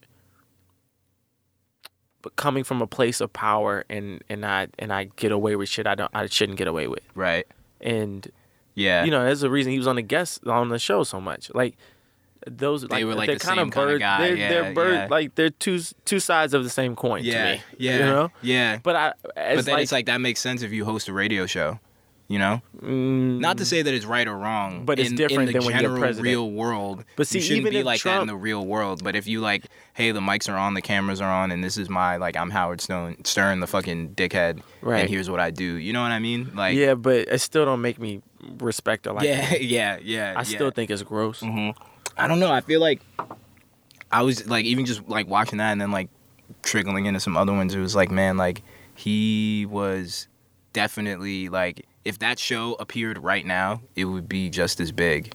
coming 2.37 2.65
from 2.65 2.83
a 2.83 2.87
place 2.87 3.21
of 3.21 3.33
power 3.33 3.85
and 3.89 4.23
and 4.29 4.45
I 4.45 4.69
and 4.79 4.93
I 4.93 5.05
get 5.17 5.33
away 5.33 5.57
with 5.57 5.69
shit 5.69 5.87
I 5.87 5.95
don't 5.95 6.11
I 6.15 6.27
shouldn't 6.27 6.59
get 6.59 6.69
away 6.69 6.87
with. 6.89 7.03
Right. 7.15 7.47
And 7.81 8.27
Yeah. 8.75 9.05
you 9.05 9.11
know, 9.11 9.25
there's 9.25 9.43
a 9.43 9.51
reason 9.51 9.73
he 9.73 9.79
was 9.79 9.87
on 9.87 9.97
the 9.97 10.03
guest 10.03 10.47
on 10.47 10.69
the 10.69 10.79
show 10.79 11.05
so 11.05 11.21
much. 11.21 11.53
Like 11.55 11.77
those 12.47 12.85
like 12.85 13.05
were, 13.05 13.15
like, 13.15 13.27
they're 13.27 13.37
the 13.37 13.45
kind 13.45 13.61
of 13.61 13.71
bird 13.71 14.01
guy. 14.01 14.19
they're, 14.19 14.37
Yeah, 14.37 14.49
they're 14.49 14.73
bird 14.75 14.95
yeah. 14.95 15.07
like 15.11 15.35
they're 15.35 15.51
two 15.51 15.81
two 16.05 16.21
sides 16.21 16.55
of 16.55 16.65
the 16.65 16.71
same 16.71 16.95
coin 16.97 17.25
yeah. 17.25 17.45
to 17.45 17.53
me. 17.57 17.63
Yeah. 17.79 17.93
You 17.99 18.05
know? 18.05 18.31
Yeah. 18.43 18.79
But 18.83 18.97
I 18.97 19.13
as 19.37 19.57
But 19.57 19.65
then 19.67 19.75
like, 19.75 19.83
it's 19.83 19.93
like 19.93 20.07
that 20.07 20.21
makes 20.21 20.41
sense 20.41 20.63
if 20.63 20.73
you 20.73 20.85
host 20.85 21.09
a 21.09 21.13
radio 21.13 21.47
show. 21.47 21.81
You 22.31 22.39
know, 22.39 22.61
mm, 22.83 23.39
not 23.41 23.57
to 23.57 23.65
say 23.65 23.81
that 23.81 23.95
it's 23.95 24.05
right 24.05 24.29
or 24.29 24.37
wrong, 24.37 24.85
But 24.85 24.99
it's 24.99 25.09
in, 25.09 25.17
different 25.17 25.41
in 25.41 25.47
the 25.47 25.53
than 25.61 25.65
when 25.65 25.73
you're 25.77 25.81
general 25.81 25.99
president. 26.01 26.25
real 26.27 26.51
world. 26.51 27.05
But 27.17 27.27
see, 27.27 27.39
you 27.39 27.43
shouldn't 27.43 27.61
even 27.69 27.73
be 27.73 27.83
like 27.83 28.03
that 28.03 28.21
in 28.21 28.27
the 28.27 28.37
real 28.37 28.67
world. 28.67 29.03
But 29.03 29.17
if 29.17 29.27
you 29.27 29.41
like, 29.41 29.65
hey, 29.95 30.11
the 30.13 30.21
mics 30.21 30.47
are 30.53 30.57
on, 30.59 30.75
the 30.75 30.83
cameras 30.83 31.23
are 31.23 31.33
on, 31.33 31.51
and 31.51 31.65
this 31.65 31.79
is 31.79 31.89
my 31.89 32.19
like, 32.19 32.37
I'm 32.37 32.51
Howard 32.51 32.83
Stone, 32.83 33.25
Stern, 33.25 33.61
the 33.61 33.67
fucking 33.67 34.11
dickhead, 34.11 34.61
Right. 34.83 35.01
and 35.01 35.09
here's 35.09 35.31
what 35.31 35.41
I 35.41 35.51
do. 35.51 35.65
You 35.77 35.95
know 35.95 36.03
what 36.03 36.13
I 36.13 36.19
mean? 36.19 36.51
Like, 36.55 36.77
yeah, 36.77 36.93
but 36.93 37.17
it 37.29 37.41
still 37.41 37.65
don't 37.65 37.81
make 37.81 37.99
me 37.99 38.21
respect 38.59 39.07
her 39.07 39.13
like 39.13 39.25
yeah, 39.25 39.55
yeah, 39.61 39.99
yeah. 40.03 40.35
I 40.37 40.41
yeah. 40.41 40.43
still 40.43 40.71
think 40.71 40.91
it's 40.91 41.03
gross. 41.03 41.43
I 41.43 42.29
don't 42.29 42.41
know. 42.41 42.53
I 42.53 42.61
feel 42.61 42.81
like 42.83 43.01
I 44.13 44.21
was 44.21 44.47
like 44.47 44.67
even 44.67 44.85
just 44.85 45.09
like 45.09 45.29
watching 45.29 45.57
that 45.59 45.73
and 45.73 45.81
then 45.81 45.93
like 45.93 46.11
trickling 46.63 47.07
into 47.07 47.21
some 47.21 47.39
other 47.39 47.55
ones. 47.55 47.75
It 47.75 47.81
was 47.81 47.97
like 47.97 48.11
man, 48.11 48.37
like 48.37 48.61
he 48.95 49.65
was 49.71 50.29
definitely 50.75 51.49
like 51.49 51.87
if 52.05 52.19
that 52.21 52.39
show 52.39 52.75
appeared 52.75 53.19
right 53.19 53.45
now, 53.45 53.83
it 53.97 54.07
would 54.07 54.29
be 54.29 54.49
just 54.51 54.81
as 54.81 54.93
big. 54.93 55.33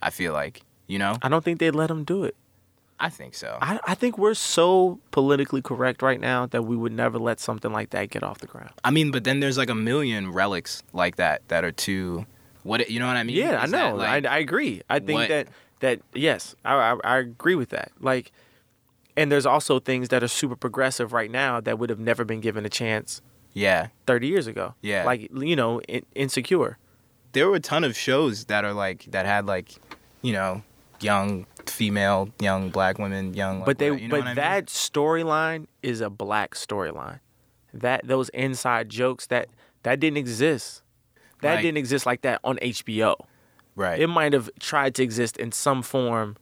I 0.00 0.10
feel 0.10 0.32
like 0.32 0.62
you 0.86 0.98
know. 0.98 1.16
I 1.22 1.28
don't 1.28 1.44
think 1.44 1.58
they'd 1.60 1.72
let 1.72 1.90
him 1.90 2.04
do 2.04 2.24
it. 2.24 2.36
I 3.00 3.10
think 3.10 3.34
so. 3.36 3.58
I, 3.62 3.78
I 3.86 3.94
think 3.94 4.18
we're 4.18 4.34
so 4.34 4.98
politically 5.12 5.62
correct 5.62 6.02
right 6.02 6.18
now 6.20 6.46
that 6.46 6.62
we 6.62 6.76
would 6.76 6.92
never 6.92 7.16
let 7.18 7.38
something 7.38 7.72
like 7.72 7.90
that 7.90 8.10
get 8.10 8.24
off 8.24 8.38
the 8.38 8.48
ground. 8.48 8.72
I 8.82 8.90
mean, 8.90 9.12
but 9.12 9.22
then 9.22 9.38
there's 9.38 9.56
like 9.56 9.70
a 9.70 9.74
million 9.74 10.32
relics 10.32 10.82
like 10.92 11.14
that 11.16 11.46
that 11.48 11.64
are 11.64 11.70
too. 11.70 12.26
What 12.64 12.90
you 12.90 12.98
know 12.98 13.06
what 13.06 13.16
I 13.16 13.22
mean? 13.22 13.36
Yeah, 13.36 13.60
I 13.60 13.64
Is 13.64 13.70
that, 13.70 13.90
know. 13.90 13.96
like- 13.96 14.26
I, 14.26 14.36
I 14.36 14.38
agree. 14.38 14.82
I 14.90 14.98
think 14.98 15.20
what- 15.20 15.28
that 15.28 15.48
that 15.80 16.00
yes, 16.12 16.56
I, 16.64 16.74
I 16.74 16.96
I 17.04 17.16
agree 17.18 17.54
with 17.54 17.68
that. 17.70 17.92
Like, 18.00 18.32
and 19.16 19.30
there's 19.30 19.46
also 19.46 19.78
things 19.78 20.08
that 20.08 20.22
are 20.24 20.28
super 20.28 20.56
progressive 20.56 21.12
right 21.12 21.30
now 21.30 21.60
that 21.60 21.78
would 21.78 21.90
have 21.90 22.00
never 22.00 22.24
been 22.24 22.40
given 22.40 22.66
a 22.66 22.68
chance 22.68 23.22
yeah, 23.52 23.88
30 24.06 24.26
years 24.28 24.46
ago. 24.46 24.74
Yeah. 24.82 25.04
like 25.04 25.30
you 25.34 25.56
know, 25.56 25.80
in, 25.82 26.04
insecure. 26.14 26.78
there 27.32 27.48
were 27.48 27.56
a 27.56 27.60
ton 27.60 27.84
of 27.84 27.96
shows 27.96 28.44
that 28.46 28.64
are 28.64 28.72
like 28.72 29.04
that 29.10 29.26
had 29.26 29.46
like, 29.46 29.74
you 30.22 30.32
know, 30.32 30.62
young 31.00 31.46
female, 31.66 32.30
young 32.40 32.70
black 32.70 32.98
women, 32.98 33.34
young. 33.34 33.64
But 33.64 33.78
they 33.78 33.86
you 33.86 34.08
know 34.08 34.08
but 34.10 34.18
what 34.20 34.24
I 34.24 34.30
mean? 34.30 34.34
that 34.36 34.66
storyline 34.66 35.66
is 35.82 36.00
a 36.00 36.10
black 36.10 36.54
storyline. 36.54 37.20
That 37.74 38.06
those 38.06 38.28
inside 38.30 38.88
jokes 38.88 39.26
that 39.26 39.48
that 39.82 40.00
didn't 40.00 40.16
exist. 40.18 40.82
That 41.42 41.54
Like- 41.56 41.62
didn't 41.62 41.78
exist 41.78 42.04
like 42.06 42.22
that 42.22 42.40
on 42.42 42.58
HBO. 42.62 43.14
right. 43.76 44.00
It 44.00 44.08
might 44.08 44.32
have 44.32 44.50
tried 44.58 44.94
to 44.96 45.02
exist 45.04 45.36
in 45.36 45.52
some 45.52 45.82
form, 45.82 46.36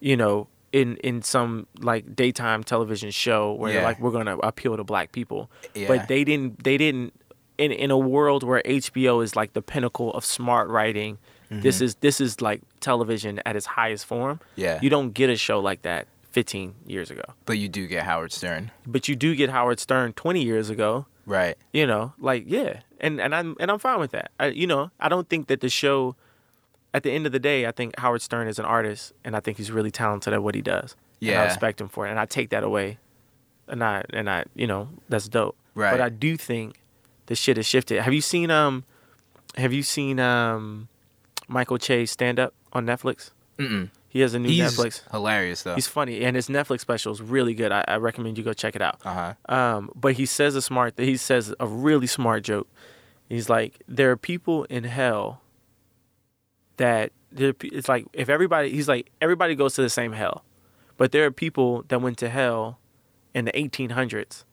you 0.00 0.16
know, 0.16 0.48
in 0.80 0.96
in 1.08 1.22
some 1.22 1.66
like 1.90 2.02
daytime 2.14 2.62
television 2.64 3.10
show 3.10 3.54
where 3.60 3.72
Yeah. 3.72 3.84
like 3.88 3.98
we're 4.00 4.10
gonna 4.18 4.36
appeal 4.38 4.76
to 4.76 4.84
black 4.84 5.08
people. 5.12 5.50
Yeah. 5.74 5.88
But 5.88 6.08
they 6.08 6.22
didn't. 6.24 6.62
They 6.64 6.76
didn't. 6.76 7.12
In 7.58 7.72
in 7.72 7.90
a 7.90 7.96
world 8.14 8.42
where 8.42 8.60
HBO 8.66 9.22
is 9.24 9.34
like 9.40 9.50
the 9.54 9.62
pinnacle 9.62 10.10
of 10.12 10.22
smart 10.24 10.68
writing, 10.68 11.16
this 11.50 11.80
is 11.80 11.94
this 12.06 12.20
is 12.20 12.40
like 12.48 12.60
television 12.80 13.40
at 13.46 13.56
its 13.56 13.66
highest 13.78 14.04
form. 14.04 14.36
Mm-hmm. 14.36 14.60
Yeah. 14.60 14.78
You 14.82 14.90
don't 14.90 15.12
get 15.14 15.30
a 15.30 15.36
show 15.36 15.58
like 15.70 15.80
that 15.82 16.06
15 16.32 16.74
years 16.86 17.10
ago. 17.10 17.22
but 17.46 17.56
you 17.56 17.68
do 17.68 17.86
get 17.86 18.02
Howard 18.04 18.30
Stern. 18.32 18.70
But 18.86 19.08
you 19.08 19.16
do 19.16 19.34
get 19.34 19.48
Howard 19.48 19.80
Stern 19.80 20.12
20 20.12 20.42
years 20.42 20.68
ago. 20.68 21.06
Right. 21.24 21.56
You 21.72 21.86
know, 21.86 22.12
like 22.18 22.44
yeah, 22.46 22.80
and 23.00 23.20
and 23.24 23.34
I'm 23.34 23.56
and 23.58 23.70
I'm 23.70 23.78
fine 23.78 24.00
with 24.00 24.10
that. 24.12 24.30
I, 24.38 24.46
you 24.62 24.66
know, 24.66 24.90
I 25.00 25.08
don't 25.08 25.26
think 25.28 25.46
that 25.48 25.60
the 25.60 25.70
show. 25.70 26.14
At 26.94 27.02
the 27.02 27.10
end 27.12 27.26
of 27.26 27.32
the 27.32 27.38
day, 27.38 27.66
I 27.66 27.72
think 27.72 27.98
Howard 27.98 28.22
Stern 28.22 28.48
is 28.48 28.58
an 28.58 28.64
artist, 28.64 29.12
and 29.24 29.36
I 29.36 29.40
think 29.40 29.58
he's 29.58 29.70
really 29.70 29.90
talented 29.90 30.32
at 30.32 30.42
what 30.42 30.54
he 30.54 30.62
does. 30.62 30.96
and 31.20 31.30
I 31.30 31.44
respect 31.44 31.80
him 31.80 31.88
for 31.88 32.06
it, 32.06 32.10
and 32.10 32.18
I 32.18 32.24
take 32.26 32.50
that 32.50 32.62
away, 32.64 32.98
and 33.68 33.84
I 33.84 34.04
and 34.12 34.30
I, 34.30 34.44
you 34.54 34.66
know, 34.66 34.88
that's 35.08 35.28
dope. 35.28 35.56
Right. 35.74 35.90
But 35.90 36.00
I 36.00 36.08
do 36.08 36.36
think 36.38 36.80
the 37.26 37.34
shit 37.34 37.56
has 37.58 37.66
shifted. 37.66 38.00
Have 38.00 38.14
you 38.14 38.22
seen 38.22 38.50
um, 38.50 38.84
have 39.56 39.72
you 39.72 39.82
seen 39.82 40.18
um, 40.20 40.88
Michael 41.48 41.76
Che 41.78 42.06
stand 42.06 42.38
up 42.38 42.54
on 42.72 42.86
Netflix? 42.86 43.30
Mm-mm. 43.58 43.90
He 44.08 44.20
has 44.20 44.32
a 44.32 44.38
new 44.38 44.48
He's 44.48 44.62
Netflix. 44.78 45.02
hilarious 45.10 45.62
though. 45.64 45.74
He's 45.74 45.88
funny, 45.88 46.22
and 46.24 46.34
his 46.34 46.48
Netflix 46.48 46.80
special 46.80 47.12
is 47.12 47.20
really 47.20 47.52
good. 47.52 47.72
I, 47.72 47.84
I 47.86 47.96
recommend 47.96 48.38
you 48.38 48.44
go 48.44 48.54
check 48.54 48.74
it 48.74 48.80
out. 48.80 49.00
Uh 49.04 49.34
huh. 49.48 49.54
Um, 49.54 49.90
but 49.94 50.14
he 50.14 50.24
says 50.24 50.54
a 50.56 50.62
smart. 50.62 50.96
That 50.96 51.04
he 51.04 51.18
says 51.18 51.54
a 51.60 51.66
really 51.66 52.06
smart 52.06 52.42
joke. 52.44 52.68
He's 53.28 53.50
like, 53.50 53.82
there 53.88 54.10
are 54.12 54.16
people 54.16 54.64
in 54.64 54.84
hell 54.84 55.42
that 56.76 57.12
there. 57.32 57.52
It's 57.62 57.88
like 57.88 58.06
if 58.12 58.28
everybody. 58.28 58.70
He's 58.70 58.88
like 58.88 59.10
everybody 59.20 59.54
goes 59.54 59.74
to 59.74 59.82
the 59.82 59.90
same 59.90 60.12
hell, 60.12 60.44
but 60.96 61.12
there 61.12 61.24
are 61.26 61.30
people 61.30 61.84
that 61.88 62.00
went 62.00 62.18
to 62.18 62.28
hell 62.28 62.78
in 63.34 63.44
the 63.44 63.52
1800s 63.52 64.44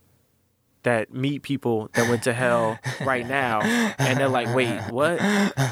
that 0.84 1.14
meet 1.14 1.42
people 1.44 1.90
that 1.94 2.10
went 2.10 2.24
to 2.24 2.34
hell 2.34 2.78
right 3.06 3.26
now, 3.26 3.62
and 3.62 4.20
they're 4.20 4.28
like, 4.28 4.54
wait, 4.54 4.82
what? 4.92 5.22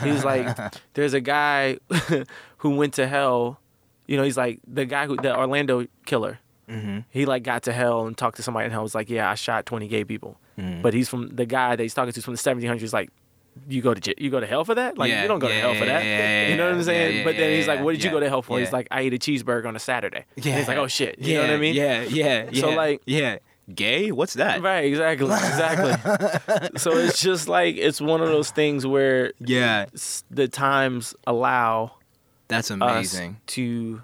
He's 0.04 0.24
like, 0.24 0.58
there's 0.94 1.14
a 1.14 1.20
guy 1.22 1.78
who 2.58 2.76
went 2.76 2.94
to 2.94 3.08
hell. 3.08 3.60
You 4.08 4.18
know, 4.18 4.24
he's 4.24 4.38
like 4.38 4.60
the 4.66 4.86
guy 4.86 5.06
who 5.08 5.18
the 5.18 5.38
Orlando 5.38 5.86
killer 6.06 6.40
Mm-hmm. 6.70 7.00
he 7.10 7.26
like 7.26 7.44
got 7.44 7.64
to 7.64 7.74
hell 7.74 8.06
and 8.08 8.18
talked 8.18 8.38
to 8.38 8.44
somebody 8.44 8.66
in 8.66 8.72
hell. 8.72 8.84
Was 8.84 8.96
like, 8.96 9.10
yeah, 9.10 9.30
I 9.30 9.36
shot 9.36 9.66
twenty 9.66 9.90
gay 9.90 10.06
people. 10.06 10.40
Mm-hmm. 10.58 10.82
But 10.82 10.94
he's 10.94 11.10
from 11.10 11.28
the 11.36 11.46
guy 11.46 11.76
that 11.76 11.84
he's 11.84 11.94
talking 11.94 12.14
to 12.14 12.18
is 12.18 12.24
from 12.24 12.34
the 12.34 12.38
seventeen 12.38 12.70
hundreds. 12.70 12.94
Like, 12.94 13.10
you 13.68 13.82
go 13.82 13.94
to 13.94 14.24
you 14.24 14.30
go 14.30 14.40
to 14.40 14.48
hell 14.48 14.64
for 14.66 14.76
that? 14.76 14.98
Like, 14.98 15.10
Yeah, 15.12 15.22
you 15.24 15.28
don't 15.28 15.40
go 15.40 15.48
to 15.48 15.54
hell 15.54 15.74
for 15.76 15.86
that. 15.86 16.04
yeah, 16.04 16.48
you 16.48 16.56
know 16.58 16.66
what 16.66 16.74
I'm 16.76 16.84
saying? 16.84 17.18
yeah, 17.18 17.24
but 17.24 17.36
then 17.38 17.50
yeah, 17.52 17.56
he's 17.58 17.68
like, 17.68 17.82
what 17.82 17.92
did 17.94 18.04
you 18.04 18.10
go 18.12 18.20
to 18.20 18.30
hell 18.30 18.42
for? 18.42 18.58
yeah. 18.60 18.66
He's 18.66 18.74
like, 18.74 18.88
I 18.92 19.02
ate 19.02 19.14
a 19.14 19.18
cheeseburger 19.18 19.66
on 19.68 19.76
a 19.76 19.80
Saturday. 19.80 20.26
And 20.36 20.46
he's 20.46 20.68
like, 20.68 20.78
oh 20.78 20.88
shit. 20.88 21.20
You 21.20 21.34
yeah, 21.34 21.42
know 21.42 21.48
what 21.48 21.54
I 21.54 21.58
mean? 21.58 21.76
Yeah, 21.76 22.02
yeah, 22.04 22.50
yeah. 22.52 22.62
So, 22.62 22.70
like- 22.72 23.02
yeah, 23.06 23.38
gay? 23.74 24.12
What's 24.12 24.34
that? 24.36 24.62
Right. 24.62 24.86
Exactly. 24.86 25.28
Exactly. 25.28 26.70
so 26.80 26.92
it's 26.98 27.22
just 27.22 27.48
like 27.48 27.76
it's 27.78 28.00
one 28.02 28.22
of 28.22 28.28
those 28.30 28.52
things 28.52 28.86
where 28.88 29.34
Yeah, 29.40 29.86
the 30.30 30.48
times 30.48 31.14
allow 31.28 31.94
that's 32.48 32.72
us 32.72 32.76
amazing. 32.76 33.40
to. 33.48 34.02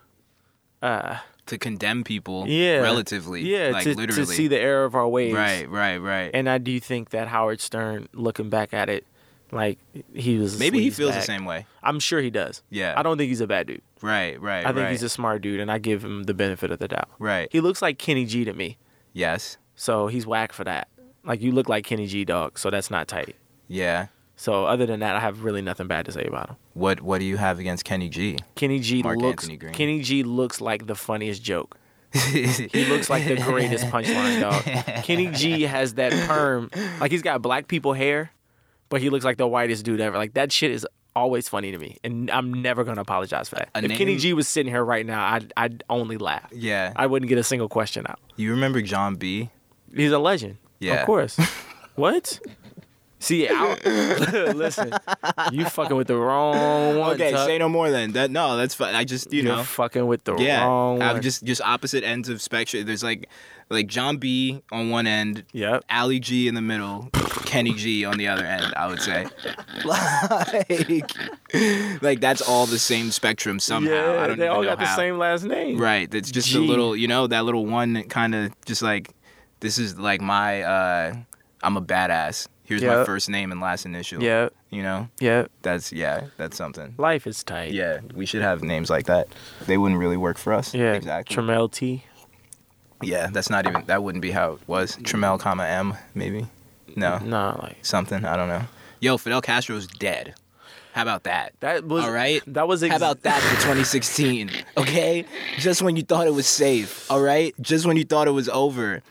Uh, 0.82 1.18
to 1.48 1.58
condemn 1.58 2.04
people, 2.04 2.46
yeah, 2.48 2.80
relatively, 2.80 3.42
yeah, 3.42 3.70
like 3.70 3.84
to, 3.86 3.96
literally, 3.96 4.26
to 4.26 4.32
see 4.34 4.48
the 4.50 4.60
error 4.60 4.84
of 4.84 4.96
our 4.96 5.08
ways, 5.08 5.34
right, 5.34 5.68
right, 5.70 5.98
right. 5.98 6.30
And 6.34 6.50
I 6.50 6.58
do 6.58 6.78
think 6.82 7.12
that 7.12 7.30
Howard 7.30 7.62
Stern, 7.62 8.10
looking 8.14 8.50
back 8.50 8.74
at 8.74 8.90
it, 8.90 9.08
like 9.52 9.80
he 10.14 10.38
was 10.38 10.60
Maybe 10.60 10.80
he 10.82 10.90
feels 10.90 11.14
the 11.16 11.22
same 11.22 11.46
way. 11.46 11.66
I'm 11.84 12.00
sure 12.00 12.22
he 12.22 12.30
does. 12.30 12.62
Yeah, 12.70 12.94
I 12.98 13.04
don't 13.04 13.18
think 13.18 13.30
he's 13.30 13.42
a 13.42 13.48
bad 13.48 13.68
dude. 13.68 13.82
Right, 14.02 14.40
right, 14.42 14.66
I 14.66 14.70
think 14.70 14.84
right, 14.84 14.92
he's 14.92 15.04
a 15.04 15.10
smart 15.10 15.42
dude, 15.42 15.60
and 15.60 15.72
I 15.72 15.78
give 15.80 16.04
him 16.04 16.24
the 16.24 16.34
benefit 16.34 16.72
of 16.72 16.80
the 16.80 16.88
doubt. 16.88 17.10
right. 17.20 17.48
He 17.52 17.62
looks 17.62 17.82
like 17.82 17.98
Kenny 17.98 18.26
G 18.26 18.44
to 18.46 18.54
me, 18.54 18.78
Yes, 19.14 19.58
so 19.76 20.08
he's 20.08 20.26
whack 20.28 20.54
for 20.54 20.64
that. 20.66 20.88
Like 21.24 21.42
you 21.42 21.52
look 21.52 21.68
like 21.70 21.86
Kenny 21.86 22.08
G, 22.08 22.24
dog. 22.26 22.58
So 22.60 22.70
that's 22.70 22.90
not 22.92 23.08
tight. 23.08 23.36
yeah. 23.68 24.08
So 24.40 24.66
other 24.66 24.86
than 24.86 25.00
that, 25.00 25.16
I 25.16 25.20
have 25.20 25.44
really 25.44 25.64
nothing 25.64 25.88
bad 25.88 26.06
to 26.06 26.12
say 26.12 26.24
about 26.26 26.50
him. 26.50 26.56
What 26.76 27.02
What 27.02 27.18
do 27.18 27.26
you 27.26 27.38
have 27.38 27.58
against 27.58 27.86
Kenny 27.86 28.08
G? 28.08 28.38
Kenny 28.54 28.80
G 28.80 29.02
Mark 29.02 29.18
looks. 29.18 29.48
Kenny 29.74 30.02
G 30.04 30.22
looks 30.22 30.62
like 30.62 30.86
the 30.86 30.94
funniest 30.94 31.42
joke. 31.42 31.76
He 32.14 32.86
looks 32.86 33.10
like 33.10 33.28
the 33.28 33.36
greatest 33.38 33.86
punchline 33.86 34.40
dog. 34.42 34.64
Kenny 35.04 35.28
G 35.32 35.64
has 35.64 35.96
that 35.96 36.12
perm, 36.28 36.70
like 37.00 37.12
he's 37.12 37.24
got 37.24 37.42
black 37.42 37.68
people 37.68 37.94
hair, 37.94 38.30
but 38.90 39.02
he 39.02 39.10
looks 39.10 39.26
like 39.26 39.38
the 39.38 39.48
whitest 39.48 39.86
dude 39.86 40.02
ever. 40.02 40.18
Like 40.18 40.34
that 40.34 40.52
shit 40.52 40.72
is 40.72 40.86
always 41.16 41.50
funny 41.50 41.72
to 41.72 41.78
me, 41.78 41.98
and 42.04 42.30
I'm 42.32 42.62
never 42.62 42.84
gonna 42.84 43.02
apologize 43.02 43.50
for 43.50 43.56
that. 43.56 43.70
A 43.76 43.84
if 43.84 43.98
Kenny 43.98 44.18
G 44.18 44.34
was 44.34 44.48
sitting 44.48 44.72
here 44.72 44.84
right 44.84 45.06
now, 45.06 45.26
I'd 45.34 45.54
I'd 45.58 45.84
only 45.90 46.18
laugh. 46.18 46.50
Yeah. 46.52 46.94
I 46.96 47.08
wouldn't 47.08 47.30
get 47.30 47.38
a 47.38 47.44
single 47.44 47.70
question 47.70 48.06
out. 48.08 48.20
You 48.36 48.52
remember 48.52 48.82
Jon 48.82 49.16
B? 49.16 49.50
He's 49.94 50.12
a 50.12 50.20
legend. 50.20 50.58
Yeah. 50.80 51.02
Of 51.02 51.06
course. 51.06 51.38
what? 51.96 52.40
See, 53.20 53.48
I, 53.50 53.74
listen, 54.56 54.94
you 55.52 55.66
fucking 55.66 55.96
with 55.98 56.06
the 56.08 56.16
wrong 56.16 56.98
one. 57.00 57.16
Okay, 57.16 57.32
Tuck. 57.32 57.48
say 57.48 57.58
no 57.58 57.68
more 57.68 57.90
then. 57.90 58.12
That 58.12 58.30
no, 58.30 58.58
that's 58.58 58.76
fine. 58.76 58.94
I 58.94 59.04
just 59.06 59.34
you 59.34 59.42
You're 59.42 59.56
know. 59.58 59.64
fucking 59.64 60.06
with 60.06 60.24
the 60.24 60.36
Yeah, 60.38 60.64
wrong 60.66 61.00
one. 61.00 61.08
I'm 61.08 61.22
just 61.22 61.44
just 61.44 61.60
opposite 61.62 62.04
ends 62.04 62.30
of 62.30 62.42
spectrum. 62.44 62.86
There's 62.86 63.04
like 63.04 63.28
like 63.70 63.88
Jon 63.88 64.18
B 64.18 64.62
on 64.72 64.92
one 64.92 65.08
end, 65.08 65.46
Yep. 65.52 65.86
Ali 65.90 66.20
G 66.20 66.48
in 66.48 66.54
the 66.54 66.62
middle, 66.62 67.10
Kenny 67.46 67.74
G 67.74 68.06
on 68.06 68.18
the 68.18 68.28
other 68.28 68.46
end. 68.46 68.72
I 68.78 68.86
would 68.88 69.02
say, 69.02 69.26
like, 69.84 71.12
like 72.02 72.20
that's 72.22 72.42
all 72.42 72.66
the 72.66 72.80
same 72.80 73.12
spectrum 73.12 73.60
somehow. 73.60 73.92
yeah, 74.14 74.22
I 74.22 74.28
don't 74.28 74.38
they 74.38 74.48
all 74.48 74.62
know 74.62 74.70
got 74.70 74.80
the 74.80 74.86
how. 74.86 74.96
same 74.96 75.18
last 75.18 75.44
name. 75.44 75.78
Right. 75.78 76.10
That's 76.10 76.32
just 76.32 76.50
G. 76.50 76.58
a 76.58 76.62
little, 76.62 76.96
you 76.96 77.08
know, 77.08 77.28
that 77.28 77.46
little 77.46 77.66
one 77.66 78.04
kind 78.04 78.36
of 78.36 78.52
just 78.66 78.82
like, 78.82 79.10
this 79.60 79.78
is 79.78 79.98
like 79.98 80.22
my, 80.22 80.62
uh, 80.62 81.16
I'm 81.64 81.78
a 81.78 81.82
badass. 81.82 82.48
Here's 82.68 82.84
my 82.84 83.06
first 83.06 83.30
name 83.30 83.52
and 83.52 83.62
last 83.62 83.86
initial. 83.86 84.22
Yeah, 84.22 84.50
You 84.70 84.84
know, 84.84 85.08
yeah. 85.20 85.46
that's, 85.62 85.92
yeah, 85.94 86.28
that's 86.38 86.58
something. 86.58 86.94
Life 86.98 87.26
is 87.26 87.42
tight. 87.44 87.72
Yeah, 87.72 88.02
we 88.14 88.26
should 88.26 88.42
have 88.42 88.62
names 88.62 88.90
like 88.90 89.06
that. 89.06 89.30
They 89.66 89.78
wouldn't 89.78 90.00
really 90.00 90.18
work 90.18 90.38
for 90.38 90.52
us. 90.54 90.74
Yeah. 90.74 90.94
Exactly. 90.94 91.36
Trammell 91.36 91.72
T. 91.72 92.04
yeah, 93.02 93.28
that's 93.32 93.50
not 93.50 93.66
even, 93.68 93.86
that 93.88 94.04
wouldn't 94.04 94.22
be 94.22 94.32
how 94.32 94.54
it 94.54 94.60
was. 94.68 94.98
Trammell, 94.98 95.40
comma, 95.40 95.64
M, 95.66 95.94
maybe. 96.14 96.46
No, 96.96 97.20
Nah, 97.20 97.58
like 97.62 97.78
something. 97.86 98.26
I 98.26 98.36
don't 98.36 98.50
know. 98.50 98.64
Yo, 99.00 99.18
Fidel 99.18 99.42
Castro's 99.42 99.88
dead. 99.88 100.34
How 100.94 101.04
about 101.04 101.24
that? 101.24 101.54
that 101.60 101.86
was 101.86 102.04
All 102.04 102.12
right. 102.12 102.42
That 102.48 102.68
was 102.68 102.82
ex- 102.82 102.90
How 102.92 102.98
about 102.98 103.22
that 103.22 103.40
for 103.42 103.56
2016? 103.62 104.50
Okay? 104.78 105.26
Just 105.60 105.82
when 105.84 105.96
you 105.96 106.02
thought 106.02 106.26
it 106.28 106.34
was 106.34 106.48
safe, 106.48 107.10
all 107.12 107.22
right? 107.22 107.54
Just 107.62 107.86
when 107.86 107.98
you 107.98 108.04
thought 108.04 108.28
it 108.28 108.32
was 108.32 108.50
over, 108.50 109.04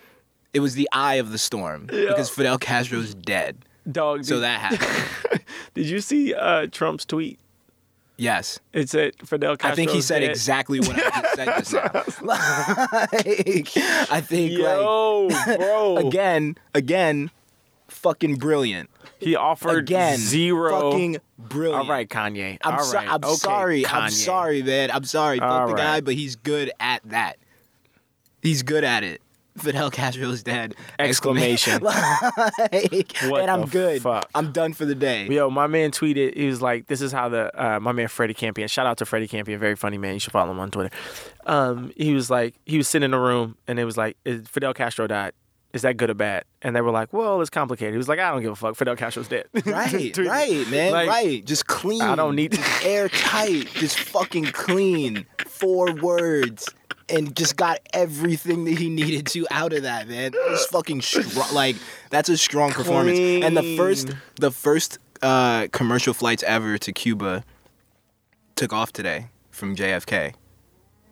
it 0.57 0.61
was 0.61 0.75
the 0.75 0.89
eye 0.93 1.17
of 1.17 1.31
the 1.33 1.39
storm 1.39 1.87
because 1.87 2.31
Fidel 2.31 2.57
Castro's 2.59 3.15
dead. 3.15 3.59
dog? 3.91 4.25
So 4.25 4.37
did, 4.37 4.41
that 4.45 4.61
happened. 4.79 5.43
did 5.75 5.87
you 5.87 6.01
see 6.01 6.33
uh, 6.35 6.67
Trump's 6.73 7.05
tweet? 7.05 7.39
Yes. 8.19 8.59
It's 8.73 8.95
it 8.95 9.15
said 9.19 9.29
Fidel 9.29 9.57
Castro. 9.59 9.73
I 9.73 9.75
think 9.77 9.91
he 9.91 10.01
said 10.01 10.23
exactly 10.23 10.81
what 10.81 10.97
I 10.99 11.21
just 11.21 11.35
said 11.37 11.59
just 11.59 12.23
now. 12.23 12.27
like, 12.27 13.77
I 14.11 14.21
think, 14.23 14.53
like, 14.53 14.59
Yo, 14.59 15.29
bro. 15.59 15.97
again, 16.09 16.57
again, 16.75 17.31
fucking 17.89 18.37
brilliant. 18.37 18.89
He 19.19 19.37
offered 19.37 19.77
Again, 19.79 20.17
zero. 20.19 20.91
fucking 20.93 21.19
brilliant. 21.39 21.85
All 21.85 21.89
right, 21.91 22.09
Kanye. 22.09 22.57
I'm, 22.63 22.83
so- 22.83 22.95
right. 22.97 23.07
I'm 23.09 23.23
Okay, 23.23 23.35
sorry. 23.35 23.87
I'm 23.87 24.11
sorry, 24.11 24.63
man. 24.63 24.91
I'm 24.91 25.05
sorry. 25.05 25.39
Fuck 25.39 25.51
All 25.51 25.69
the 25.69 25.75
guy, 25.75 26.01
but 26.01 26.15
he's 26.15 26.37
good 26.37 26.71
at 26.81 27.03
that. 27.05 27.37
He's 28.43 28.63
good 28.63 28.85
at 28.85 29.05
it. 29.05 29.21
Fidel 29.59 29.91
Castro's 29.91 30.43
dead. 30.43 30.75
Exclamation. 30.99 31.83
like, 31.83 33.13
What 33.25 33.43
and 33.43 33.51
I'm 33.51 33.61
the 33.63 33.67
good. 33.71 34.03
fuck? 34.03 34.29
I'm 34.35 34.53
done 34.53 34.73
for 34.73 34.85
the 34.85 34.95
day. 34.95 35.27
Yo, 35.29 35.51
my 35.51 35.67
man 35.67 35.91
tweeted. 35.91 36.37
He 36.37 36.47
was 36.47 36.63
like, 36.63 36.87
"This 36.87 37.01
is 37.01 37.13
how 37.13 37.29
the 37.29 37.51
uh, 37.61 37.81
my 37.81 37.93
man 37.93 38.09
Freddie 38.09 38.35
Campion. 38.35 38.69
Shout 38.69 38.87
out 38.87 38.99
to 38.99 39.07
Freddie 39.07 39.29
Campion, 39.29 39.59
very 39.59 39.77
funny 39.77 39.99
man. 39.99 40.15
You 40.15 40.21
should 40.21 40.33
follow 40.33 40.51
him 40.51 40.61
on 40.61 40.71
Twitter. 40.71 40.91
Um, 41.47 41.93
he 41.97 42.15
was 42.15 42.31
like, 42.31 42.55
he 42.67 42.77
was 42.77 42.89
sitting 42.89 43.05
in 43.07 43.15
a 43.15 43.21
room, 43.21 43.57
and 43.67 43.79
it 43.79 43.85
was 43.85 43.97
like, 43.97 44.17
is 44.25 44.47
Fidel 44.49 44.75
Castro 44.75 45.07
died. 45.07 45.33
Is 45.73 45.83
that 45.83 45.99
good 45.99 46.09
or 46.09 46.15
bad? 46.15 46.45
And 46.63 46.75
they 46.75 46.81
were 46.81 46.91
like, 46.91 47.13
well, 47.13 47.39
it's 47.43 47.51
complicated. 47.51 47.93
He 47.93 47.99
was 47.99 48.09
like, 48.09 48.19
I 48.19 48.31
don't 48.31 48.41
give 48.41 48.53
a 48.53 48.57
fuck. 48.57 48.77
Fidel 48.77 48.97
Castro's 48.97 49.29
dead. 49.29 49.45
Right, 49.67 50.17
right, 50.17 50.67
man, 50.71 50.93
Like, 50.93 51.09
right. 51.09 51.45
Just 51.45 51.67
clean. 51.67 52.01
I 52.01 52.15
don't 52.15 52.35
need- 52.35 52.53
just 52.53 52.85
airtight. 52.87 53.67
Just 53.75 53.99
fucking 54.01 54.47
clean. 54.47 55.27
Four 55.47 55.93
words, 55.95 56.67
and 57.09 57.35
just 57.37 57.57
got 57.57 57.81
everything 57.93 58.65
that 58.65 58.79
he 58.79 58.89
needed 58.91 59.27
to 59.29 59.47
out 59.51 59.73
of 59.73 59.83
that, 59.85 60.09
man. 60.09 60.33
That 60.33 60.51
was 60.51 60.67
fucking 60.67 61.03
strong. 61.03 61.55
Like 61.55 61.77
that's 62.11 62.29
a 62.29 62.37
strong 62.37 62.73
performance. 62.73 63.19
And 63.19 63.57
the 63.57 63.77
first, 63.77 64.11
the 64.41 64.51
first 64.51 64.99
uh, 65.23 65.69
commercial 65.73 66.15
flights 66.15 66.43
ever 66.43 66.79
to 66.79 66.93
Cuba 66.93 67.45
took 68.55 68.73
off 68.73 68.93
today 68.93 69.29
from 69.51 69.77
JFK. 69.77 70.35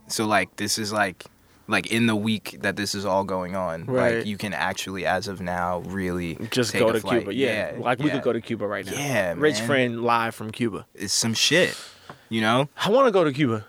So 0.09 0.27
like 0.27 0.57
this 0.57 0.79
is 0.79 0.93
like 0.93 1.25
like 1.67 1.87
in 1.87 2.07
the 2.07 2.17
week 2.17 2.59
that 2.61 2.77
this 2.77 2.95
is 2.95 3.07
all 3.07 3.25
going 3.25 3.57
on, 3.57 3.87
Right. 3.87 4.17
like 4.19 4.27
you 4.27 4.37
can 4.37 4.53
actually 4.53 5.07
as 5.07 5.29
of 5.29 5.41
now 5.41 5.79
really 5.87 6.35
Just 6.51 6.73
take 6.73 6.81
go 6.81 6.93
to 6.93 7.01
flight. 7.01 7.21
Cuba. 7.21 7.35
Yeah, 7.35 7.73
like 7.79 7.99
we 8.01 8.07
yeah. 8.07 8.13
could 8.15 8.23
go 8.23 8.33
to 8.35 8.41
Cuba 8.41 8.67
right 8.67 8.85
now. 8.85 8.93
Yeah, 8.93 9.35
Rich 9.37 9.59
man. 9.61 9.67
friend 9.67 10.03
live 10.05 10.35
from 10.35 10.51
Cuba. 10.51 10.87
It's 10.95 11.15
some 11.15 11.33
shit. 11.33 11.75
You 12.29 12.41
know? 12.43 12.69
I 12.77 12.91
want 12.91 13.07
to 13.07 13.13
go 13.13 13.25
to 13.25 13.33
Cuba. 13.33 13.65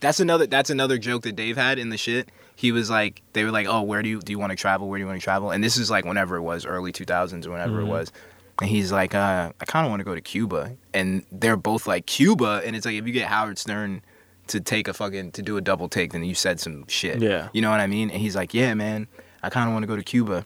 That's 0.00 0.20
another 0.20 0.46
that's 0.46 0.70
another 0.70 0.98
joke 0.98 1.22
that 1.22 1.34
Dave 1.36 1.56
had 1.56 1.78
in 1.78 1.88
the 1.90 1.96
shit. 1.96 2.30
He 2.54 2.72
was 2.72 2.88
like 2.90 3.22
they 3.32 3.44
were 3.44 3.50
like, 3.50 3.66
"Oh, 3.66 3.82
where 3.82 4.02
do 4.02 4.08
you 4.08 4.20
do 4.20 4.32
you 4.32 4.38
want 4.38 4.50
to 4.50 4.56
travel? 4.56 4.88
Where 4.88 4.98
do 4.98 5.02
you 5.02 5.06
want 5.08 5.20
to 5.20 5.24
travel?" 5.24 5.50
And 5.50 5.62
this 5.62 5.76
is 5.76 5.90
like 5.90 6.04
whenever 6.04 6.36
it 6.36 6.42
was, 6.42 6.64
early 6.66 6.92
2000s 6.92 7.46
or 7.46 7.50
whenever 7.50 7.78
Mhm. 7.80 7.82
it 7.82 7.88
was. 7.88 8.12
And 8.60 8.68
he's 8.70 8.90
like, 8.92 9.14
uh, 9.14 9.52
"I 9.60 9.64
kind 9.64 9.86
of 9.86 9.90
want 9.90 10.00
to 10.00 10.04
go 10.04 10.14
to 10.14 10.20
Cuba." 10.20 10.72
And 10.94 11.24
they're 11.32 11.56
both 11.56 11.86
like, 11.86 12.06
"Cuba." 12.06 12.62
And 12.64 12.74
it's 12.76 12.84
like 12.86 12.94
if 12.96 13.06
you 13.06 13.12
get 13.12 13.28
Howard 13.28 13.58
Stern 13.58 14.02
to 14.48 14.60
take 14.60 14.88
a 14.88 14.94
fucking 14.94 15.32
to 15.32 15.42
do 15.42 15.56
a 15.56 15.60
double 15.60 15.88
take, 15.88 16.12
then 16.12 16.24
you 16.24 16.34
said 16.34 16.58
some 16.60 16.86
shit. 16.88 17.20
Yeah. 17.20 17.48
You 17.52 17.60
know 17.62 17.70
what 17.70 17.80
I 17.80 17.86
mean? 17.86 18.10
And 18.10 18.20
he's 18.20 18.34
like, 18.36 18.54
"Yeah, 18.54 18.74
man, 18.74 19.06
I 19.42 19.50
kind 19.50 19.68
of 19.68 19.72
want 19.74 19.82
to 19.84 19.86
go 19.88 19.96
to 19.96 20.02
Cuba." 20.02 20.44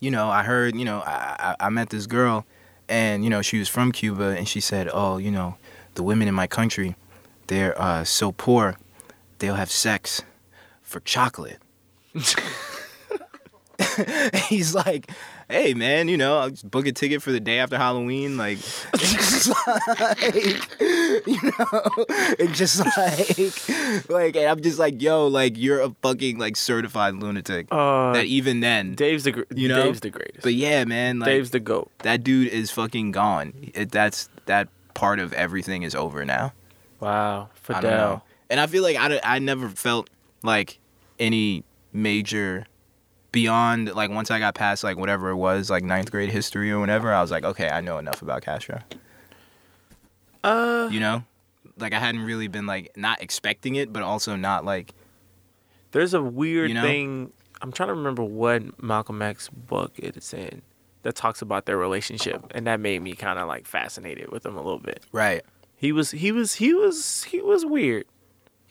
You 0.00 0.10
know, 0.10 0.28
I 0.30 0.42
heard, 0.44 0.74
you 0.76 0.84
know, 0.84 1.00
I, 1.06 1.54
I 1.60 1.66
I 1.66 1.68
met 1.70 1.90
this 1.90 2.06
girl, 2.06 2.44
and 2.88 3.22
you 3.22 3.30
know, 3.30 3.40
she 3.42 3.58
was 3.58 3.68
from 3.68 3.92
Cuba, 3.92 4.34
and 4.36 4.48
she 4.48 4.60
said, 4.60 4.88
"Oh, 4.92 5.16
you 5.18 5.30
know, 5.30 5.56
the 5.94 6.02
women 6.02 6.26
in 6.26 6.34
my 6.34 6.46
country, 6.48 6.96
they're 7.52 7.80
uh, 7.80 8.02
so 8.04 8.32
poor, 8.32 8.76
they'll 9.38 9.56
have 9.56 9.70
sex 9.70 10.22
for 10.80 11.00
chocolate." 11.00 11.58
He's 14.48 14.74
like, 14.74 15.10
"Hey, 15.50 15.74
man, 15.74 16.08
you 16.08 16.16
know, 16.16 16.38
I'll 16.38 16.50
just 16.50 16.70
book 16.70 16.86
a 16.86 16.92
ticket 16.92 17.20
for 17.22 17.32
the 17.32 17.40
day 17.40 17.58
after 17.58 17.76
Halloween, 17.76 18.36
like." 18.36 18.58
It's 18.94 19.48
like, 19.48 20.80
you 21.26 21.42
know, 21.42 21.80
it's 22.38 22.56
just 22.58 22.78
like, 22.96 24.08
like, 24.08 24.36
and 24.36 24.46
I'm 24.46 24.60
just 24.62 24.78
like, 24.78 25.02
yo, 25.02 25.26
like, 25.26 25.58
you're 25.58 25.80
a 25.80 25.90
fucking 26.02 26.38
like 26.38 26.56
certified 26.56 27.14
lunatic. 27.14 27.66
Uh, 27.70 28.12
that 28.12 28.26
even 28.26 28.60
then, 28.60 28.94
Dave's 28.94 29.24
the 29.24 29.32
gr- 29.32 29.42
you 29.54 29.68
know? 29.68 29.82
Dave's 29.84 30.00
the 30.00 30.10
greatest. 30.10 30.42
but 30.42 30.54
yeah, 30.54 30.84
man, 30.84 31.18
like, 31.18 31.26
Dave's 31.26 31.50
the 31.50 31.60
goat. 31.60 31.90
that 32.02 32.22
dude 32.22 32.48
is 32.48 32.70
fucking 32.70 33.10
gone. 33.10 33.52
It, 33.74 33.90
that's 33.90 34.28
that 34.46 34.68
part 34.94 35.18
of 35.18 35.32
everything 35.32 35.82
is 35.82 35.94
over 35.94 36.24
now. 36.24 36.52
Wow. 37.02 37.48
Fidel. 37.54 38.24
And 38.48 38.60
I 38.60 38.66
feel 38.66 38.82
like 38.82 38.96
I, 38.96 39.20
I 39.24 39.38
never 39.40 39.68
felt 39.68 40.08
like 40.42 40.78
any 41.18 41.64
major 41.92 42.66
beyond 43.32 43.92
like 43.94 44.10
once 44.10 44.30
I 44.30 44.38
got 44.38 44.54
past 44.54 44.84
like 44.84 44.96
whatever 44.96 45.30
it 45.30 45.36
was 45.36 45.68
like 45.70 45.82
ninth 45.84 46.10
grade 46.10 46.30
history 46.30 46.70
or 46.70 46.78
whatever. 46.78 47.12
I 47.12 47.20
was 47.20 47.30
like, 47.30 47.44
okay, 47.44 47.68
I 47.68 47.80
know 47.80 47.98
enough 47.98 48.22
about 48.22 48.42
Castro. 48.42 48.80
Uh, 50.44 50.88
You 50.90 51.00
know, 51.00 51.24
like 51.78 51.92
I 51.92 51.98
hadn't 51.98 52.22
really 52.22 52.48
been 52.48 52.66
like 52.66 52.96
not 52.96 53.22
expecting 53.22 53.74
it, 53.76 53.92
but 53.92 54.02
also 54.02 54.36
not 54.36 54.64
like 54.64 54.92
there's 55.92 56.14
a 56.14 56.22
weird 56.22 56.68
You 56.68 56.74
know? 56.74 56.82
thing. 56.82 57.32
I'm 57.60 57.70
trying 57.72 57.88
to 57.88 57.94
remember 57.94 58.24
what 58.24 58.82
Malcolm 58.82 59.22
X 59.22 59.48
book 59.48 59.92
it 59.96 60.16
is 60.16 60.32
in 60.34 60.62
that 61.02 61.14
talks 61.14 61.42
about 61.42 61.66
their 61.66 61.76
relationship, 61.78 62.44
and 62.54 62.66
that 62.66 62.80
made 62.80 63.02
me 63.02 63.14
kind 63.14 63.38
of 63.38 63.46
like 63.48 63.66
fascinated 63.66 64.30
with 64.30 64.44
him 64.44 64.56
a 64.56 64.62
little 64.62 64.78
bit. 64.80 65.04
right. 65.12 65.42
He 65.82 65.92
was, 65.92 66.12
he 66.12 66.32
was, 66.32 66.54
he 66.54 66.72
was, 66.72 67.24
he 67.24 67.42
was 67.42 67.66
weird. 67.66 68.06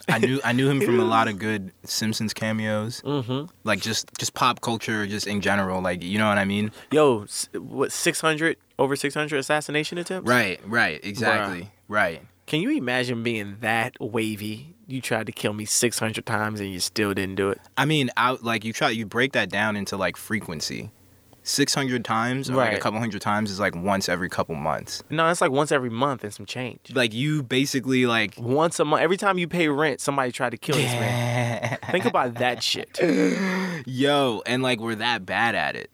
I 0.10 0.18
knew 0.18 0.40
I 0.44 0.52
knew 0.52 0.68
him 0.68 0.82
from 0.82 1.00
a 1.00 1.06
lot 1.06 1.28
of 1.28 1.38
good 1.48 1.72
Simpsons 1.84 2.34
cameos, 2.34 3.02
Mm-hmm. 3.06 3.52
like 3.64 3.82
just 3.82 4.10
just 4.18 4.34
pop 4.34 4.60
culture, 4.62 5.06
just 5.06 5.28
in 5.28 5.42
general. 5.42 5.80
Like 5.80 6.02
you 6.04 6.18
know 6.18 6.28
what 6.28 6.40
I 6.40 6.46
mean? 6.46 6.72
Yo, 6.92 7.26
what 7.54 7.92
600 7.92 8.58
over 8.80 8.96
600 8.96 9.38
assassination 9.38 10.00
attempts? 10.00 10.28
Right, 10.28 10.60
right, 10.66 11.00
exactly, 11.04 11.70
right. 11.88 12.24
Can 12.48 12.62
you 12.62 12.72
imagine 12.72 13.22
being 13.22 13.58
that 13.62 13.94
wavy? 14.02 14.74
You 14.88 15.02
tried 15.02 15.28
to 15.28 15.32
kill 15.32 15.54
me 15.54 15.66
600 15.66 16.26
times 16.26 16.60
and 16.60 16.72
you 16.74 16.80
still 16.80 17.14
didn't 17.14 17.36
do 17.36 17.50
it. 17.52 17.62
I 17.78 17.86
mean, 17.86 18.10
out 18.18 18.44
like 18.44 18.66
you 18.66 18.74
try 18.74 18.90
you 18.90 19.06
break 19.06 19.34
that 19.34 19.50
down 19.50 19.76
into 19.76 19.98
like 19.98 20.18
frequency. 20.18 20.90
Six 21.44 21.74
hundred 21.74 22.06
times 22.06 22.50
or 22.50 22.56
like 22.56 22.74
a 22.74 22.80
couple 22.80 23.00
hundred 23.00 23.22
times 23.22 23.50
is 23.50 23.60
like 23.60 23.76
once 23.76 24.08
every 24.08 24.30
couple 24.30 24.54
months. 24.56 25.02
No, 25.10 25.28
it's 25.30 25.42
like 25.42 25.52
once 25.52 25.72
every 25.72 25.90
month 25.90 26.24
and 26.24 26.32
some 26.32 26.46
change. 26.46 26.80
Like 26.94 27.14
you 27.14 27.42
basically 27.42 28.06
like 28.06 28.36
Once 28.38 28.80
a 28.80 28.86
month, 28.86 29.02
every 29.02 29.18
time 29.18 29.40
you 29.40 29.48
pay 29.48 29.68
rent, 29.68 30.02
somebody 30.02 30.32
tried 30.32 30.52
to 30.52 30.58
kill 30.58 30.76
this 30.76 30.92
man. 30.92 31.80
Think 31.90 32.06
about 32.06 32.36
that 32.36 32.62
shit. 32.62 33.00
Yo, 33.88 34.44
and 34.46 34.62
like 34.62 34.80
we're 34.80 34.96
that 34.96 35.26
bad 35.26 35.56
at 35.56 35.76
it. 35.76 35.90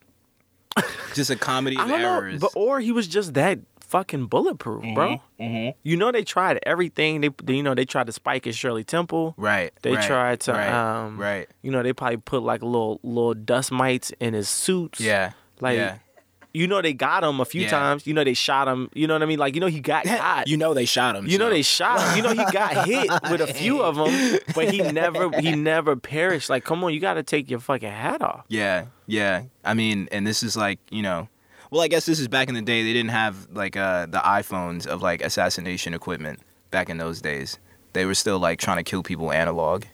Just 1.14 1.30
a 1.30 1.36
comedy 1.38 1.78
I 1.80 1.84
of 1.84 1.90
don't 1.90 2.02
know, 2.02 2.38
but 2.40 2.52
or 2.56 2.80
he 2.82 2.92
was 2.92 3.08
just 3.08 3.34
that 3.36 3.60
fucking 3.88 4.28
bulletproof, 4.28 4.84
bro. 4.94 5.22
hmm 5.40 5.70
You 5.84 5.98
know 5.98 6.12
they 6.12 6.24
tried 6.24 6.60
everything. 6.64 7.22
They, 7.22 7.30
you 7.54 7.64
know 7.64 7.74
they 7.74 7.86
tried 7.86 8.08
to 8.08 8.14
spike 8.14 8.46
his 8.46 8.56
Shirley 8.58 8.84
Temple. 8.84 9.34
Right. 9.38 9.72
They 9.82 9.94
right, 9.96 10.06
tried 10.06 10.40
to, 10.42 10.52
right, 10.54 10.72
um, 10.72 11.18
right. 11.20 11.48
You 11.62 11.72
know 11.72 11.82
they 11.84 11.94
probably 11.94 12.18
put 12.18 12.44
like 12.44 12.62
a 12.62 12.66
little 12.66 13.00
little 13.04 13.34
dust 13.34 13.72
mites 13.72 14.12
in 14.20 14.34
his 14.34 14.50
suits. 14.50 15.00
Yeah. 15.00 15.32
like 15.60 15.78
yeah. 15.78 15.98
you 16.54 16.68
know 16.68 16.82
they 16.82 16.94
got 16.94 17.24
him 17.24 17.40
a 17.40 17.46
few 17.46 17.62
Yeah. 17.64 17.70
times. 17.70 18.06
You 18.06 18.14
know 18.14 18.24
they 18.24 18.34
shot 18.34 18.68
him. 18.68 18.90
You 18.94 19.08
know 19.08 19.14
what 19.16 19.24
I 19.24 19.26
mean? 19.26 19.40
Like 19.40 19.56
you 19.56 19.62
know 19.62 19.68
he 19.68 19.80
got 19.80 20.04
got. 20.06 20.48
you 20.48 20.58
know 20.58 20.74
they 20.74 20.86
shot 20.86 21.16
him. 21.16 21.26
You 21.28 21.38
know 21.38 21.50
they 21.50 21.62
shot 21.62 22.00
him. 22.02 22.18
You 22.18 22.24
know 22.24 22.30
he 22.44 22.52
got 22.52 22.86
hit 22.88 23.10
with 23.32 23.42
a 23.42 23.48
few 23.54 23.82
of 23.82 23.96
them, 23.96 24.40
but 24.54 24.70
he 24.74 24.82
never 24.82 25.30
he 25.40 25.56
never 25.56 25.96
perished. 25.96 26.50
Like 26.50 26.64
come 26.64 26.84
on, 26.84 26.94
you 26.94 27.00
got 27.00 27.16
to 27.16 27.24
take 27.24 27.50
your 27.50 27.60
fucking 27.60 27.90
hat 27.90 28.22
off. 28.22 28.44
Yeah, 28.50 28.86
yeah. 29.06 29.44
I 29.64 29.74
mean, 29.74 30.08
and 30.12 30.26
this 30.28 30.44
is 30.44 30.56
like, 30.58 30.80
you 30.90 31.02
know, 31.02 31.28
well, 31.72 31.82
I 31.82 31.88
guess 31.88 32.06
this 32.06 32.20
is 32.20 32.28
back 32.28 32.50
in 32.50 32.56
the 32.56 32.62
day. 32.62 32.84
They 32.84 32.94
didn't 32.94 33.12
have 33.12 33.48
like 33.52 33.76
uh, 33.78 34.06
the 34.08 34.20
iPhones 34.20 34.86
of 34.88 35.02
like 35.02 35.22
assassination 35.22 35.94
equipment 35.94 36.40
back 36.72 36.90
in 36.90 36.98
those 36.98 37.22
days. 37.22 37.60
They 37.94 38.06
were 38.06 38.16
still 38.16 38.40
like 38.40 38.60
trying 38.60 38.78
to 38.78 38.84
kill 38.84 39.04
people 39.04 39.32
analog. 39.32 39.86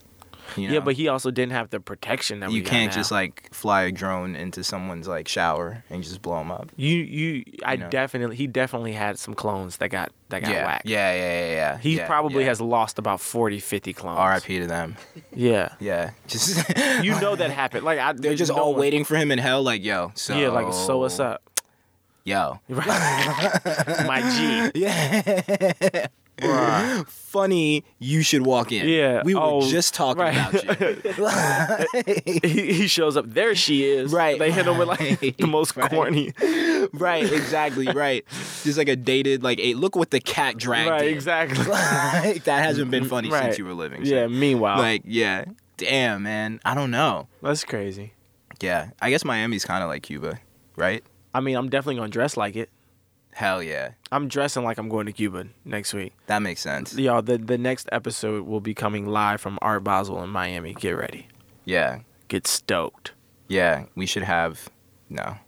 You 0.57 0.67
know? 0.67 0.73
Yeah, 0.75 0.79
but 0.81 0.95
he 0.95 1.07
also 1.07 1.31
didn't 1.31 1.53
have 1.53 1.69
the 1.69 1.79
protection 1.79 2.41
that 2.41 2.51
you 2.51 2.63
can't 2.63 2.91
just 2.91 3.11
like 3.11 3.49
fly 3.53 3.83
a 3.83 3.91
drone 3.91 4.35
into 4.35 4.63
someone's 4.63 5.07
like 5.07 5.27
shower 5.27 5.83
and 5.89 6.03
just 6.03 6.21
blow 6.21 6.37
them 6.39 6.51
up. 6.51 6.69
You 6.75 6.95
you 6.97 7.43
I 7.65 7.73
You 7.73 7.79
know. 7.79 7.89
definitely 7.89 8.35
he 8.35 8.45
definitely 8.45 8.91
had 8.91 9.17
some 9.17 9.33
clones 9.35 9.77
that 9.77 9.87
got 9.89 10.11
that 10.29 10.41
got 10.43 10.51
yeah, 10.51 10.65
whacked. 10.65 10.85
yeah, 10.85 11.13
yeah, 11.15 11.39
yeah, 11.47 11.51
yeah. 11.53 11.77
He 11.77 11.95
yeah, 11.95 12.05
probably 12.07 12.43
yeah. 12.43 12.49
has 12.49 12.59
lost 12.61 12.99
about 12.99 13.21
40, 13.21 13.59
50 13.59 13.93
clones. 13.93 14.19
R.I.P. 14.19 14.59
to 14.59 14.67
them. 14.67 14.95
Yeah. 15.33 15.69
Yeah, 15.79 16.11
just 16.27 16.69
You 17.03 17.19
know 17.21 17.35
that 17.35 17.49
happened. 17.61 17.85
Like 17.85 17.97
I 17.97 18.11
they're 18.13 18.35
just 18.35 18.51
no 18.51 18.57
all 18.61 18.71
one- 18.73 18.81
waiting 18.81 19.05
for 19.05 19.15
him 19.15 19.31
in 19.31 19.39
hell. 19.39 19.63
Like, 19.63 19.83
yo, 19.83 20.11
so 20.13 20.35
Yeah, 20.37 20.49
like 20.49 20.71
so 20.73 20.99
what's 20.99 21.19
up? 21.19 21.41
Yo? 22.23 22.59
My 22.69 24.21
G. 24.35 24.79
Yeah. 24.79 26.07
Bruh. 26.37 27.07
Funny, 27.07 27.83
you 27.99 28.21
should 28.23 28.43
walk 28.43 28.71
in. 28.71 28.87
Yeah, 28.87 29.21
we 29.23 29.35
were 29.35 29.41
oh, 29.41 29.69
just 29.69 29.93
talking 29.93 30.21
right. 30.23 30.35
about 30.35 30.79
you. 31.95 32.01
he, 32.43 32.73
he 32.73 32.87
shows 32.87 33.15
up. 33.17 33.25
There 33.27 33.53
she 33.55 33.85
is. 33.85 34.11
Right. 34.11 34.39
They 34.39 34.51
hit 34.51 34.65
him 34.67 34.77
with 34.77 34.87
like 34.87 35.19
the 35.37 35.47
most 35.47 35.75
Right. 35.75 35.89
corny. 35.91 36.33
right, 36.93 37.31
exactly, 37.31 37.87
right. 37.87 38.25
Just 38.63 38.77
like 38.77 38.89
a 38.89 38.95
dated, 38.95 39.43
like, 39.43 39.59
a 39.59 39.73
look 39.75 39.95
what 39.95 40.09
the 40.09 40.19
cat 40.19 40.57
dragged 40.57 40.89
Right, 40.89 41.07
in. 41.07 41.13
exactly. 41.13 41.63
Like, 41.73 42.43
that 42.43 42.63
hasn't 42.63 42.91
been 42.91 43.05
funny 43.05 43.29
Right. 43.29 43.43
since 43.43 43.57
you 43.57 43.65
were 43.65 43.73
living. 43.73 44.05
Yeah, 44.05 44.27
meanwhile. 44.27 44.77
Like, 44.77 45.03
yeah. 45.05 45.45
Damn, 45.77 46.23
man. 46.23 46.59
I 46.65 46.75
don't 46.75 46.91
know. 46.91 47.27
That's 47.41 47.63
crazy. 47.63 48.13
Yeah. 48.61 48.89
I 49.01 49.09
guess 49.09 49.23
Miami's 49.25 49.65
kind 49.65 49.83
of 49.83 49.89
like 49.89 50.03
Cuba, 50.03 50.39
right? 50.75 51.03
I 51.33 51.39
mean, 51.39 51.55
I'm 51.55 51.69
definitely 51.69 51.95
gonna 51.95 52.09
dress 52.09 52.37
like 52.37 52.55
it. 52.55 52.69
Hell 53.33 53.63
yeah. 53.63 53.91
I'm 54.11 54.27
dressing 54.27 54.63
like 54.63 54.77
I'm 54.77 54.89
going 54.89 55.07
to 55.07 55.11
Cuba 55.11 55.47
next 55.65 55.93
week. 55.93 56.13
That 56.27 56.43
makes 56.43 56.61
sense. 56.61 56.95
Y'all, 56.95 57.23
the, 57.23 57.39
the 57.39 57.57
next 57.57 57.89
episode 57.91 58.45
will 58.45 58.59
be 58.61 58.75
coming 58.75 59.07
live 59.07 59.41
from 59.41 59.57
Art 59.59 59.83
Basel 59.83 60.21
in 60.23 60.29
Miami. 60.29 60.75
Get 60.75 60.91
ready. 60.91 61.27
Yeah. 61.65 62.01
Get 62.27 62.45
stoked. 62.45 63.13
Yeah. 63.47 63.85
We 63.95 64.05
should 64.05 64.21
have, 64.23 64.69
no. 65.09 65.37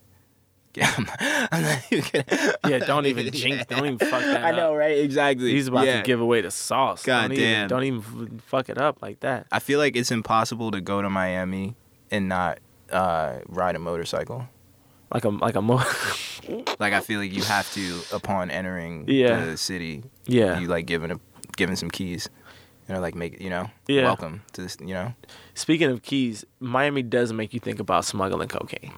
Yeah, 0.78 0.94
I'm 0.98 1.04
not, 1.06 1.18
I'm 1.54 1.62
not 1.62 1.84
even 1.90 2.06
gonna, 2.12 2.54
Yeah, 2.68 2.80
don't 2.80 3.06
even 3.06 3.32
jinx. 3.32 3.66
Don't 3.68 3.86
even 3.86 3.98
fuck 3.98 4.22
that 4.24 4.42
up. 4.42 4.44
I 4.44 4.52
know, 4.52 4.76
right? 4.76 4.98
Exactly. 4.98 5.52
He's 5.52 5.68
about 5.70 5.86
Yeah. 5.86 5.98
to 6.02 6.04
give 6.04 6.20
away 6.20 6.42
the 6.42 6.52
sauce. 6.52 7.02
God 7.04 7.22
don't 7.30 7.32
Even, 7.34 7.44
damn. 7.46 7.68
don't 7.70 7.84
even 7.86 8.42
fuck 8.48 8.68
it 8.68 8.78
up 8.78 9.02
like 9.02 9.22
that. 9.22 9.48
I 9.54 9.60
feel 9.60 9.80
like 9.80 9.96
it's 9.96 10.12
impossible 10.12 10.72
to 10.72 10.82
go 10.82 11.02
to 11.02 11.10
Miami 11.10 11.76
and 12.12 12.28
not 12.28 12.60
uh, 12.92 13.38
ride 13.48 13.76
a 13.78 13.80
motorcycle. 13.80 14.50
Like 15.16 15.24
a 15.26 15.30
like 15.30 15.56
a 15.56 15.62
mo. 15.62 15.82
Like 16.78 16.94
I 16.94 17.00
feel 17.00 17.20
like 17.22 17.34
you 17.34 17.42
have 17.44 17.72
to 17.74 18.02
upon 18.14 18.52
entering 18.52 19.06
Yeah. 19.08 19.46
the 19.46 19.58
city. 19.58 20.04
yeah. 20.28 20.60
You 20.60 20.68
like 20.68 20.86
giving 20.86 21.10
a 21.10 21.20
given 21.58 21.76
some 21.76 21.90
keys. 21.90 22.30
You 22.88 22.94
know, 22.94 23.02
like 23.02 23.16
make 23.16 23.42
you 23.42 23.50
know, 23.50 23.72
Yeah. 23.88 24.04
welcome 24.04 24.44
to 24.54 24.62
this. 24.62 24.78
You 24.80 24.94
know, 24.94 25.14
Speaking 25.56 25.90
of 25.90 26.04
keys, 26.04 26.46
Miami 26.60 27.02
does 27.02 27.34
make 27.34 27.54
you 27.54 27.60
think 27.60 27.80
about 27.80 28.06
smuggling 28.06 28.48
cocaine. 28.50 28.94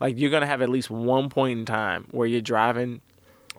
Like 0.00 0.16
you're 0.18 0.30
gonna 0.30 0.46
have 0.46 0.62
at 0.62 0.70
least 0.70 0.88
one 0.90 1.28
point 1.28 1.58
in 1.58 1.64
time 1.66 2.06
where 2.12 2.26
you're 2.26 2.40
driving, 2.40 3.00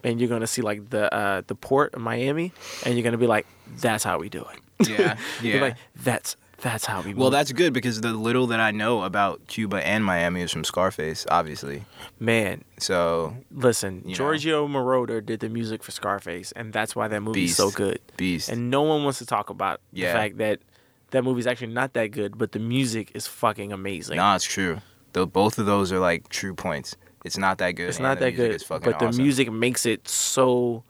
and 0.03 0.19
you're 0.19 0.29
gonna 0.29 0.47
see 0.47 0.61
like 0.63 0.89
the 0.89 1.13
uh, 1.13 1.41
the 1.45 1.53
port 1.55 1.93
of 1.93 2.01
Miami, 2.01 2.51
and 2.85 2.95
you're 2.95 3.03
gonna 3.03 3.17
be 3.17 3.27
like, 3.27 3.45
"That's 3.81 4.03
how 4.05 4.17
we 4.17 4.29
do 4.29 4.43
it." 4.53 4.89
Yeah, 4.89 5.17
You're 5.43 5.55
yeah. 5.57 5.61
like, 5.61 5.75
"That's 5.97 6.35
that's 6.61 6.85
how 6.85 7.01
we." 7.01 7.13
well, 7.13 7.25
move." 7.25 7.31
that's 7.33 7.51
good 7.51 7.73
because 7.73 8.01
the 8.01 8.13
little 8.13 8.47
that 8.47 8.59
I 8.59 8.71
know 8.71 9.03
about 9.03 9.47
Cuba 9.47 9.85
and 9.85 10.03
Miami 10.03 10.41
is 10.41 10.51
from 10.51 10.63
Scarface, 10.63 11.25
obviously. 11.29 11.85
man. 12.19 12.63
So 12.77 13.35
Listen, 13.51 14.01
You 14.03 14.09
know. 14.09 14.15
Giorgio 14.15 14.67
Moroder 14.67 15.25
did 15.25 15.39
the 15.41 15.49
music 15.49 15.83
for 15.83 15.91
Scarface, 15.91 16.51
and 16.53 16.71
that's 16.73 16.95
why 16.95 17.07
that 17.07 17.21
movie's 17.21 17.49
Beast. 17.51 17.57
so 17.57 17.71
good. 17.71 17.99
beast. 18.17 18.49
And 18.49 18.69
no 18.69 18.81
one 18.83 19.03
wants 19.03 19.19
to 19.19 19.25
talk 19.25 19.49
about 19.49 19.81
Yeah. 19.91 20.13
the 20.13 20.19
fact 20.19 20.37
that 20.37 20.59
that 21.11 21.23
movie's 21.23 21.47
actually 21.47 21.73
not 21.73 21.93
that 21.93 22.07
good, 22.11 22.37
but 22.37 22.51
the 22.51 22.59
music 22.59 23.11
is 23.15 23.25
fucking 23.27 23.71
amazing. 23.73 24.17
nah, 24.17 24.35
it's 24.35 24.45
true. 24.45 24.79
Though 25.13 25.25
both 25.25 25.57
of 25.57 25.65
those 25.65 25.91
are 25.91 25.99
like 25.99 26.29
true 26.29 26.53
points. 26.53 26.95
It's 27.25 27.37
not 27.37 27.57
that 27.57 27.71
good. 27.71 27.89
it's 27.89 27.99
not 27.99 28.19
that 28.19 28.31
good, 28.31 28.51
is 28.55 28.63
fucking 28.63 28.89
but 28.91 28.99
the 28.99 29.07
awesome. 29.07 29.21
music 29.23 29.51
makes 29.51 29.85
it 29.85 30.07
so. 30.07 30.83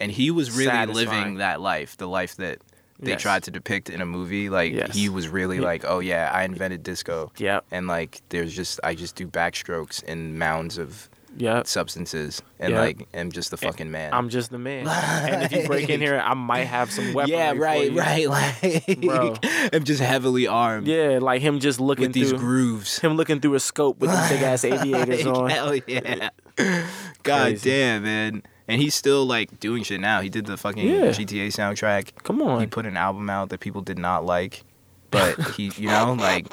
and 0.00 0.10
he 0.12 0.30
was 0.30 0.50
really 0.52 0.70
satisfying. 0.70 1.08
living 1.08 1.34
that 1.36 1.60
life, 1.60 1.96
the 1.96 2.06
life 2.08 2.36
that 2.36 2.60
they 3.00 3.10
Yes. 3.12 3.22
tried 3.22 3.42
to 3.44 3.50
depict 3.50 3.90
in 3.90 4.00
a 4.00 4.06
movie. 4.06 4.48
Like 4.50 4.72
Yes. 4.72 4.94
he 4.94 5.08
was 5.08 5.28
really 5.28 5.56
He- 5.56 5.62
like, 5.62 5.84
oh 5.86 5.98
yeah, 6.00 6.30
I 6.32 6.44
invented 6.44 6.82
disco, 6.82 7.32
Yeah, 7.38 7.60
and 7.70 7.86
like 7.86 8.22
there's 8.30 8.54
just 8.54 8.80
I 8.84 8.94
just 8.94 9.16
do 9.16 9.26
backstrokes 9.26 10.02
in 10.04 10.38
mounds 10.38 10.78
of 10.78 11.08
yeah. 11.36 11.62
substances, 11.64 12.40
and 12.60 12.72
Yeah. 12.72 12.80
like 12.80 13.08
am 13.12 13.32
just 13.32 13.50
the 13.50 13.56
fucking 13.56 13.90
man. 13.90 14.14
I'm 14.14 14.28
just 14.28 14.50
the 14.52 14.58
man. 14.58 14.86
and 14.86 15.42
if 15.42 15.50
you 15.52 15.66
break 15.66 15.90
in 15.90 16.00
here, 16.00 16.22
I 16.24 16.34
might 16.34 16.64
have 16.66 16.92
some 16.92 17.12
weapons. 17.12 17.32
yeah, 17.36 17.52
right, 17.56 17.92
right. 17.92 18.28
Like 18.30 19.00
Bro. 19.02 19.34
I'm 19.72 19.82
just 19.82 20.00
heavily 20.00 20.46
armed 20.46 20.86
Yeah, 20.86 21.18
like 21.20 21.42
him 21.42 21.58
just 21.58 21.80
looking 21.80 22.04
with 22.06 22.12
these 22.12 22.32
grooves. 22.32 23.00
him 23.00 23.16
looking 23.16 23.40
through 23.40 23.54
a 23.56 23.60
scope 23.60 23.98
with 23.98 24.10
the 24.10 24.26
big 24.30 24.42
ass 24.42 24.64
aviators 24.64 25.26
on. 25.26 25.50
Hell 25.50 25.74
yeah. 25.88 26.30
God 26.56 27.42
Crazy. 27.46 27.70
damn, 27.70 28.02
man. 28.04 28.42
And 28.66 28.80
he's 28.80 28.94
still 28.94 29.26
like 29.26 29.60
doing 29.60 29.82
shit 29.82 30.00
now. 30.00 30.20
He 30.20 30.28
did 30.30 30.46
the 30.46 30.56
fucking 30.56 30.86
Yeah. 30.86 31.08
GTA 31.10 31.48
soundtrack. 31.48 32.10
Come 32.22 32.40
on, 32.42 32.60
He 32.60 32.66
put 32.66 32.86
an 32.86 32.96
album 32.96 33.28
out 33.28 33.50
that 33.50 33.60
people 33.60 33.82
did 33.82 33.98
not 33.98 34.24
like, 34.24 34.62
but 35.10 35.38
he, 35.56 35.70
you 35.76 35.88
know, 35.88 36.14
like 36.18 36.46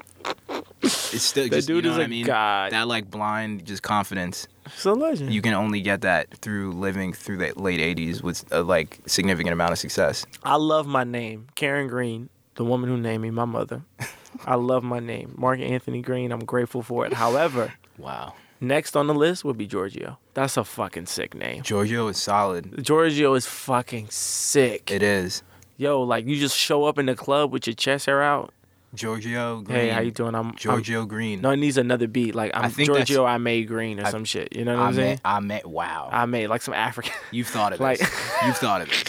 it's 0.82 1.24
still 1.24 1.44
that 1.50 1.52
just 1.56 1.68
dude 1.68 1.84
you 1.86 1.90
know 1.90 1.90
is 1.92 1.98
what 1.98 2.02
a 2.02 2.06
I 2.06 2.08
mean. 2.08 2.26
god. 2.26 2.72
That 2.74 2.88
like 2.88 3.10
blind 3.10 3.66
just 3.66 3.82
confidence. 3.84 4.48
He's 4.74 4.86
a 4.86 4.94
legend. 4.94 5.34
You 5.34 5.42
can 5.42 5.54
only 5.54 5.82
get 5.82 6.02
that 6.02 6.30
through 6.38 6.74
living 6.74 7.14
through 7.14 7.38
the 7.38 7.54
late 7.56 7.80
'80s 7.80 8.22
with 8.22 8.44
a 8.52 8.62
like 8.62 9.00
significant 9.08 9.54
amount 9.54 9.72
of 9.72 9.80
success. 9.80 10.26
I 10.44 10.56
love 10.58 10.86
my 10.88 11.04
name, 11.04 11.48
Karen 11.56 11.88
Green, 11.88 12.30
the 12.56 12.66
woman 12.66 12.90
who 12.90 12.98
named 12.98 13.24
me 13.24 13.30
my 13.32 13.46
mother. 13.46 13.84
I 14.46 14.56
love 14.56 14.84
my 14.84 15.00
name, 15.00 15.34
Mark 15.38 15.60
Anthony 15.60 16.02
Green. 16.02 16.32
I'm 16.32 16.44
grateful 16.46 16.82
for 16.82 17.06
it. 17.06 17.14
However, 17.14 17.74
Wow. 17.98 18.34
Next 18.62 18.96
on 18.96 19.08
the 19.08 19.14
list 19.14 19.44
would 19.44 19.58
be 19.58 19.68
Giorgio. 19.68 20.18
That's 20.34 20.56
a 20.56 20.64
fucking 20.64 21.08
sick 21.08 21.34
name. 21.36 21.64
Giorgio 21.64 22.08
is 22.08 22.18
solid. 22.18 22.82
Giorgio 22.84 23.34
is 23.34 23.46
fucking 23.46 24.08
sick. 24.10 24.90
It 24.92 25.04
is. 25.04 25.44
Yo, 25.78 26.02
like 26.02 26.26
you 26.26 26.38
just 26.40 26.56
show 26.56 26.86
up 26.86 26.98
in 27.00 27.08
the 27.08 27.16
club 27.16 27.52
with 27.52 27.66
your 27.68 27.74
chest 27.74 28.06
hair 28.06 28.22
out. 28.22 28.54
Giorgio 28.94 29.62
Green. 29.62 29.80
Hey, 29.80 29.90
how 29.90 30.02
you 30.02 30.12
doing? 30.12 30.36
I'm 30.36 30.48
I'm- 30.48 30.56
Giorgio 30.58 31.06
Green. 31.06 31.40
No, 31.42 31.52
it 31.52 31.56
needs 31.58 31.78
another 31.78 32.08
beat. 32.08 32.36
Like 32.36 32.52
I'm 32.54 32.66
I 32.66 32.70
think 32.70 32.88
Giorgio 32.88 33.24
I 33.26 33.38
made 33.38 33.68
green 33.70 34.00
or 34.02 34.06
I- 34.06 34.10
some 34.12 34.26
shit. 34.26 34.54
You 34.56 34.66
know 34.66 34.74
what 34.76 34.82
I 34.82 34.84
mean? 34.84 34.90
I'm 34.90 34.96
saying? 34.96 35.20
I 35.24 35.40
met. 35.40 35.66
Wow. 35.66 36.10
I 36.12 36.26
made 36.26 36.48
like 36.48 36.62
some 36.62 36.74
African. 36.74 37.14
You've 37.32 37.48
thought 37.48 37.72
of 37.74 37.80
Like- 37.82 38.00
this. 38.00 38.10
You've 38.46 38.58
thought 38.58 38.82
of 38.82 38.90
this. 38.90 39.04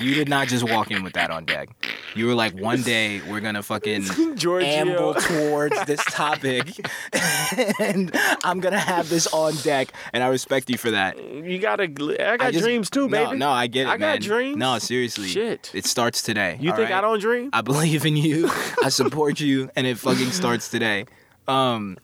You 0.00 0.14
did 0.14 0.28
not 0.28 0.48
just 0.48 0.68
walk 0.68 0.90
in 0.90 1.02
with 1.02 1.14
that 1.14 1.30
on 1.30 1.44
deck. 1.44 1.68
You 2.14 2.26
were 2.26 2.34
like, 2.34 2.54
one 2.54 2.82
day 2.82 3.20
we're 3.28 3.40
gonna 3.40 3.62
fucking 3.62 4.02
Giorgio. 4.36 4.68
amble 4.68 5.14
towards 5.14 5.84
this 5.86 6.02
topic, 6.06 6.68
and 7.80 8.10
I'm 8.44 8.60
gonna 8.60 8.78
have 8.78 9.08
this 9.08 9.26
on 9.28 9.54
deck, 9.56 9.88
and 10.12 10.22
I 10.22 10.28
respect 10.28 10.70
you 10.70 10.78
for 10.78 10.90
that. 10.92 11.18
You 11.22 11.58
gotta. 11.58 11.84
I 11.84 12.36
got 12.36 12.52
just- 12.52 12.64
dreams 12.64 12.90
too, 12.90 13.08
baby. 13.08 13.32
no, 13.32 13.48
no, 13.48 13.50
I 13.50 13.66
get 13.66 13.86
it, 13.86 13.90
I 13.90 13.96
got 13.96 14.20
dreams. 14.20 14.56
No, 14.56 14.78
seriously. 14.78 15.28
Shit. 15.28 15.70
It 15.74 15.84
starts 15.84 16.22
today. 16.22 16.56
You 16.60 16.74
think 16.74 16.90
I 16.90 17.00
don't 17.00 17.18
dream? 17.20 17.50
I 17.52 17.60
believe 17.60 18.06
in 18.06 18.16
you. 18.16 18.48
I 18.82 18.88
support 18.88 19.40
you, 19.40 19.70
and 19.76 19.86
it 19.86 19.98
fucking 19.98 20.30
starts 20.30 20.68
today. 20.70 21.06
Um, 21.46 21.98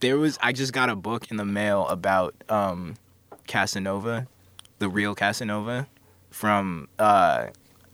there 0.00 0.18
was 0.18 0.38
I 0.42 0.52
just 0.52 0.72
got 0.72 0.88
a 0.90 0.96
book 0.96 1.30
in 1.30 1.36
the 1.36 1.44
mail 1.44 1.86
about 1.88 2.34
um, 2.48 2.94
Casanova, 3.46 4.26
the 4.78 4.88
real 4.88 5.14
Casanova, 5.14 5.86
from 6.38 6.88
uh, 6.98 7.46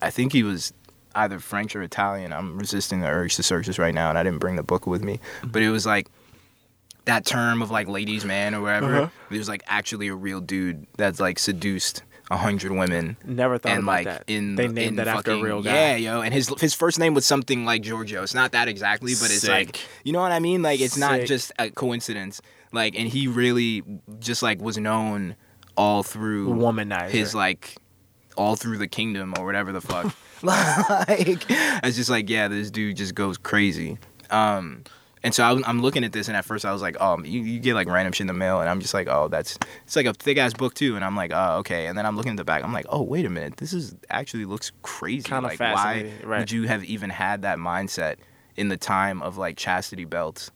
I 0.03 0.11
think 0.11 0.32
he 0.32 0.42
was 0.42 0.72
either 1.14 1.38
French 1.40 1.74
or 1.74 1.82
Italian. 1.82 2.32
I'm 2.32 2.59
resisting 2.59 3.01
the 3.01 3.09
urge 3.09 3.36
to 3.36 3.42
search 3.42 3.66
this 3.66 3.78
right 3.78 3.95
now, 3.95 4.11
and 4.11 4.18
I 4.18 4.22
didn't 4.22 4.38
bring 4.38 4.57
the 4.57 4.62
book 4.62 4.86
with 4.86 5.03
me. 5.03 5.18
But 5.42 5.62
it 5.62 5.70
was 5.70 5.86
like 5.86 6.09
that 7.07 7.24
term 7.24 7.62
of 7.62 7.70
like 7.70 7.88
ladies' 7.88 8.24
man 8.24 8.55
or 8.55 8.61
whatever. 8.61 8.97
Uh-huh. 8.97 9.09
It 9.30 9.38
was 9.38 9.49
like 9.49 9.62
actually 9.66 10.09
a 10.09 10.14
real 10.14 10.40
dude 10.40 10.86
that's 10.97 11.20
like 11.20 11.38
seduced 11.38 12.03
a 12.30 12.38
hundred 12.38 12.72
women 12.72 13.18
Never 13.22 13.59
thought 13.59 13.72
and 13.72 13.82
about 13.82 13.92
like 13.92 14.05
that. 14.07 14.24
in 14.26 14.55
they 14.55 14.66
named 14.66 14.78
in 14.78 14.97
that 14.97 15.09
after 15.09 15.32
a 15.32 15.40
real 15.40 15.62
guy. 15.62 15.74
Yeah, 15.74 15.97
yo, 15.97 16.20
and 16.22 16.32
his 16.32 16.49
his 16.61 16.74
first 16.74 16.99
name 16.99 17.14
was 17.14 17.26
something 17.26 17.64
like 17.64 17.82
Giorgio. 17.82 18.22
It's 18.22 18.34
not 18.34 18.53
that 18.53 18.68
exactly, 18.68 19.12
but 19.20 19.30
it's 19.30 19.49
like 19.49 19.80
you 20.05 20.12
know 20.12 20.20
what 20.20 20.32
I 20.32 20.38
mean. 20.38 20.62
Like 20.62 20.80
it's 20.80 20.97
not 20.97 21.22
just 21.22 21.53
a 21.59 21.70
coincidence. 21.70 22.40
Like, 22.72 22.99
and 22.99 23.09
he 23.09 23.28
really 23.28 23.84
just 24.18 24.42
like 24.42 24.61
was 24.61 24.76
known 24.76 25.36
all 25.76 26.03
through 26.03 26.49
Womanizer. 26.49 27.11
his 27.11 27.34
like 27.34 27.76
all 28.37 28.57
through 28.57 28.78
the 28.78 28.89
kingdom 28.89 29.35
or 29.39 29.45
whatever 29.45 29.72
the 29.72 29.80
fuck. 29.80 30.14
like 30.43 31.47
it's 31.49 31.97
just 31.97 32.11
like 32.11 32.28
yeah, 32.28 32.49
this 32.49 32.70
dude 32.70 32.97
just 32.97 33.14
goes 33.14 33.39
crazy. 33.39 33.99
Um, 34.30 34.85
and 35.22 35.35
so 35.35 35.43
I, 35.43 35.59
I'm 35.66 35.80
looking 35.80 36.05
at 36.05 36.12
this, 36.12 36.28
and 36.28 36.37
at 36.37 36.45
first 36.45 36.66
I 36.66 36.72
was 36.72 36.82
like, 36.82 36.99
oh, 37.01 37.22
you, 37.24 37.41
you 37.41 37.59
get 37.59 37.74
like 37.74 37.89
random 37.89 38.12
shit 38.12 38.22
in 38.22 38.26
the 38.26 38.35
mail, 38.35 38.61
and 38.61 38.68
I'm 38.68 38.80
just 38.80 38.93
like, 38.93 39.09
oh, 39.09 39.28
that's 39.28 39.59
it's 39.85 39.97
like 39.97 40.05
a 40.05 40.12
thick 40.12 40.37
ass 40.37 40.53
book 40.53 40.74
too, 40.74 40.97
and 40.97 41.05
I'm 41.05 41.16
like, 41.16 41.32
oh, 41.35 41.59
okay. 41.61 41.87
And 41.87 41.97
then 41.97 42.05
I'm 42.05 42.14
looking 42.14 42.32
at 42.32 42.37
the 42.37 42.45
back, 42.45 42.62
I'm 42.62 42.74
like, 42.74 42.87
oh, 42.91 43.01
wait 43.01 43.24
a 43.24 43.30
minute, 43.30 43.57
this 43.57 43.72
is 43.72 43.97
actually 44.11 44.45
looks 44.45 44.70
crazy. 44.82 45.22
Kinda 45.22 45.49
like, 45.49 45.61
why 45.61 46.12
right. 46.22 46.41
would 46.41 46.51
you 46.51 46.64
have 46.64 46.85
even 46.85 47.09
had 47.09 47.43
that 47.43 47.59
mindset 47.59 48.16
in 48.57 48.68
the 48.68 48.76
time 48.76 49.22
of 49.22 49.39
like 49.39 49.57
chastity 49.57 50.05
belts 50.05 50.51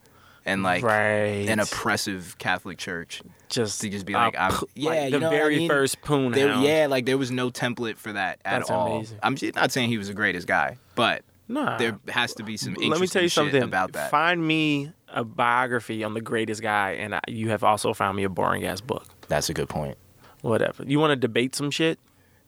and 0.49 0.63
like 0.63 0.83
right. 0.83 1.49
an 1.49 1.61
oppressive 1.61 2.37
Catholic 2.39 2.79
Church? 2.79 3.23
just 3.49 3.81
to 3.81 3.89
just 3.89 4.05
be 4.05 4.15
uh, 4.15 4.19
like, 4.27 4.39
I'm- 4.39 4.61
yeah, 4.75 4.91
like 4.91 5.11
the 5.13 5.19
what 5.21 5.27
I 5.27 5.31
very 5.31 5.57
mean? 5.59 5.69
first 5.69 6.03
poon 6.03 6.33
There, 6.33 6.53
yeah, 6.57 6.87
like 6.87 7.07
there 7.07 7.17
was 7.17 7.31
no 7.31 7.51
template 7.51 7.97
for 7.97 8.13
that 8.13 8.41
at 8.45 8.59
That's 8.59 8.71
all. 8.71 8.97
amazing. 8.97 9.19
I'm 9.23 9.37
not 9.55 9.73
saying 9.73 9.89
he 9.89 9.97
was 9.99 10.09
the 10.09 10.15
greatest 10.15 10.47
guy, 10.47 10.77
but 10.95 11.23
Nah. 11.49 11.79
there 11.79 11.99
has 12.09 12.35
to 12.35 12.43
be 12.43 12.57
some 12.59 12.75
Let 12.75 13.01
me 13.01 13.07
tell 13.07 13.23
you 13.23 13.31
something 13.31 13.63
about 13.63 13.93
that. 13.93 14.11
Find 14.11 14.47
me 14.47 14.93
a 15.09 15.25
biography 15.25 16.05
on 16.05 16.13
the 16.13 16.21
greatest 16.21 16.61
guy, 16.61 16.91
and 16.93 17.15
I, 17.15 17.21
you 17.27 17.49
have 17.49 17.65
also 17.65 17.95
found 17.95 18.17
me 18.19 18.25
a 18.25 18.29
boring 18.29 18.67
ass 18.67 18.83
book. 18.83 19.07
That's 19.29 19.49
a 19.49 19.55
good 19.55 19.69
point. 19.71 19.97
Whatever. 20.43 20.85
You 20.87 20.99
want 20.99 21.13
to 21.13 21.17
debate 21.17 21.55
some 21.55 21.71
shit? 21.71 21.99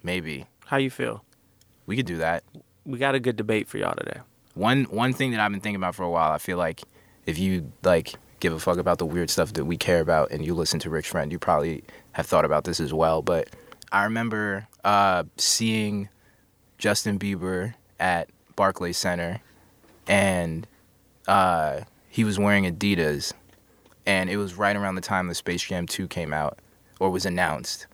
Maybe 0.03 0.47
How 0.67 0.77
you 0.77 0.91
feel? 0.91 1.25
we 1.87 1.97
could 1.97 2.07
do 2.07 2.19
that. 2.19 2.45
We 2.85 2.99
got 2.99 3.15
a 3.15 3.21
good 3.21 3.37
debate 3.37 3.69
for 3.69 3.79
y'all 3.79 3.95
today. 3.95 4.21
One 4.55 4.85
one 4.85 5.13
thing 5.15 5.31
that 5.31 5.41
I've 5.41 5.51
been 5.51 5.61
thinking 5.61 5.77
about 5.81 5.95
for 5.95 6.03
a 6.03 6.11
while. 6.11 6.31
I 6.33 6.39
feel 6.39 6.59
like 6.59 6.83
if 7.27 7.39
you 7.39 7.73
like 7.83 8.15
give 8.41 8.53
a 8.53 8.59
fuck 8.59 8.79
about 8.79 8.99
the 8.99 9.07
weird 9.07 9.31
stuff 9.31 9.53
that 9.53 9.65
we 9.65 9.77
care 9.77 10.01
about, 10.01 10.31
and 10.31 10.45
you 10.45 10.55
listen 10.55 10.81
to 10.81 10.91
Rich 10.91 11.09
Friend, 11.09 11.31
you 11.31 11.39
probably 11.39 11.85
have 12.13 12.27
thought 12.27 12.45
about 12.45 12.65
this 12.65 12.81
as 12.81 12.93
well. 12.93 13.23
But 13.23 13.51
I 13.93 14.05
remember 14.05 14.67
uh, 14.85 15.25
seeing 15.37 16.09
Justin 16.79 17.19
Bieber 17.19 17.75
at 17.99 18.31
Barclays 18.57 18.99
Center, 18.99 19.41
and 20.07 20.67
uh, 21.29 21.81
he 22.09 22.25
was 22.25 22.39
wearing 22.39 22.65
Adidas, 22.65 23.33
and 24.07 24.31
it 24.31 24.37
was 24.37 24.55
right 24.55 24.75
around 24.75 24.95
the 24.95 25.01
time 25.01 25.29
the 25.29 25.35
Space 25.35 25.63
Jam 25.63 25.87
2 25.87 26.09
came 26.09 26.33
out 26.33 26.59
or 26.99 27.11
was 27.11 27.27
announced. 27.27 27.87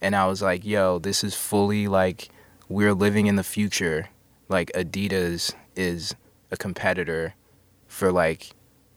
And 0.00 0.14
I 0.14 0.26
was 0.26 0.42
like, 0.42 0.64
yo, 0.64 0.98
this 0.98 1.24
is 1.24 1.34
fully 1.34 1.88
like 1.88 2.28
we're 2.68 2.94
living 2.94 3.26
in 3.26 3.36
the 3.36 3.44
future. 3.44 4.08
Like 4.48 4.70
Adidas 4.72 5.54
is 5.76 6.14
a 6.50 6.56
competitor 6.56 7.34
for 7.86 8.12
like 8.12 8.50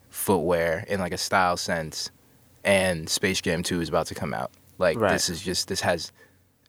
footwear 0.10 0.86
in 0.88 1.00
like 1.00 1.14
a 1.14 1.18
style 1.18 1.58
sense 1.58 2.12
and 2.64 3.10
Space 3.10 3.42
Jam 3.42 3.64
2 3.64 3.82
is 3.82 3.90
about 3.90 4.08
to 4.08 4.16
come 4.16 4.34
out. 4.34 4.52
Like 4.78 5.00
Right. 5.00 5.12
this 5.12 5.30
is 5.30 5.42
just 5.42 5.68
this 5.68 5.82
has 5.82 6.12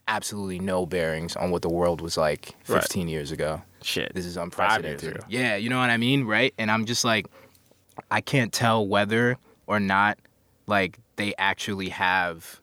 absolutely 0.06 0.58
no 0.58 0.86
bearings 0.86 1.36
on 1.36 1.50
what 1.50 1.62
the 1.62 1.68
world 1.68 2.00
was 2.00 2.16
like 2.16 2.54
Right. 2.68 2.80
15 2.82 3.08
years 3.08 3.30
ago. 3.32 3.62
Shit. 3.82 4.12
This 4.14 4.24
is 4.26 4.36
unprecedented. 4.36 5.22
Yeah, 5.28 5.56
you 5.56 5.68
know 5.68 5.78
what 5.78 5.90
I 5.90 5.96
mean, 5.98 6.24
right? 6.24 6.52
And 6.58 6.70
I'm 6.70 6.84
just 6.86 7.04
like, 7.04 7.26
I 8.10 8.20
can't 8.20 8.52
tell 8.52 8.86
whether 8.86 9.36
or 9.66 9.80
not 9.80 10.18
like 10.66 10.98
they 11.16 11.34
actually 11.38 11.90
have. 11.90 12.60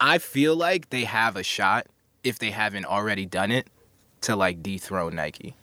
I 0.00 0.18
feel 0.18 0.56
like 0.56 0.90
they 0.90 1.04
have 1.04 1.36
a 1.36 1.42
shot 1.42 1.86
if 2.24 2.38
they 2.38 2.50
haven't 2.50 2.84
already 2.86 3.26
done 3.26 3.50
it 3.50 3.68
to 4.22 4.34
like 4.36 4.62
dethrone 4.62 5.14
Nike. 5.14 5.56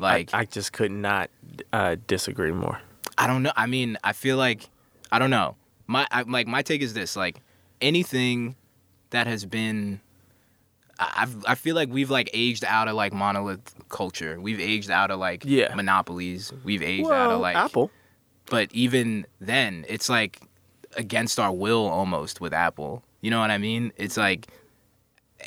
Like 0.00 0.30
I, 0.32 0.40
I 0.40 0.44
just 0.46 0.72
could 0.72 0.90
not 0.90 1.30
uh, 1.72 1.96
disagree 2.06 2.52
more. 2.52 2.80
I 3.18 3.26
don't 3.26 3.42
know. 3.42 3.52
I 3.56 3.66
mean, 3.66 3.98
I 4.02 4.12
feel 4.12 4.36
like 4.36 4.68
I 5.12 5.18
don't 5.18 5.30
know. 5.30 5.56
My 5.86 6.06
I, 6.10 6.22
like 6.22 6.46
my 6.46 6.62
take 6.62 6.80
is 6.82 6.94
this: 6.94 7.16
like 7.16 7.40
anything 7.80 8.56
that 9.10 9.26
has 9.26 9.44
been, 9.44 10.00
I 10.98 11.12
I've, 11.18 11.44
I 11.46 11.54
feel 11.54 11.74
like 11.74 11.90
we've 11.90 12.10
like 12.10 12.30
aged 12.32 12.64
out 12.64 12.88
of 12.88 12.94
like 12.94 13.12
monolith 13.12 13.74
culture. 13.88 14.40
We've 14.40 14.60
aged 14.60 14.90
out 14.90 15.10
of 15.10 15.18
like 15.18 15.42
Yeah. 15.44 15.74
monopolies. 15.74 16.52
We've 16.64 16.82
aged 16.82 17.10
out 17.10 17.30
of 17.30 17.40
like 17.40 17.56
Apple. 17.56 17.90
But 18.46 18.72
even 18.72 19.26
then, 19.40 19.84
it's 19.88 20.08
like 20.08 20.40
against 20.96 21.38
our 21.38 21.52
will 21.52 21.86
almost 21.86 22.40
with 22.40 22.52
Apple. 22.52 23.02
You 23.20 23.30
know 23.30 23.38
what 23.40 23.50
I 23.50 23.58
mean? 23.58 23.92
It's 23.96 24.16
like, 24.16 24.48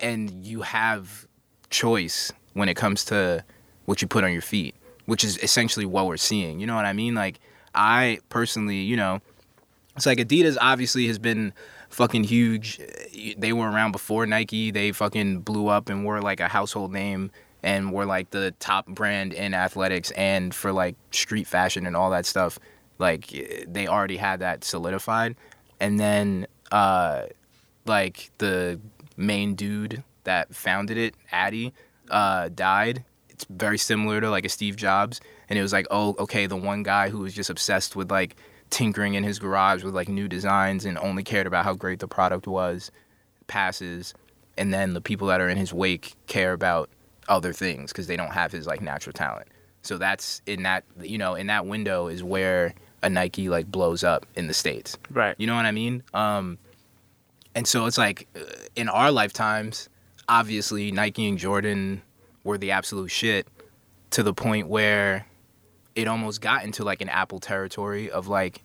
and 0.01 0.45
you 0.45 0.62
have 0.62 1.28
choice 1.70 2.32
when 2.54 2.70
it 2.70 2.76
comes 2.76 3.04
to 3.06 3.43
what 3.86 4.02
you 4.02 4.08
put 4.08 4.24
on 4.24 4.32
your 4.32 4.42
feet, 4.42 4.76
which 5.06 5.24
is 5.24 5.38
essentially 5.40 5.86
what 5.86 6.08
we're 6.08 6.18
seeing. 6.18 6.60
You 6.60 6.68
know 6.68 6.76
what 6.76 6.86
I 6.86 6.94
mean? 6.94 7.16
Like, 7.16 7.40
I 7.76 8.20
personally, 8.30 8.78
you 8.78 8.96
know, 8.96 9.22
it's 9.96 10.06
like 10.06 10.18
Adidas 10.18 10.58
obviously 10.60 11.08
has 11.08 11.20
been 11.20 11.54
fucking 11.90 12.24
huge. 12.24 12.80
They 13.38 13.54
were 13.54 13.70
around 13.70 13.92
before 13.92 14.26
Nike. 14.26 14.72
They 14.72 14.92
fucking 14.92 15.42
blew 15.42 15.68
up 15.68 15.90
and 15.90 16.06
were 16.06 16.22
like 16.22 16.40
a 16.40 16.48
household 16.48 16.92
name 16.92 17.32
and 17.62 17.94
were 17.94 18.06
like 18.06 18.32
the 18.32 18.52
top 18.60 18.88
brand 18.88 19.34
in 19.34 19.54
athletics 19.54 20.12
and 20.12 20.54
for 20.54 20.72
like 20.72 20.96
street 21.12 21.48
fashion 21.48 21.86
and 21.86 21.96
all 21.96 22.10
that 22.12 22.26
stuff. 22.26 22.60
Like 23.00 23.66
they 23.68 23.88
already 23.88 24.18
had 24.18 24.40
that 24.42 24.64
solidified. 24.64 25.36
And 25.80 26.00
then 26.00 26.48
uh 26.72 27.28
like 27.86 28.32
the 28.40 28.80
main 29.16 29.56
dude 29.56 30.04
that 30.24 30.54
founded 30.56 30.98
it, 30.98 31.16
Addy, 31.32 31.74
uh 32.10 32.50
died. 32.50 33.06
It's 33.44 33.52
very 33.52 33.78
similar 33.78 34.22
to 34.22 34.30
like 34.30 34.46
a 34.46 34.50
Steve 34.50 34.78
Jobs 34.78 35.20
and 35.50 35.60
it 35.60 35.62
was 35.62 35.74
like, 35.74 35.86
"Oh, 35.91 36.16
okay, 36.20 36.46
the 36.46 36.56
one 36.56 36.84
guy 36.84 37.10
who 37.10 37.20
was 37.20 37.34
just 37.34 37.50
obsessed 37.50 37.96
with 37.96 38.10
like 38.10 38.38
tinkering 38.70 39.16
in 39.16 39.24
his 39.24 39.38
garage 39.38 39.84
with 39.84 39.94
like 39.94 40.08
new 40.08 40.28
designs 40.28 40.86
and 40.86 40.98
only 40.98 41.24
cared 41.24 41.46
about 41.46 41.66
how 41.66 41.74
great 41.74 42.00
the 42.00 42.08
product 42.08 42.48
was 42.48 42.89
passes 43.48 44.14
and 44.58 44.74
then 44.74 44.94
the 44.94 45.02
people 45.02 45.28
that 45.28 45.41
are 45.41 45.50
in 45.50 45.58
his 45.58 45.74
wake 45.74 46.16
care 46.28 46.54
about 46.54 46.89
other 47.28 47.54
things 47.54 47.91
because 47.91 48.08
they 48.08 48.16
don't 48.16 48.32
have 48.32 48.52
his 48.52 48.66
like 48.66 48.82
natural 48.82 49.14
talent. 49.14 49.48
So 49.82 49.98
that's 49.98 50.41
in 50.46 50.64
that 50.64 50.86
you 51.02 51.18
know 51.18 51.36
in 51.36 51.48
that 51.48 51.66
window 51.66 52.08
is 52.08 52.24
where 52.24 52.74
a 53.02 53.10
nike 53.10 53.50
like 53.50 53.70
blows 53.70 54.04
up 54.04 54.26
in 54.36 54.48
the 54.48 54.54
states. 54.54 54.98
Right. 55.10 55.36
you 55.38 55.48
know 55.48 55.56
what 55.56 55.66
i 55.66 55.72
mean? 55.72 56.04
Um 56.14 56.58
and 57.56 57.68
so 57.68 57.86
it's 57.86 57.98
like 57.98 58.28
uh, 58.36 58.39
in 58.76 58.88
our 58.88 59.12
lifetimes 59.12 59.89
obviously 60.30 60.89
nike 60.91 61.28
and 61.28 61.38
jordan 61.38 62.02
were 62.44 62.58
the 62.58 62.72
absolute 62.72 63.10
shit 63.10 63.48
to 64.12 64.24
the 64.24 64.34
point 64.34 64.68
where 64.68 65.26
it 65.96 66.08
almost 66.08 66.41
got 66.41 66.64
into 66.64 66.84
like 66.84 67.02
an 67.02 67.10
apple 67.10 67.39
territory 67.39 68.10
of 68.12 68.28
like 68.28 68.62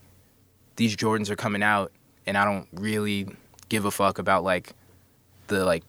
these 0.76 0.96
jordans 0.96 1.30
are 1.30 1.36
coming 1.36 1.62
out 1.62 1.92
and 2.26 2.36
i 2.36 2.44
don't 2.44 2.66
really 2.72 3.26
give 3.68 3.84
a 3.84 3.90
fuck 3.90 4.18
about 4.18 4.44
like 4.44 4.72
the 5.48 5.64
like 5.64 5.84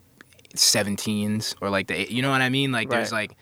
17s 0.55 1.55
or 1.61 1.69
like 1.69 1.87
the 1.87 2.11
you 2.11 2.21
know 2.21 2.31
what 2.31 2.41
i 2.41 2.49
mean? 2.49 2.71
Like 2.71 2.89
there's 2.89 3.11
like 3.11 3.35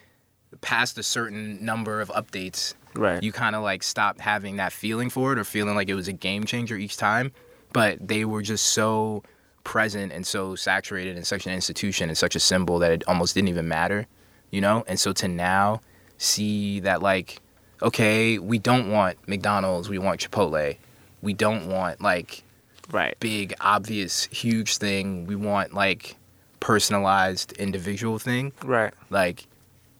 past 0.62 0.98
a 0.98 1.04
certain 1.04 1.64
number 1.64 2.02
of 2.02 2.10
updates 2.10 2.74
Right. 2.95 3.22
you 3.22 3.32
kind 3.32 3.56
of 3.56 3.62
like 3.62 3.84
stopped 3.84 4.20
having 4.22 4.56
that 4.56 4.74
feeling 4.74 5.10
for 5.12 5.32
it 5.34 5.38
or 5.38 5.43
feeling 5.43 5.76
like 5.76 5.88
it 5.88 5.93
was 5.93 6.08
a 6.08 6.14
game 6.14 6.45
changer 6.45 6.76
each 6.76 6.98
time 6.98 7.32
but 7.74 8.06
they 8.06 8.26
were 8.26 8.41
just 8.41 8.68
so 8.68 9.22
present 9.64 10.12
and 10.12 10.26
so 10.26 10.56
saturated 10.56 11.16
in 11.16 11.24
such 11.24 11.45
an 11.45 11.54
institution 11.54 12.10
and 12.10 12.18
such 12.18 12.36
a 12.36 12.39
symbol 12.39 12.80
that 12.80 12.91
it 12.91 13.04
almost 13.08 13.36
didn't 13.36 13.50
even 13.50 13.68
matter 13.68 14.08
you 14.52 14.62
know 14.62 14.84
and 14.88 15.00
so 15.00 15.14
to 15.14 15.28
now 15.28 15.82
see 16.18 16.80
that 16.80 17.02
like 17.02 17.39
okay 17.82 18.39
we 18.39 18.58
don't 18.58 18.89
want 18.91 19.18
mcdonald's 19.28 19.89
we 19.89 19.98
want 19.98 20.20
chipotle 20.20 20.76
we 21.22 21.34
don't 21.34 21.68
want 21.68 22.02
like 22.02 22.43
right. 22.91 23.16
big 23.20 23.54
obvious 23.62 24.26
huge 24.26 24.78
thing 24.78 25.26
we 25.28 25.36
want 25.36 25.74
like 25.74 26.16
personalized 26.60 27.52
individual 27.54 28.18
thing 28.20 28.52
Right. 28.64 28.93
like 29.10 29.45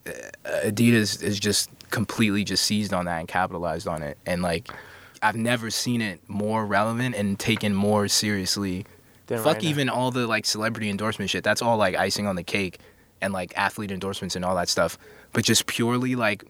uh, 0.08 0.12
Adidas 0.66 1.22
is 1.22 1.40
just 1.40 1.70
completely 1.92 2.44
just 2.44 2.64
seized 2.64 2.94
on 2.94 3.06
that 3.06 3.20
and 3.20 3.28
capitalized 3.28 3.88
on 3.88 4.02
it 4.02 4.18
and 4.26 4.42
like 4.42 4.70
I've 5.22 5.36
never 5.36 5.70
seen 5.70 6.02
it 6.02 6.20
more 6.28 6.66
relevant 6.66 7.16
and 7.16 7.40
taken 7.40 7.74
more 7.74 8.08
seriously. 8.08 8.86
Fuck 9.28 9.46
right 9.46 9.64
even 9.64 9.90
all 9.90 10.12
the 10.12 10.28
like 10.28 10.46
celebrity 10.46 10.90
endorsement 10.90 11.30
shit. 11.32 11.44
That's 11.44 11.62
all 11.62 11.78
like 11.78 11.96
icing 11.96 12.28
on 12.28 12.36
the 12.36 12.44
cake 12.44 12.80
and 13.22 13.34
like 13.34 13.58
athlete 13.58 13.92
endorsements 13.92 14.36
and 14.36 14.44
all 14.46 14.56
that 14.56 14.70
stuff. 14.70 14.98
But 15.34 15.44
just 15.46 15.66
purely 15.66 16.16
like 16.16 16.44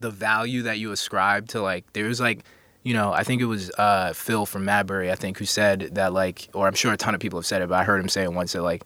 the 0.00 0.10
value 0.10 0.62
that 0.62 0.78
you 0.78 0.92
ascribe 0.92 1.48
to 1.48 1.62
like 1.62 1.92
there's 1.92 2.20
like 2.20 2.44
you 2.82 2.94
know, 2.94 3.12
I 3.12 3.24
think 3.24 3.42
it 3.42 3.46
was 3.46 3.68
uh, 3.78 4.12
Phil 4.12 4.46
from 4.46 4.64
Madbury, 4.64 5.10
I 5.10 5.16
think, 5.16 5.38
who 5.38 5.44
said 5.44 5.96
that 5.96 6.12
like, 6.12 6.48
or 6.54 6.68
I'm 6.68 6.74
sure 6.74 6.92
a 6.92 6.96
ton 6.96 7.16
of 7.16 7.20
people 7.20 7.40
have 7.40 7.46
said 7.46 7.60
it, 7.60 7.68
but 7.68 7.74
I 7.74 7.82
heard 7.82 8.00
him 8.00 8.08
say 8.08 8.22
it 8.22 8.32
once 8.32 8.52
that 8.52 8.62
like 8.62 8.84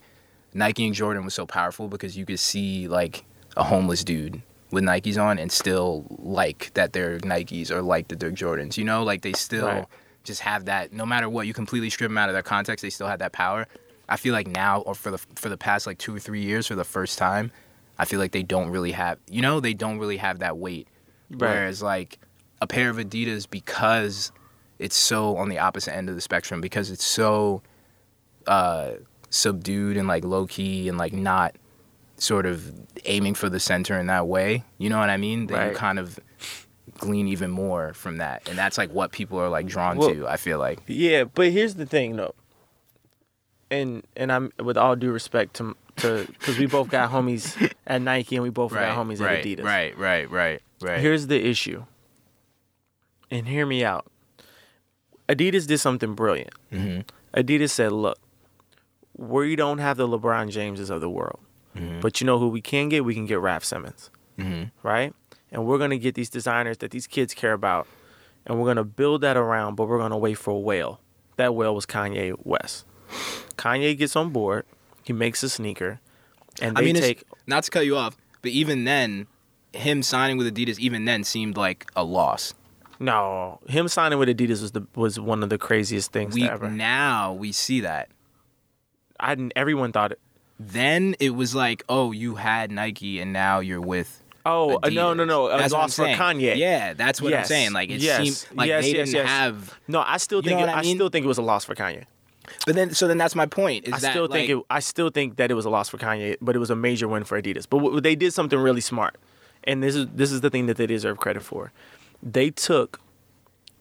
Nike 0.55 0.87
and 0.87 0.95
Jordan 0.95 1.23
was 1.23 1.35
so 1.35 1.45
powerful 1.45 1.87
because 1.87 2.17
you 2.17 2.25
could 2.25 2.41
see 2.41 2.89
like 2.89 3.27
a 3.59 3.63
homeless 3.65 4.03
dude 4.03 4.41
with 4.71 4.85
Nikes 4.85 5.23
on 5.23 5.39
and 5.39 5.53
still 5.53 6.07
like 6.19 6.71
that 6.73 6.95
they're 6.95 7.19
Nikes 7.19 7.71
or 7.71 7.83
like 7.83 8.09
that 8.09 8.21
they're 8.21 8.31
Jordans. 8.33 8.79
You 8.79 8.85
know, 8.85 9.03
like 9.03 9.21
they 9.21 9.35
still 9.35 9.67
Right. 9.67 9.87
just 10.25 10.41
have 10.41 10.65
that. 10.65 10.95
No 10.95 11.05
matter 11.05 11.29
what, 11.29 11.47
you 11.47 11.53
completely 11.53 11.91
strip 11.91 12.09
them 12.09 12.17
out 12.17 12.31
of 12.31 12.33
their 12.33 12.43
context, 12.43 12.81
they 12.81 12.89
still 12.89 13.07
have 13.07 13.19
that 13.19 13.33
power. 13.33 13.67
I 14.11 14.17
feel 14.17 14.33
like 14.35 14.49
now, 14.49 14.81
or 14.81 14.95
for 14.95 15.11
the 15.13 15.19
for 15.37 15.49
the 15.49 15.57
past 15.57 15.87
like 15.87 15.99
two 15.99 16.15
or 16.15 16.19
three 16.19 16.43
years, 16.43 16.67
for 16.67 16.75
the 16.75 16.85
first 16.85 17.17
time, 17.17 17.53
I 17.99 18.05
feel 18.05 18.19
like 18.19 18.33
they 18.33 18.43
don't 18.43 18.71
really 18.71 18.93
have. 18.93 19.19
You 19.31 19.41
know, 19.41 19.61
they 19.61 19.73
don't 19.73 19.99
really 19.99 20.17
have 20.19 20.41
that 20.41 20.59
weight. 20.59 20.89
Right. 21.31 21.41
Whereas 21.41 21.81
like 21.83 22.19
a 22.61 22.67
pair 22.67 22.91
of 22.91 22.97
Adidas, 22.97 23.49
because 23.49 24.33
it's 24.81 24.97
so 24.97 25.37
on 25.37 25.49
the 25.49 25.59
opposite 25.61 25.95
end 25.95 26.09
of 26.09 26.17
the 26.17 26.21
spectrum, 26.21 26.61
because 26.61 26.91
it's 26.91 27.05
so 27.05 27.63
uh, 28.47 28.93
subdued 29.31 29.97
and 29.97 30.09
like 30.09 30.25
low 30.25 30.47
key 30.47 30.89
and 30.89 30.99
like 30.99 31.13
not 31.13 31.55
sort 32.17 32.47
of 32.47 32.73
aiming 33.05 33.35
for 33.35 33.49
the 33.49 33.61
center 33.61 33.99
in 33.99 34.09
that 34.09 34.27
way. 34.27 34.65
You 34.79 34.91
know 34.91 34.99
what 34.99 35.09
I 35.09 35.17
mean? 35.17 35.47
That 35.47 35.71
you 35.71 35.77
kind 35.77 35.99
of 35.99 36.19
glean 36.99 37.29
even 37.29 37.51
more 37.51 37.95
from 37.95 38.19
that, 38.19 38.49
and 38.49 38.59
that's 38.59 38.77
like 38.77 38.91
what 38.91 39.13
people 39.13 39.39
are 39.39 39.49
like 39.49 39.67
drawn 39.67 39.97
Well- 39.99 40.13
to. 40.13 40.27
I 40.27 40.37
feel 40.37 40.59
like. 40.59 40.81
Yeah, 40.89 41.25
but 41.25 41.51
here's 41.53 41.77
the 41.77 41.87
thing 41.87 42.17
though. 42.17 42.35
And 43.71 44.03
and 44.17 44.33
I'm 44.33 44.53
with 44.63 44.77
all 44.77 44.97
due 44.97 45.13
respect 45.13 45.55
to 45.55 45.77
to 45.97 46.27
because 46.27 46.59
we 46.59 46.67
both 46.67 46.89
got 46.89 47.11
homies 47.11 47.73
at 47.87 48.03
Nike 48.03 48.37
and 48.37 48.43
we 48.43 48.51
both 48.51 48.73
got 48.73 48.97
homies 48.97 49.21
right, 49.21 49.39
at 49.39 49.45
Adidas. 49.45 49.63
Right, 49.65 49.97
right, 49.99 50.29
right, 50.31 50.61
right. 50.81 51.01
Here's 51.01 51.27
the 51.29 51.41
issue. 51.47 51.85
And 53.31 53.47
hear 53.47 53.65
me 53.67 53.85
out. 53.85 54.07
Adidas 55.29 55.67
did 55.67 55.79
something 55.79 56.15
brilliant. 56.15 56.51
Mhm. 56.73 57.05
Adidas 57.37 57.71
said, 57.71 57.93
"Look, 57.93 58.19
we 59.17 59.55
don't 59.55 59.79
have 59.79 59.97
the 59.97 60.09
LeBron 60.09 60.51
Jameses 60.51 60.91
of 60.91 61.01
the 61.01 61.09
world, 61.11 61.39
Mhm. 61.77 62.01
but 62.01 62.21
you 62.21 62.27
know 62.27 62.39
who 62.41 62.49
we 62.49 62.61
can 62.61 62.89
get? 62.89 63.05
We 63.05 63.15
can 63.15 63.27
get 63.27 63.39
Raf 63.39 63.63
Simons, 63.63 64.11
Mhm. 64.37 64.73
right? 64.83 65.15
And 65.53 65.65
we're 65.67 65.79
gonna 65.79 65.99
get 65.99 66.17
these 66.17 66.29
designers 66.31 66.79
that 66.79 66.91
these 66.91 67.07
kids 67.07 67.35
care 67.35 67.53
about, 67.53 67.87
and 68.47 68.59
we're 68.59 68.67
gonna 68.67 68.83
build 68.85 69.21
that 69.21 69.37
around. 69.37 69.77
But 69.77 69.87
we're 69.87 69.99
gonna 69.99 70.19
wait 70.19 70.35
for 70.39 70.51
a 70.51 70.59
whale. 70.59 71.01
That 71.37 71.55
whale 71.55 71.75
was 71.75 71.87
Kanye 71.87 72.35
West. 72.45 72.85
Kanye 73.57 73.97
gets 73.97 74.17
on 74.17 74.31
board. 74.31 74.65
He 75.03 75.13
makes 75.13 75.43
a 75.43 75.49
sneaker, 75.49 76.01
and 76.61 76.77
I 76.79 76.81
they 76.83 76.93
mean, 76.93 77.03
take 77.03 77.25
not 77.47 77.65
to 77.65 77.71
cut 77.71 77.85
you 77.85 77.97
off, 77.97 78.17
but 78.43 78.51
even 78.53 78.85
then, 78.85 79.27
him 79.73 80.03
signing 80.03 80.37
with 80.37 80.55
Adidas, 80.55 80.79
even 80.79 81.05
then, 81.05 81.25
seemed 81.25 81.57
like 81.57 81.87
a 81.97 82.05
loss. 82.05 82.55
no 82.99 83.59
him 83.69 83.89
signing 83.89 84.19
with 84.19 84.29
Adidas 84.29 84.61
was 84.63 84.73
the 84.73 84.87
was 84.95 85.19
one 85.19 85.43
of 85.43 85.49
the 85.51 85.59
craziest 85.59 86.13
things 86.13 86.35
We 86.35 86.49
ever. 86.49 86.69
now 86.71 87.33
we 87.33 87.51
see 87.53 87.81
that. 87.81 88.09
I 89.19 89.37
everyone 89.57 89.93
thought 89.93 90.13
it. 90.13 90.21
Then 90.59 91.15
it 91.19 91.31
was 91.35 91.55
like, 91.55 91.83
oh, 91.89 92.13
you 92.13 92.35
had 92.37 92.71
Nike, 92.71 93.19
and 93.21 93.33
now 93.33 93.61
you're 93.61 93.81
with. 93.81 94.23
Oh 94.47 94.79
uh, 94.83 94.89
no 94.91 95.13
no 95.15 95.25
no! 95.25 95.47
A 95.49 95.59
That's 95.59 95.73
loss 95.73 95.97
for. 95.97 96.05
Kanye. 96.07 96.57
Yeah, 96.57 96.95
that's 96.95 97.21
what 97.21 97.35
I'm 97.35 97.45
saying. 97.45 97.73
Like 97.73 97.91
it 97.91 98.01
Yes. 98.01 98.23
seemed 98.47 98.57
like 98.59 98.69
Yes, 98.69 98.85
they 98.85 98.89
yes, 98.93 99.07
didn't 99.09 99.15
yes. 99.15 99.29
have. 99.29 99.75
No, 99.89 100.03
I 100.07 100.17
still 100.19 100.41
think 100.43 100.61
it, 100.61 100.69
I 100.69 100.79
I, 100.79 100.83
still 100.83 101.09
think 101.11 101.25
it 101.25 101.29
was 101.29 101.39
a 101.39 101.43
loss 101.43 101.65
for 101.65 101.75
Kanye. 101.75 102.05
But 102.67 102.75
then, 102.75 102.93
so 102.95 103.09
then 103.09 103.17
that's 103.19 103.35
my 103.35 103.47
point. 103.47 103.87
Is 103.89 103.95
I 103.95 103.99
that 104.01 104.11
still 104.13 104.29
think 104.29 104.49
like, 104.51 104.59
it. 104.59 104.65
I 104.71 104.81
still 104.81 105.11
think 105.11 105.37
that 105.37 105.51
it 105.51 105.55
was 105.55 105.65
a 105.65 105.71
loss 105.71 105.89
for 105.89 105.97
Kanye, 105.99 106.37
but 106.43 106.55
it 106.55 106.59
was 106.59 106.71
a 106.71 106.77
major 106.77 107.09
win 107.09 107.25
for 107.25 107.41
Adidas. 107.41 107.67
But 107.69 107.79
w- 107.79 108.01
they 108.01 108.15
did 108.15 108.33
something 108.35 108.59
really 108.59 108.83
smart, 108.83 109.17
and 109.65 109.83
this 109.83 109.95
is 109.97 110.07
this 110.15 110.31
is 110.31 110.43
the 110.43 110.51
thing 110.51 110.67
that 110.67 110.77
they 110.77 110.87
deserve 110.87 111.17
credit 111.19 111.43
for. 111.43 111.73
They 112.23 112.51
took 112.51 113.01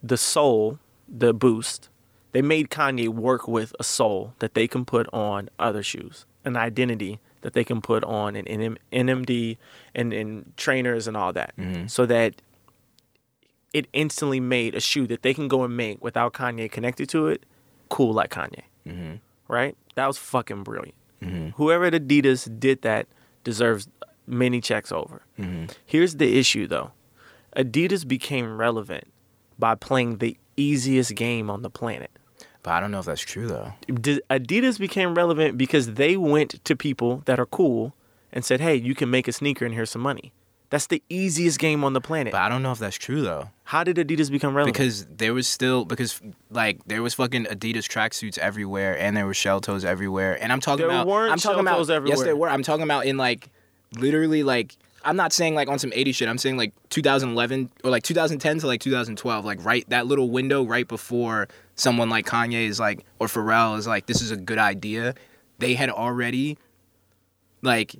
the 0.02 0.16
sole, 0.18 0.80
the 1.10 1.34
boost. 1.34 1.90
They 2.32 2.42
made 2.42 2.70
Kanye 2.70 3.10
work 3.10 3.48
with 3.48 3.76
a 3.80 3.84
sole 3.84 4.34
that 4.40 4.54
they 4.54 4.68
can 4.68 4.86
put 4.86 5.08
on 5.12 5.50
other 5.60 5.84
shoes, 5.84 6.26
an 6.46 6.56
identity 6.56 7.20
that 7.42 7.54
they 7.54 7.64
can 7.64 7.82
put 7.82 8.04
on 8.04 8.36
an 8.36 8.46
NM, 8.46 8.78
NMD 8.94 9.58
and 9.96 10.14
in 10.14 10.54
trainers 10.56 11.08
and 11.08 11.18
all 11.18 11.34
that, 11.34 11.54
Mm-hmm. 11.58 11.88
so 11.88 12.06
that 12.06 12.36
it 13.74 13.88
instantly 13.94 14.40
made 14.40 14.74
a 14.76 14.80
shoe 14.80 15.06
that 15.08 15.22
they 15.22 15.34
can 15.34 15.48
go 15.48 15.64
and 15.64 15.76
make 15.76 16.04
without 16.04 16.34
Kanye 16.34 16.72
connected 16.72 17.10
to 17.10 17.28
it, 17.28 17.44
cool 17.90 18.14
like 18.14 18.30
Kanye. 18.32 18.62
Mm-hmm. 18.90 19.16
Right? 19.48 19.78
That 19.96 20.08
was 20.08 20.18
fucking 20.18 20.64
brilliant. 20.64 20.96
Whoever 21.56 21.86
at 21.86 21.94
Adidas 21.94 22.60
did 22.60 22.82
that 22.84 23.08
deserves 23.44 23.88
many 24.26 24.62
checks 24.62 24.92
over. 24.92 25.22
Mm-hmm. 25.38 25.66
Here's 25.86 26.16
the 26.16 26.38
issue 26.40 26.66
though 26.68 26.92
Adidas 27.56 28.08
became 28.08 28.58
relevant 28.58 29.06
by 29.58 29.76
playing 29.76 30.20
the 30.20 30.38
easiest 30.56 31.16
game 31.16 31.50
on 31.50 31.62
the 31.62 31.70
planet. 31.70 32.12
But 32.64 32.72
I 32.72 32.80
don't 32.80 32.92
know 32.92 33.00
if 33.00 33.06
that's 33.06 33.22
true 33.22 33.48
though. 33.48 33.74
Adidas 33.88 34.80
became 34.80 35.16
relevant 35.16 35.58
because 35.58 35.94
they 35.96 36.16
went 36.16 36.64
to 36.64 36.76
people 36.76 37.24
that 37.26 37.40
are 37.40 37.46
cool 37.46 37.96
and 38.32 38.46
said, 38.46 38.62
"Hey, 38.62 38.76
you 38.76 38.96
can 38.96 39.10
make 39.10 39.28
a 39.28 39.32
sneaker 39.34 39.66
and 39.66 39.74
here's 39.74 39.92
some 39.92 40.02
money." 40.02 40.32
That's 40.70 40.88
the 40.88 41.02
easiest 41.10 41.58
game 41.58 41.84
on 41.84 41.94
the 41.94 42.02
planet. 42.02 42.32
But 42.32 42.42
I 42.42 42.50
don't 42.50 42.62
know 42.62 42.72
if 42.72 42.80
that's 42.80 42.96
true 42.96 43.22
though. 43.22 43.50
How 43.64 43.84
did 43.84 43.98
Adidas 43.98 44.30
become 44.30 44.56
relevant? 44.56 44.76
Because 44.76 45.06
there 45.06 45.34
was 45.34 45.48
still 45.48 45.84
because 45.84 46.22
like 46.52 46.84
there 46.86 47.02
was 47.02 47.16
fucking 47.16 47.46
Adidas 47.46 47.88
tracksuits 47.88 48.38
everywhere 48.38 48.98
and 48.98 49.18
there 49.18 49.26
were 49.26 49.34
shell 49.34 49.62
toes 49.62 49.84
everywhere. 49.84 50.38
And 50.42 50.52
I'm 50.52 50.60
talking 50.60 50.86
There 50.88 50.96
about 50.96 51.08
weren't 51.08 51.32
I'm 51.32 51.40
talking 51.40 51.66
shell 51.66 51.82
about 51.82 51.88
toes 51.88 52.10
Yes, 52.10 52.22
there 52.24 52.36
were. 52.36 52.50
I'm 52.50 52.64
talking 52.64 52.84
about 52.84 53.06
in 53.06 53.18
like 53.18 53.50
literally 53.98 54.44
like 54.44 54.76
I'm 55.04 55.16
not 55.16 55.34
saying 55.34 55.56
like 55.56 55.70
on 55.70 55.80
some 55.80 55.92
80 55.94 56.12
shit. 56.12 56.30
I'm 56.30 56.38
saying 56.38 56.58
like 56.58 56.74
2011 56.90 57.72
or 57.84 57.90
like 57.90 58.04
2010 58.04 58.60
to 58.60 58.68
like 58.68 58.82
2012, 58.82 59.46
like 59.46 59.64
right 59.66 59.90
that 59.90 60.06
little 60.06 60.30
window 60.30 60.64
right 60.64 60.88
before 60.88 61.48
someone 61.76 62.10
like 62.10 62.28
Kanye 62.28 62.68
is 62.68 62.80
like 62.80 63.06
or 63.18 63.28
Pharrell 63.28 63.78
is 63.78 63.88
like 63.88 64.06
this 64.06 64.22
is 64.22 64.30
a 64.30 64.38
good 64.38 64.60
idea. 64.60 65.16
They 65.58 65.74
had 65.74 65.90
already 65.90 66.58
like 67.62 67.96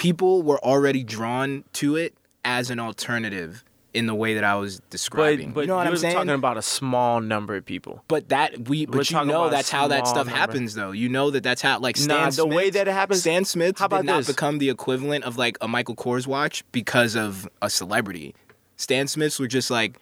people 0.00 0.42
were 0.42 0.58
already 0.64 1.04
drawn 1.04 1.62
to 1.74 1.96
it 1.96 2.14
as 2.44 2.70
an 2.70 2.80
alternative 2.80 3.62
in 3.92 4.06
the 4.06 4.14
way 4.14 4.34
that 4.34 4.44
I 4.44 4.54
was 4.54 4.80
describing. 4.88 5.48
but 5.48 5.54
but 5.56 5.60
you 5.62 5.66
know 5.66 5.76
what 5.76 5.82
you're 5.84 5.92
I'm 5.92 5.98
saying? 5.98 6.14
talking 6.14 6.30
about 6.30 6.56
a 6.56 6.62
small 6.62 7.20
number 7.20 7.54
of 7.56 7.66
people. 7.66 8.02
But 8.08 8.28
that 8.30 8.68
we, 8.68 8.86
We're 8.86 8.98
but 8.98 9.10
you 9.10 9.24
know 9.24 9.50
that's 9.50 9.68
how 9.68 9.88
that 9.88 10.06
stuff 10.06 10.26
number. 10.26 10.38
happens, 10.38 10.74
though. 10.74 10.92
You 10.92 11.08
know 11.08 11.30
that 11.32 11.42
that's 11.42 11.60
how 11.60 11.80
like 11.80 11.96
Stan 11.96 12.08
Nah, 12.24 12.30
the 12.30 12.46
way 12.46 12.70
that 12.70 12.88
it 12.88 12.92
happens- 12.92 13.20
Stan 13.20 13.44
Smith 13.44 13.78
How 13.78 13.86
about 13.86 13.98
did 14.02 14.06
not 14.06 14.16
this? 14.18 14.28
become 14.28 14.58
the 14.58 14.70
equivalent 14.70 15.24
of 15.24 15.36
like 15.36 15.58
a 15.60 15.68
Michael 15.68 15.96
Kors 15.96 16.26
watch 16.26 16.64
because 16.72 17.14
of 17.16 17.48
a 17.60 17.68
celebrity. 17.68 18.34
Stan 18.76 19.06
Smiths 19.08 19.38
were 19.38 19.48
just 19.48 19.70
like 19.70 19.98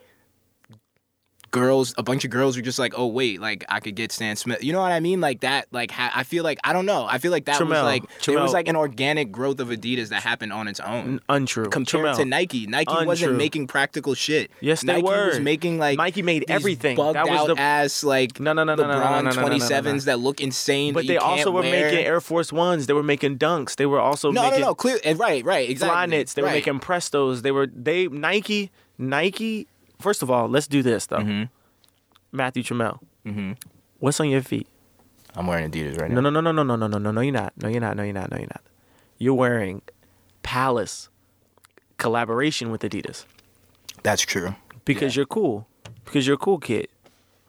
girls. 1.50 1.94
A 1.98 2.02
bunch 2.02 2.24
of 2.24 2.30
girls 2.30 2.56
were 2.56 2.62
just 2.62 2.78
like, 2.78 2.94
oh 2.96 3.06
wait, 3.06 3.40
like 3.40 3.64
I 3.68 3.80
could 3.80 3.94
get 3.94 4.12
Stan 4.12 4.36
Smith. 4.36 4.62
You 4.62 4.72
know 4.72 4.80
what 4.80 4.92
I 4.92 5.00
mean? 5.00 5.20
Like 5.20 5.40
that. 5.40 5.66
Like 5.72 5.90
ha- 5.90 6.12
I 6.14 6.22
feel 6.24 6.44
like 6.44 6.58
I 6.64 6.72
don't 6.72 6.86
know. 6.86 7.06
I 7.08 7.18
feel 7.18 7.30
like 7.32 7.44
that 7.46 7.60
was 7.60 7.68
like 7.70 8.04
there 8.24 8.40
was 8.40 8.52
like 8.52 8.68
an 8.68 8.76
organic 8.76 9.32
growth 9.32 9.60
of 9.60 9.68
Adidas 9.68 10.08
that 10.08 10.22
happened 10.22 10.52
on 10.52 10.68
its 10.68 10.80
own. 10.80 11.20
Untrue. 11.28 11.66
Compared 11.68 12.16
to 12.16 12.24
Nike, 12.24 12.66
Nike 12.66 13.04
wasn't 13.06 13.36
making 13.36 13.66
practical 13.66 14.14
shit. 14.14 14.50
Yes, 14.60 14.82
they 14.82 14.92
Nike 14.94 15.02
was 15.02 15.40
making 15.40 15.78
like 15.78 15.98
Nike 15.98 16.22
made 16.22 16.44
everything. 16.48 16.96
bugged 16.96 17.16
That 17.16 17.28
was 17.28 17.40
out 17.40 17.56
the- 17.56 17.60
ass 17.60 18.04
like 18.04 18.40
No, 18.40 18.52
no, 18.52 18.64
no, 18.64 18.74
no, 18.74 18.82
no, 18.84 18.88
no, 18.92 18.98
no, 18.98 19.04
LeBron 19.04 19.10
no, 19.24 19.30
no, 19.30 19.30
no, 19.30 19.42
no, 19.42 19.48
no, 19.48 19.56
no. 19.56 19.64
27s 19.64 20.04
that 20.04 20.18
look 20.18 20.40
insane. 20.40 20.94
But 20.94 21.06
they 21.06 21.16
also 21.16 21.50
were 21.50 21.62
wear. 21.62 21.90
making 21.90 22.04
Air 22.04 22.20
Force 22.20 22.52
Ones. 22.52 22.86
They 22.86 22.92
were 22.92 23.02
making 23.02 23.38
Dunks. 23.38 23.76
They 23.76 23.86
were 23.86 24.00
also 24.00 24.30
No, 24.30 24.42
making 24.42 24.60
no, 24.60 24.66
no, 24.66 24.70
no. 24.70 24.74
clear. 24.74 24.98
and 25.04 25.18
Right, 25.18 25.44
right, 25.44 25.68
exactly. 25.68 26.16
Flyknits. 26.16 26.34
They 26.34 26.42
were 26.42 26.50
making 26.50 26.80
Prestos. 26.80 27.42
They 27.42 27.50
were 27.52 27.66
they 27.66 28.08
Nike 28.08 28.70
Nike. 28.98 29.66
First 29.98 30.22
of 30.22 30.30
all, 30.30 30.48
let's 30.48 30.66
do 30.68 30.82
this 30.82 31.06
though. 31.06 31.18
Mm-hmm. 31.18 31.44
Matthew 32.32 32.62
Trammell, 32.62 32.98
Mhm. 33.26 33.56
what's 33.98 34.20
on 34.20 34.28
your 34.28 34.42
feet? 34.42 34.66
I'm 35.34 35.46
wearing 35.46 35.70
Adidas 35.70 36.00
right 36.00 36.10
No, 36.10 36.20
now. 36.20 36.30
no, 36.30 36.40
no, 36.40 36.52
no, 36.52 36.62
no, 36.62 36.76
no, 36.76 36.86
no, 36.86 36.86
no, 36.86 36.98
no, 36.98 37.10
no. 37.10 37.20
You're 37.20 37.32
not. 37.32 37.52
No, 37.60 37.68
you're 37.68 37.80
not. 37.80 37.96
No, 37.96 38.02
you're 38.02 38.12
not. 38.12 38.30
No, 38.30 38.36
you're 38.38 38.46
not. 38.48 38.62
You're 39.18 39.34
wearing 39.34 39.82
Palace 40.42 41.08
collaboration 41.96 42.70
with 42.70 42.82
Adidas 42.82 43.24
That's 44.02 44.22
true. 44.22 44.54
because 44.84 45.14
Yeah. 45.16 45.20
you're 45.20 45.26
cool. 45.26 45.66
Because 46.04 46.26
you're 46.26 46.36
a 46.36 46.38
cool 46.38 46.58
kid, 46.58 46.88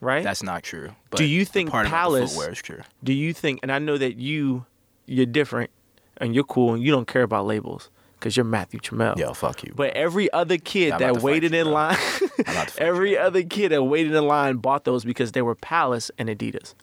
right? 0.02 0.24
That's 0.24 0.44
not 0.44 0.64
true. 0.64 0.90
But 1.10 1.18
Do 1.18 1.26
you 1.26 1.46
think 1.46 1.70
part 1.72 1.88
Palace- 1.88 2.32
footwear 2.34 2.52
is 2.52 2.62
true? 2.62 2.82
Do 3.04 3.14
you 3.14 3.34
think? 3.34 3.60
And 3.64 3.72
I 3.72 3.80
know 3.80 3.98
that 3.98 4.18
you, 4.18 4.66
you're 5.06 5.26
different, 5.26 5.70
and 6.18 6.36
you're 6.36 6.44
cool, 6.44 6.74
and 6.74 6.84
you 6.84 6.92
don't 6.92 7.08
care 7.08 7.24
about 7.24 7.46
labels 7.46 7.90
because 8.20 8.36
you're 8.36 8.44
Matthew 8.44 8.80
Trammell. 8.80 9.18
Yo, 9.18 9.34
fuck 9.34 9.64
you. 9.64 9.74
But 9.76 9.94
every 9.94 10.32
other 10.34 10.58
kid 10.58 10.94
I'm 10.94 11.00
that 11.00 11.22
waited 11.22 11.54
in 11.54 11.66
bro. 11.66 11.74
line, 11.74 11.98
I'm 12.22 12.30
about 12.40 12.68
to 12.68 12.74
fight 12.74 12.78
every 12.78 13.12
you, 13.12 13.18
other 13.18 13.44
kid 13.44 13.70
that 13.72 13.84
waited 13.84 14.14
in 14.14 14.28
line 14.28 14.58
bought 14.58 14.84
those 14.84 15.06
because 15.06 15.32
they 15.32 15.42
were 15.42 15.56
Palace 15.56 16.12
and 16.18 16.30
Adidas. 16.30 16.74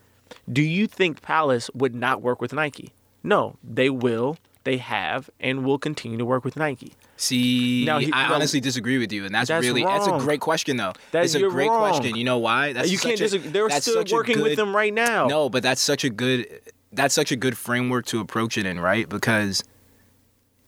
Do 0.50 0.62
you 0.62 0.86
think 0.86 1.22
Palace 1.22 1.70
would 1.74 1.94
not 1.94 2.22
work 2.22 2.40
with 2.40 2.52
Nike? 2.52 2.92
No, 3.22 3.56
they 3.62 3.90
will. 3.90 4.38
They 4.64 4.78
have 4.78 5.30
and 5.38 5.64
will 5.64 5.78
continue 5.78 6.18
to 6.18 6.24
work 6.24 6.44
with 6.44 6.56
Nike. 6.56 6.94
See, 7.16 7.84
Now, 7.86 7.98
he- 7.98 8.12
I 8.12 8.32
honestly 8.32 8.58
disagree 8.60 8.98
with 8.98 9.12
you, 9.12 9.24
and 9.24 9.32
that's, 9.32 9.48
that's 9.48 9.64
really 9.64 9.84
that's 9.84 10.08
a 10.08 10.18
great 10.18 10.40
question 10.40 10.76
though. 10.76 10.92
That's 11.12 11.34
a 11.34 11.48
great 11.48 11.68
wrong. 11.68 11.78
question. 11.78 12.16
You 12.16 12.24
know 12.24 12.38
why? 12.38 12.72
That's 12.72 12.90
you 12.90 12.98
can't 12.98 13.14
a- 13.20 13.28
just. 13.28 13.52
They're 13.52 13.70
still 13.70 14.02
working 14.10 14.42
with 14.42 14.56
them 14.56 14.74
right 14.74 14.92
now. 14.92 15.28
No, 15.28 15.48
but 15.48 15.62
that's 15.62 15.80
such 15.80 16.02
a 16.02 16.10
good 16.10 16.48
that's 16.92 17.14
such 17.14 17.30
a 17.30 17.36
good 17.36 17.56
framework 17.56 18.06
to 18.06 18.20
approach 18.20 18.58
it 18.58 18.66
in, 18.66 18.80
right? 18.80 19.08
Because 19.08 19.62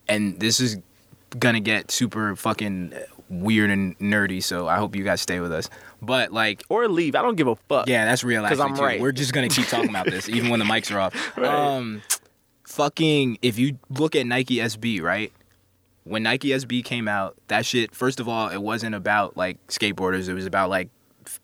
and 0.09 0.39
this 0.41 0.61
is 0.61 0.79
gonna 1.39 1.61
get 1.61 1.91
super 1.91 2.35
fucking 2.37 2.93
weird 3.29 3.69
and 3.71 3.99
nerdy, 3.99 4.43
so 4.43 4.67
I 4.69 4.77
hope 4.79 4.97
you 4.97 5.05
guys 5.05 5.21
stay 5.21 5.41
with 5.41 5.53
us. 5.53 5.69
But 6.01 6.33
like 6.33 6.63
or 6.71 6.89
leave. 6.89 7.15
I 7.15 7.23
don't 7.23 7.37
give 7.37 7.47
a 7.49 7.57
fuck. 7.57 7.89
yeah, 7.89 8.05
that's 8.07 8.25
real 8.25 8.43
'Cause 8.43 8.53
actually 8.53 8.71
I'm 8.71 8.77
too. 8.77 8.83
right. 8.83 9.01
We're 9.01 9.13
just 9.13 9.33
gonna 9.33 9.49
keep 9.49 9.67
talking 9.67 9.91
about 9.91 10.07
this 10.07 10.29
even 10.29 10.49
when 10.51 10.61
the 10.61 10.65
mics 10.67 10.95
are 10.95 10.99
off. 11.01 11.15
Right. 11.37 11.47
Um 11.49 12.03
fucking 12.65 13.39
if 13.43 13.59
you 13.59 13.79
look 13.91 14.15
at 14.17 14.27
Nike 14.27 14.57
SB, 14.57 15.01
right? 15.03 15.33
When 16.05 16.23
Nike 16.23 16.49
SB 16.49 16.83
came 16.85 17.07
out, 17.09 17.37
that 17.49 17.67
shit 17.67 17.95
first 17.95 18.21
of 18.21 18.29
all, 18.29 18.49
it 18.49 18.63
wasn't 18.63 18.95
about 18.95 19.37
like 19.37 19.59
skateboarders, 19.69 20.29
it 20.29 20.35
was 20.35 20.47
about 20.47 20.71
like 20.71 20.89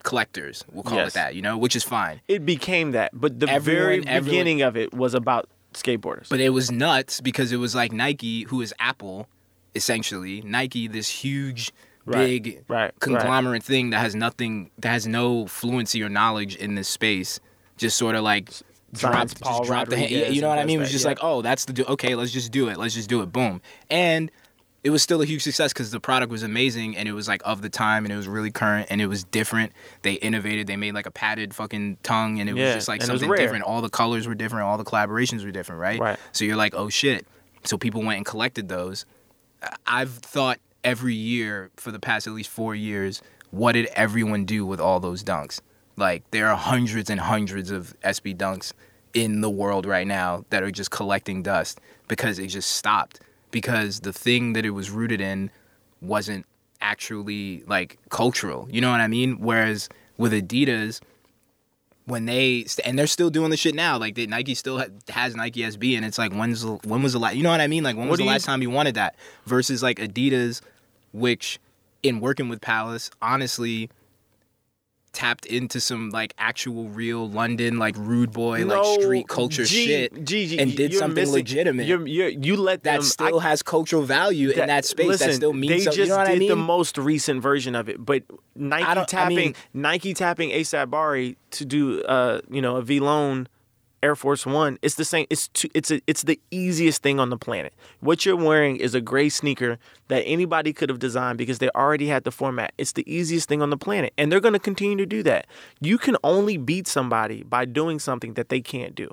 collectors. 0.02 0.64
We'll 0.72 0.82
call 0.82 0.98
Yes. 0.98 1.08
it 1.10 1.14
that, 1.14 1.34
you 1.34 1.42
know, 1.42 1.58
which 1.58 1.76
is 1.76 1.84
fine. 1.84 2.20
It 2.28 2.46
became 2.46 2.92
that, 2.92 3.10
but 3.12 3.38
the 3.40 3.48
Everyone- 3.50 3.82
very 3.82 3.96
everyone- 4.06 4.24
beginning 4.24 4.62
of 4.62 4.76
it 4.76 4.94
was 4.94 5.12
about 5.14 5.48
skateboarders. 5.74 6.28
But 6.28 6.40
it 6.40 6.50
was 6.50 6.70
nuts 6.70 7.20
because 7.20 7.52
it 7.52 7.56
was 7.56 7.74
like 7.74 7.92
Nike, 7.92 8.42
who 8.44 8.60
is 8.60 8.74
Apple, 8.78 9.28
essentially. 9.74 10.42
Nike, 10.42 10.88
this 10.88 11.08
huge, 11.08 11.72
Right, 12.06 12.42
big 12.42 12.64
right, 12.68 12.82
right. 12.82 13.00
conglomerate 13.00 13.62
thing 13.62 13.88
that 13.90 14.00
has 14.00 14.14
nothing, 14.14 14.70
that 14.78 14.90
has 14.90 15.06
no 15.06 15.46
fluency 15.46 16.02
or 16.02 16.10
knowledge 16.10 16.54
in 16.54 16.74
this 16.74 16.86
space, 16.86 17.40
just 17.78 17.96
sort 17.96 18.14
of 18.14 18.22
like 18.22 18.50
dropped, 18.92 19.40
Paul 19.40 19.60
just 19.60 19.68
dropped 19.68 19.90
the 19.90 19.96
hand. 19.96 20.34
You 20.34 20.42
know 20.42 20.48
what 20.48 20.58
I 20.58 20.64
mean? 20.64 20.76
It 20.76 20.80
was 20.80 20.92
just 20.92 21.04
yeah. 21.04 21.12
like, 21.12 21.18
oh, 21.22 21.42
that's 21.42 21.64
the 21.64 21.72
do. 21.72 21.84
Okay, 21.84 22.14
let's 22.14 22.30
just 22.30 22.52
do 22.52 22.68
it. 22.68 22.76
Let's 22.76 22.94
just 22.94 23.08
do 23.08 23.22
it. 23.22 23.32
Boom. 23.32 23.60
And 23.90 24.30
it 24.84 24.90
was 24.90 25.02
still 25.02 25.22
a 25.22 25.24
huge 25.24 25.42
success 25.42 25.72
because 25.72 25.90
the 25.90 25.98
product 25.98 26.30
was 26.30 26.42
amazing 26.42 26.94
and 26.96 27.08
it 27.08 27.12
was 27.12 27.26
like 27.26 27.40
of 27.44 27.62
the 27.62 27.70
time 27.70 28.04
and 28.04 28.12
it 28.12 28.16
was 28.16 28.28
really 28.28 28.50
current 28.50 28.86
and 28.90 29.00
it 29.00 29.06
was 29.06 29.24
different. 29.24 29.72
They 30.02 30.12
innovated. 30.14 30.66
They 30.66 30.76
made 30.76 30.92
like 30.92 31.06
a 31.06 31.10
padded 31.10 31.54
fucking 31.54 31.96
tongue 32.02 32.38
and 32.38 32.50
it 32.50 32.54
Yeah, 32.56 32.66
was 32.66 32.74
just 32.74 32.88
like 32.88 33.00
and 33.00 33.08
it 33.08 33.12
was 33.12 33.22
something 33.22 33.36
different. 33.38 33.64
All 33.64 33.80
the 33.80 33.88
colors 33.88 34.28
were 34.28 34.34
different. 34.34 34.66
All 34.66 34.76
the 34.76 34.84
collaborations 34.84 35.42
were 35.42 35.50
different, 35.50 35.80
right? 35.80 35.98
Right. 35.98 36.18
So 36.32 36.44
you're 36.44 36.56
like, 36.56 36.74
oh 36.74 36.90
shit. 36.90 37.26
So 37.64 37.78
people 37.78 38.02
went 38.02 38.18
and 38.18 38.26
collected 38.26 38.68
those. 38.68 39.06
I've 39.86 40.10
thought 40.12 40.58
every 40.84 41.14
year 41.14 41.70
for 41.76 41.90
the 41.90 41.98
past 41.98 42.26
at 42.26 42.34
least 42.34 42.50
four 42.50 42.74
years, 42.74 43.22
what 43.50 43.72
did 43.72 43.86
everyone 43.94 44.44
do 44.44 44.66
with 44.66 44.80
all 44.80 45.00
those 45.00 45.24
dunks? 45.24 45.60
Like 45.96 46.30
there 46.30 46.48
are 46.48 46.56
hundreds 46.56 47.08
and 47.08 47.20
hundreds 47.20 47.70
of 47.70 47.98
SB 48.04 48.36
dunks 48.36 48.74
in 49.14 49.40
the 49.40 49.48
world 49.50 49.86
right 49.86 50.06
now 50.06 50.44
that 50.50 50.62
are 50.62 50.70
just 50.70 50.90
collecting 50.90 51.42
dust 51.42 51.80
because 52.06 52.38
it 52.38 52.48
just 52.48 52.70
stopped 52.72 53.20
because 53.54 54.00
the 54.00 54.12
thing 54.12 54.52
that 54.52 54.66
it 54.66 54.70
was 54.70 54.90
rooted 54.90 55.20
in 55.20 55.50
wasn't 56.02 56.44
actually 56.80 57.62
like 57.66 57.98
cultural. 58.10 58.68
You 58.70 58.80
know 58.80 58.90
what 58.90 59.00
I 59.00 59.06
mean? 59.08 59.38
Whereas 59.40 59.88
with 60.18 60.32
Adidas, 60.32 61.00
when 62.06 62.26
they 62.26 62.66
and 62.84 62.98
they're 62.98 63.06
still 63.06 63.30
doing 63.30 63.50
the 63.50 63.56
shit 63.56 63.74
now. 63.74 63.96
Like 63.96 64.14
they, 64.14 64.26
Nike 64.26 64.54
still 64.54 64.78
ha- 64.78 64.86
has 65.08 65.34
Nike 65.34 65.60
SB, 65.60 65.96
and 65.96 66.04
it's 66.04 66.18
like 66.18 66.32
when's 66.32 66.62
the, 66.62 66.72
when 66.84 67.02
was 67.02 67.14
the 67.14 67.18
last? 67.18 67.36
You 67.36 67.42
know 67.42 67.50
what 67.50 67.60
I 67.60 67.66
mean? 67.68 67.82
Like 67.82 67.96
when 67.96 68.06
What 68.08 68.12
was 68.12 68.18
the 68.18 68.24
you- 68.24 68.30
last 68.30 68.44
time 68.44 68.60
you 68.60 68.70
wanted 68.70 68.96
that? 68.96 69.16
Versus 69.46 69.82
like 69.82 69.98
Adidas, 69.98 70.60
which 71.12 71.58
in 72.02 72.20
working 72.20 72.48
with 72.50 72.60
Palace, 72.60 73.10
honestly 73.22 73.88
tapped 75.14 75.46
into 75.46 75.80
some 75.80 76.10
like 76.10 76.34
actual 76.38 76.88
real 76.88 77.28
London 77.30 77.78
like 77.78 77.94
rude 77.96 78.32
boy 78.32 78.64
like 78.66 78.84
street 79.00 79.28
culture 79.28 79.64
G- 79.64 79.86
shit 79.86 80.24
G- 80.24 80.46
G- 80.48 80.58
and 80.58 80.76
did 80.76 80.92
something 80.92 81.14
missing- 81.14 81.34
legitimate 81.34 81.86
You're, 81.86 82.06
you're, 82.06 82.28
you 82.28 82.56
let 82.56 82.82
that 82.82 82.94
them, 82.96 83.02
still 83.02 83.40
I- 83.40 83.44
has 83.44 83.62
cultural 83.62 84.02
value 84.02 84.50
in 84.50 84.66
that 84.66 84.84
space 84.84 85.06
listen, 85.06 85.28
that 85.28 85.34
still 85.36 85.52
means 85.52 85.70
they 85.70 85.78
something. 85.80 85.96
just 85.96 86.08
you 86.08 86.12
know 86.12 86.16
what 86.18 86.26
did 86.26 86.36
I 86.36 86.38
mean? 86.38 86.48
the 86.48 86.56
most 86.56 86.98
recent 86.98 87.40
version 87.40 87.74
of 87.74 87.88
it. 87.88 88.04
But 88.04 88.24
Nike 88.56 88.84
don't- 88.84 88.98
I 88.98 89.04
tapping 89.04 89.36
mean- 89.36 89.54
Nike 89.72 90.14
tapping 90.14 90.50
ASAP 90.50 90.90
Bari 90.90 91.36
to 91.52 91.64
do 91.64 92.02
uh 92.02 92.40
you 92.50 92.60
know 92.60 92.76
a 92.76 92.82
VLONE 92.82 93.46
Air 94.04 94.14
Force 94.14 94.44
One. 94.44 94.78
It's 94.82 94.96
the 94.96 95.04
same. 95.04 95.26
It's 95.30 95.48
too, 95.48 95.68
it's 95.72 95.90
a, 95.90 96.00
it's 96.06 96.24
the 96.24 96.38
easiest 96.50 97.02
thing 97.02 97.18
on 97.18 97.30
the 97.30 97.38
planet. 97.38 97.72
What 98.00 98.26
you're 98.26 98.36
wearing 98.36 98.76
is 98.76 98.94
a 98.94 99.00
gray 99.00 99.30
sneaker 99.30 99.78
that 100.08 100.20
anybody 100.24 100.74
could 100.74 100.90
have 100.90 100.98
designed 100.98 101.38
because 101.38 101.58
they 101.58 101.70
already 101.70 102.08
had 102.08 102.24
the 102.24 102.30
format. 102.30 102.74
It's 102.76 102.92
the 102.92 103.10
easiest 103.10 103.48
thing 103.48 103.62
on 103.62 103.70
the 103.70 103.78
planet, 103.78 104.12
and 104.18 104.30
they're 104.30 104.40
going 104.40 104.52
to 104.52 104.58
continue 104.60 104.98
to 104.98 105.06
do 105.06 105.22
that. 105.22 105.46
You 105.80 105.96
can 105.96 106.18
only 106.22 106.58
beat 106.58 106.86
somebody 106.86 107.42
by 107.42 107.64
doing 107.64 107.98
something 107.98 108.34
that 108.34 108.50
they 108.50 108.60
can't 108.60 108.94
do. 108.94 109.10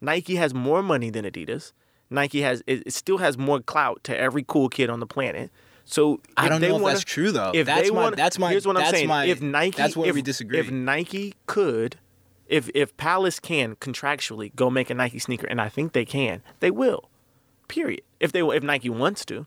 Nike 0.00 0.34
has 0.34 0.52
more 0.52 0.82
money 0.82 1.08
than 1.10 1.24
Adidas. 1.24 1.72
Nike 2.10 2.42
has 2.42 2.62
it, 2.66 2.82
it 2.86 2.92
still 2.92 3.18
has 3.18 3.38
more 3.38 3.60
clout 3.60 4.02
to 4.04 4.18
every 4.18 4.44
cool 4.46 4.68
kid 4.68 4.90
on 4.90 4.98
the 4.98 5.06
planet. 5.06 5.50
So 5.84 6.20
I 6.36 6.48
don't 6.48 6.60
know 6.60 6.66
if 6.66 6.72
wanna- 6.82 6.94
that's 6.94 7.04
true 7.04 7.30
though. 7.32 7.52
If 7.54 7.66
that's 7.66 7.82
they 7.82 7.90
my 7.90 8.02
want, 8.02 8.16
that's 8.16 8.38
my 8.38 8.50
here's 8.50 8.66
what 8.66 8.76
I'm 8.76 8.90
saying. 8.90 9.08
my- 9.08 9.24
if 9.26 9.40
Nike, 9.40 9.76
that's 9.76 9.96
where 9.96 10.08
if, 10.08 10.14
we 10.14 10.22
disagree. 10.22 10.58
If 10.58 10.70
Nike 10.70 11.34
could, 11.46 11.96
if 12.52 12.70
if 12.74 12.96
Palace 12.96 13.40
can 13.40 13.76
contractually 13.76 14.54
go 14.54 14.68
make 14.70 14.90
a 14.90 14.94
Nike 14.94 15.18
sneaker, 15.18 15.46
and 15.48 15.60
I 15.60 15.68
think 15.68 15.92
they 15.92 16.04
can, 16.04 16.42
they 16.60 16.70
will. 16.70 17.08
Period. 17.66 18.02
If 18.20 18.30
they 18.32 18.40
if 18.40 18.62
Nike 18.62 18.90
wants 18.90 19.24
to, 19.26 19.46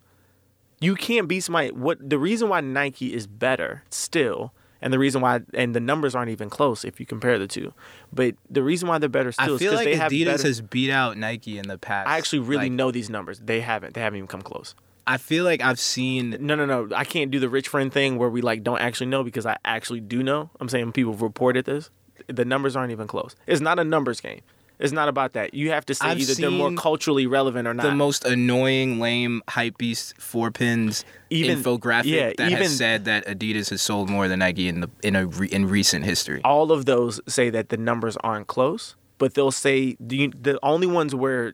you 0.82 0.96
can't 0.96 1.28
be 1.28 1.40
somebody. 1.40 1.72
What 1.72 2.10
the 2.10 2.18
reason 2.18 2.50
why 2.50 2.62
Nike 2.62 3.14
is 3.14 3.28
better 3.28 3.84
still, 3.92 4.52
and 4.82 4.92
the 4.92 4.98
reason 5.00 5.22
why, 5.22 5.42
and 5.54 5.76
the 5.76 5.80
numbers 5.80 6.16
aren't 6.16 6.32
even 6.32 6.50
close 6.50 6.84
if 6.84 7.00
you 7.00 7.06
compare 7.06 7.38
the 7.38 7.48
two. 7.48 7.74
But 8.12 8.36
the 8.50 8.64
reason 8.64 8.88
why 8.90 8.98
they're 8.98 9.08
better 9.08 9.30
I 9.38 9.44
still 9.44 9.56
is 9.56 9.62
feel 9.62 9.72
because 9.72 9.86
like 9.86 9.94
they 9.94 9.96
have 9.98 10.12
Adidas 10.12 10.26
better. 10.26 10.48
has 10.48 10.62
beat 10.62 10.90
out 10.92 11.18
Nike 11.18 11.60
in 11.60 11.68
the 11.68 11.78
past. 11.78 12.10
I 12.10 12.18
actually 12.18 12.40
really 12.40 12.66
Like, 12.66 12.72
know 12.74 12.92
these 12.92 13.10
numbers. 13.10 13.40
They 13.40 13.62
haven't. 13.62 13.94
They 13.94 14.02
haven't 14.02 14.18
even 14.18 14.28
come 14.28 14.42
close. 14.42 14.74
I 15.08 15.18
feel 15.18 15.44
like 15.46 15.62
I've 15.62 15.80
seen 15.80 16.36
No, 16.40 16.56
no, 16.56 16.66
no. 16.66 16.90
I 16.96 17.04
can't 17.04 17.30
do 17.30 17.40
the 17.40 17.50
rich 17.50 17.68
friend 17.68 17.94
thing 17.94 18.18
where 18.18 18.30
we 18.30 18.42
like 18.42 18.64
don't 18.64 18.80
actually 18.80 19.06
know 19.08 19.24
because 19.24 19.46
I 19.46 19.58
actually 19.64 20.00
do 20.02 20.24
know. 20.24 20.50
I'm 20.60 20.68
saying 20.68 20.92
people 20.94 21.12
have 21.14 21.22
reported 21.22 21.66
this. 21.66 21.92
The 22.28 22.46
numbers 22.46 22.76
aren't 22.76 22.92
even 22.92 23.08
close. 23.08 23.36
It's 23.48 23.62
not 23.62 23.80
a 23.80 23.84
numbers 23.84 24.22
game. 24.22 24.42
It's 24.78 24.92
not 24.92 25.08
about 25.08 25.34
that. 25.34 25.54
You 25.54 25.72
have 25.72 25.86
to 25.86 25.96
say 25.96 26.08
I've 26.08 26.20
either 26.20 26.34
they're 26.34 26.52
more 26.52 26.74
culturally 26.74 27.28
relevant 27.28 27.66
or 27.66 27.74
not. 27.74 27.84
the 27.84 27.96
most 27.96 28.26
annoying, 28.26 29.00
lame, 29.00 29.42
hype 29.48 29.78
beast 29.78 30.20
four 30.20 30.52
pins 30.52 31.06
Even- 31.30 31.60
infographic 31.64 32.06
yeah, 32.06 32.34
that 32.38 32.52
even- 32.52 32.64
has 32.64 32.76
said 32.78 33.06
that 33.06 33.26
Adidas 33.26 33.70
has 33.70 33.82
sold 33.82 34.10
more 34.10 34.28
than 34.28 34.40
Nike 34.40 34.68
in 34.68 34.82
the 34.82 34.90
in 35.02 35.16
a 35.16 35.28
re, 35.28 35.48
in 35.48 35.68
recent 35.70 36.04
history. 36.04 36.42
All 36.44 36.74
of 36.74 36.86
those 36.86 37.22
say 37.26 37.50
that 37.52 37.70
the 37.70 37.78
numbers 37.78 38.18
aren't 38.18 38.48
close, 38.48 38.96
but 39.18 39.34
they'll 39.36 39.50
say 39.52 39.96
the 40.00 40.28
the 40.42 40.60
only 40.62 40.88
ones 40.88 41.16
where 41.16 41.54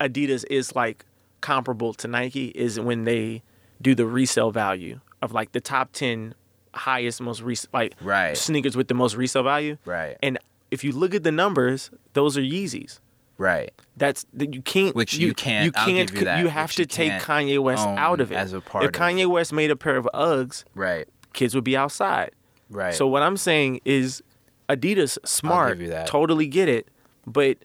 Adidas 0.00 0.44
is 0.48 0.76
like 0.76 1.04
comparable 1.40 1.92
to 1.94 2.06
Nike 2.06 2.46
is 2.48 2.78
when 2.78 3.02
they 3.04 3.42
do 3.80 3.94
the 3.96 4.06
resale 4.06 4.52
value 4.52 5.00
of 5.20 5.32
like 5.32 5.50
the 5.50 5.60
top 5.60 5.90
10 5.92 6.34
highest 6.74 7.20
most 7.20 7.40
res- 7.42 7.68
like 7.72 7.94
Right. 8.00 8.36
sneakers 8.36 8.76
with 8.76 8.88
the 8.88 8.94
most 8.94 9.14
resale 9.16 9.42
value. 9.42 9.76
Right. 9.84 10.16
And 10.22 10.38
if 10.70 10.82
you 10.84 10.92
look 10.92 11.14
at 11.14 11.22
the 11.22 11.32
numbers, 11.32 11.90
those 12.14 12.36
are 12.38 12.42
Yeezys. 12.42 12.98
Right. 13.38 13.72
That's 13.96 14.24
that 14.34 14.54
you 14.54 14.62
can't. 14.62 14.94
Which 14.94 15.14
you 15.14 15.34
can't- 15.34 15.64
You 15.66 15.72
can't. 15.72 16.12
you 16.12 16.24
that, 16.24 16.38
you 16.40 16.48
have 16.48 16.72
to 16.72 16.82
you 16.82 16.86
take 16.86 17.12
Kanye 17.20 17.58
West 17.58 17.86
out 17.86 18.20
of 18.20 18.30
it. 18.32 18.36
as 18.36 18.52
a 18.52 18.60
part 18.60 18.84
if 18.84 18.88
of- 18.90 18.94
Kanye 18.94 19.26
West 19.26 19.52
made 19.52 19.70
a 19.70 19.76
pair 19.76 19.96
of 19.96 20.08
Uggs, 20.14 20.64
Right. 20.74 21.08
kids 21.32 21.54
would 21.54 21.64
be 21.64 21.76
outside. 21.76 22.30
Right. 22.70 22.94
So 22.94 23.06
what 23.06 23.22
I'm 23.22 23.36
saying 23.36 23.80
is, 23.84 24.22
Adidas 24.68 25.18
smart, 25.24 25.76
give 25.78 25.82
you 25.82 25.88
that. 25.90 26.06
totally 26.06 26.46
get 26.46 26.68
it, 26.68 26.88
but 27.26 27.58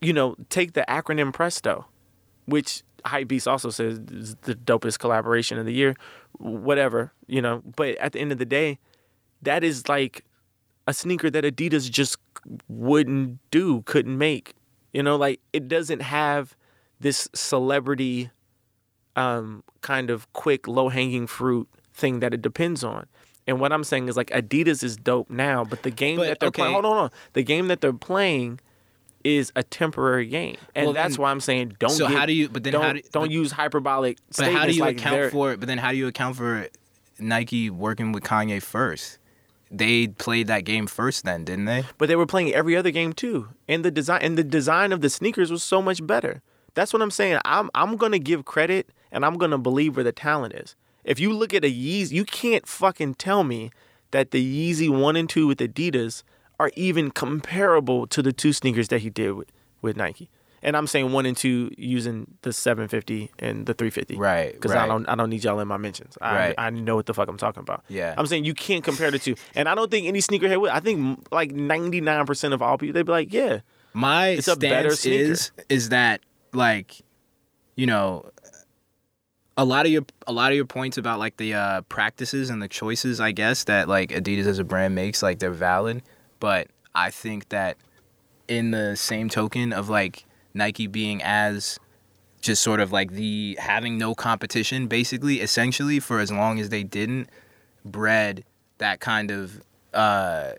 you 0.00 0.12
know, 0.12 0.36
take 0.48 0.72
the 0.74 0.84
acronym 0.88 1.32
Presto, 1.32 1.86
which 2.48 2.82
Hypebeast 3.04 3.46
also 3.46 3.70
says 3.70 4.00
is 4.10 4.36
the 4.42 4.54
dopest 4.54 4.98
collaboration 4.98 5.58
of 5.58 5.66
the 5.66 5.72
year, 5.72 5.94
whatever 6.38 7.12
you 7.26 7.40
know. 7.42 7.62
But 7.76 7.96
at 7.96 8.12
the 8.12 8.20
end 8.20 8.32
of 8.32 8.38
the 8.38 8.46
day, 8.46 8.78
that 9.42 9.62
is 9.62 9.88
like 9.88 10.24
a 10.86 10.94
sneaker 10.94 11.30
that 11.30 11.44
Adidas 11.44 11.90
just 11.90 12.16
wouldn't 12.68 13.38
do, 13.50 13.82
couldn't 13.82 14.16
make. 14.16 14.54
You 14.92 15.02
know, 15.02 15.16
like 15.16 15.40
it 15.52 15.68
doesn't 15.68 16.00
have 16.00 16.56
this 16.98 17.28
celebrity 17.34 18.30
um, 19.16 19.62
kind 19.80 20.10
of 20.10 20.32
quick, 20.32 20.66
low 20.66 20.88
hanging 20.88 21.26
fruit 21.26 21.68
thing 21.92 22.20
that 22.20 22.32
it 22.32 22.42
depends 22.42 22.82
on. 22.82 23.06
And 23.46 23.60
what 23.60 23.72
I'm 23.72 23.84
saying 23.84 24.08
is 24.08 24.16
like 24.16 24.30
Adidas 24.30 24.82
is 24.82 24.96
dope 24.96 25.30
now, 25.30 25.64
but 25.64 25.82
the 25.82 25.90
game 25.90 26.18
But, 26.18 26.26
that 26.28 26.40
they're 26.40 26.50
playing, 26.50 26.72
hold 26.72 26.84
on, 26.84 26.92
hold 26.92 27.04
on, 27.04 27.10
the 27.32 27.42
game 27.42 27.68
that 27.68 27.80
they're 27.80 27.92
playing 27.92 28.60
is 29.28 29.52
a 29.54 29.62
temporary 29.62 30.26
game, 30.26 30.56
and 30.74 30.86
Well, 30.86 30.92
that's 30.94 31.14
then- 31.16 31.22
why 31.22 31.30
I'm 31.30 31.40
saying 31.40 31.76
don't. 31.78 31.90
so 31.90 32.08
get- 32.08 32.16
how 32.16 32.26
do 32.26 32.32
you- 32.32 32.48
but 32.48 32.64
then 32.64 32.72
don't 32.72 32.82
how 32.82 32.92
do- 32.94 33.02
don't 33.12 33.24
but- 33.24 33.30
use 33.30 33.52
hyperbolic 33.52 34.18
But 34.28 34.34
statements 34.34 34.58
how 34.60 34.66
do 34.66 34.72
you 34.72 34.80
like 34.80 34.96
account 34.98 35.30
for 35.32 35.52
it? 35.52 35.60
But 35.60 35.66
then 35.68 35.78
how 35.78 35.90
do 35.92 35.96
you 35.96 36.06
account 36.08 36.36
for 36.36 36.66
Nike 37.18 37.70
working 37.70 38.12
with 38.12 38.24
Kanye 38.24 38.62
first? 38.62 39.18
They 39.70 40.06
played 40.08 40.46
that 40.46 40.64
game 40.64 40.86
first, 40.86 41.24
then 41.24 41.44
didn't 41.44 41.66
they? 41.66 41.84
but 41.98 42.08
they 42.08 42.16
were 42.16 42.26
playing 42.26 42.54
every 42.54 42.74
other 42.76 42.90
game 42.90 43.12
too. 43.12 43.48
And 43.68 43.84
the 43.84 43.90
design 43.90 44.20
and 44.22 44.38
the 44.38 44.44
design 44.44 44.92
of 44.92 45.02
the 45.02 45.10
sneakers 45.10 45.50
was 45.50 45.62
so 45.62 45.82
much 45.82 46.06
better. 46.06 46.40
That's 46.74 46.92
what 46.92 47.02
I'm 47.02 47.10
saying. 47.10 47.38
I'm 47.44 47.70
I'm 47.74 47.96
gonna 47.96 48.18
give 48.18 48.44
credit 48.46 48.88
and 49.12 49.26
I'm 49.26 49.36
gonna 49.36 49.58
believe 49.58 49.96
where 49.96 50.04
the 50.04 50.12
talent 50.12 50.54
is. 50.54 50.74
If 51.04 51.18
you 51.20 51.32
look 51.32 51.52
at 51.52 51.64
a 51.64 51.70
Yeezy, 51.72 52.12
you 52.12 52.24
can't 52.24 52.66
fucking 52.66 53.14
tell 53.14 53.44
me 53.44 53.70
that 54.10 54.30
the 54.30 54.40
Yeezy 54.72 54.88
one 54.88 55.16
and 55.16 55.28
two 55.28 55.46
with 55.46 55.58
Adidas 55.58 56.22
are 56.58 56.70
even 56.74 57.10
comparable 57.10 58.06
to 58.08 58.22
the 58.22 58.32
two 58.32 58.52
sneakers 58.52 58.88
that 58.88 59.00
he 59.00 59.10
did 59.10 59.32
with, 59.32 59.50
with 59.80 59.96
Nike. 59.96 60.30
And 60.62 60.76
I'm 60.76 60.86
saying 60.86 61.12
one 61.12 61.24
and 61.24 61.36
two 61.36 61.70
using 61.78 62.34
the 62.42 62.52
750 62.52 63.30
and 63.38 63.66
the 63.66 63.74
350. 63.74 64.16
Right, 64.16 64.52
Because 64.52 64.72
I 64.72 64.86
don't 64.86 65.08
I 65.08 65.14
don't 65.14 65.30
need 65.30 65.44
y'all 65.44 65.60
in 65.60 65.68
my 65.68 65.76
mentions. 65.76 66.18
I, 66.20 66.34
Right. 66.34 66.54
I 66.58 66.70
know 66.70 66.96
what 66.96 67.06
the 67.06 67.14
fuck 67.14 67.28
I'm 67.28 67.36
talking 67.36 67.60
about. 67.60 67.84
Yeah. 67.88 68.14
I'm 68.18 68.26
saying 68.26 68.44
you 68.44 68.54
can't 68.54 68.82
compare 68.82 69.10
the 69.10 69.20
two. 69.20 69.36
And 69.54 69.68
I 69.68 69.76
don't 69.76 69.90
think 69.90 70.08
any 70.08 70.18
sneakerhead 70.18 70.60
would. 70.60 70.70
I 70.70 70.80
think 70.80 71.28
like 71.30 71.52
99% 71.52 72.52
of 72.52 72.60
all 72.60 72.76
people, 72.76 72.94
they'd 72.94 73.06
be 73.06 73.12
like, 73.12 73.32
yeah. 73.32 73.60
My 73.92 74.28
It's 74.28 74.48
a 74.48 74.56
better 74.56 74.90
stance 74.90 75.06
is 75.06 75.52
is 75.68 75.88
that 75.90 76.22
like, 76.52 77.02
you 77.76 77.86
know, 77.86 78.28
a 79.56 79.64
lot 79.64 79.86
of 79.86 79.92
your 79.92 80.04
a 80.26 80.32
lot 80.32 80.50
of 80.50 80.56
your 80.56 80.64
points 80.64 80.98
about 80.98 81.18
like 81.18 81.36
the 81.36 81.54
uh, 81.54 81.80
practices 81.82 82.50
and 82.50 82.60
the 82.60 82.68
choices, 82.68 83.20
I 83.20 83.32
guess 83.32 83.64
that 83.64 83.88
like 83.88 84.10
Adidas 84.10 84.46
as 84.46 84.58
a 84.58 84.64
brand 84.64 84.94
makes, 84.94 85.22
like 85.22 85.38
they're 85.38 85.50
valid. 85.50 86.02
But 86.40 86.68
I 86.94 87.10
think 87.10 87.48
that 87.50 87.76
in 88.48 88.70
the 88.70 88.96
same 88.96 89.28
token 89.28 89.72
of 89.72 89.88
like 89.88 90.24
Nike 90.54 90.86
being 90.86 91.22
as 91.22 91.78
just 92.40 92.62
sort 92.62 92.80
of 92.80 92.92
like 92.92 93.12
the 93.12 93.56
having 93.60 93.98
no 93.98 94.14
competition, 94.14 94.86
basically, 94.86 95.40
essentially, 95.40 96.00
for 96.00 96.20
as 96.20 96.30
long 96.30 96.58
as 96.58 96.68
they 96.68 96.82
didn't, 96.82 97.28
bred 97.84 98.44
that 98.78 99.00
kind 99.00 99.30
of 99.30 99.60
uh 99.94 100.52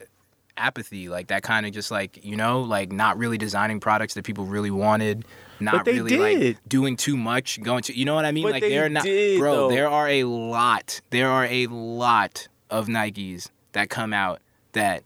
apathy, 0.58 1.08
like 1.10 1.28
that 1.28 1.42
kind 1.44 1.66
of 1.66 1.72
just 1.72 1.90
like 1.90 2.24
you 2.24 2.36
know, 2.36 2.62
like 2.62 2.92
not 2.92 3.18
really 3.18 3.38
designing 3.38 3.80
products 3.80 4.14
that 4.14 4.24
people 4.24 4.46
really 4.46 4.72
wanted, 4.72 5.26
not 5.60 5.86
really 5.86 6.18
like 6.18 6.58
doing 6.68 6.96
too 6.96 7.18
much, 7.18 7.62
going 7.62 7.84
to 7.84 7.98
you 7.98 8.06
know 8.06 8.16
what 8.16 8.26
I 8.26 8.32
mean? 8.32 8.44
But 8.44 8.54
like 8.54 8.62
they 8.62 8.70
they're 8.70 8.90
not, 8.90 9.04
did, 9.04 9.40
bro. 9.40 9.56
though. 9.56 9.70
There 9.70 9.88
are 9.88 10.08
a 10.08 10.26
lot, 10.26 11.02
there 11.10 11.30
are 11.30 11.46
a 11.46 11.68
lot 11.68 12.48
of 12.70 12.88
Nikes 12.88 13.50
that 13.72 13.90
come 13.90 14.14
out 14.14 14.42
that. 14.74 15.04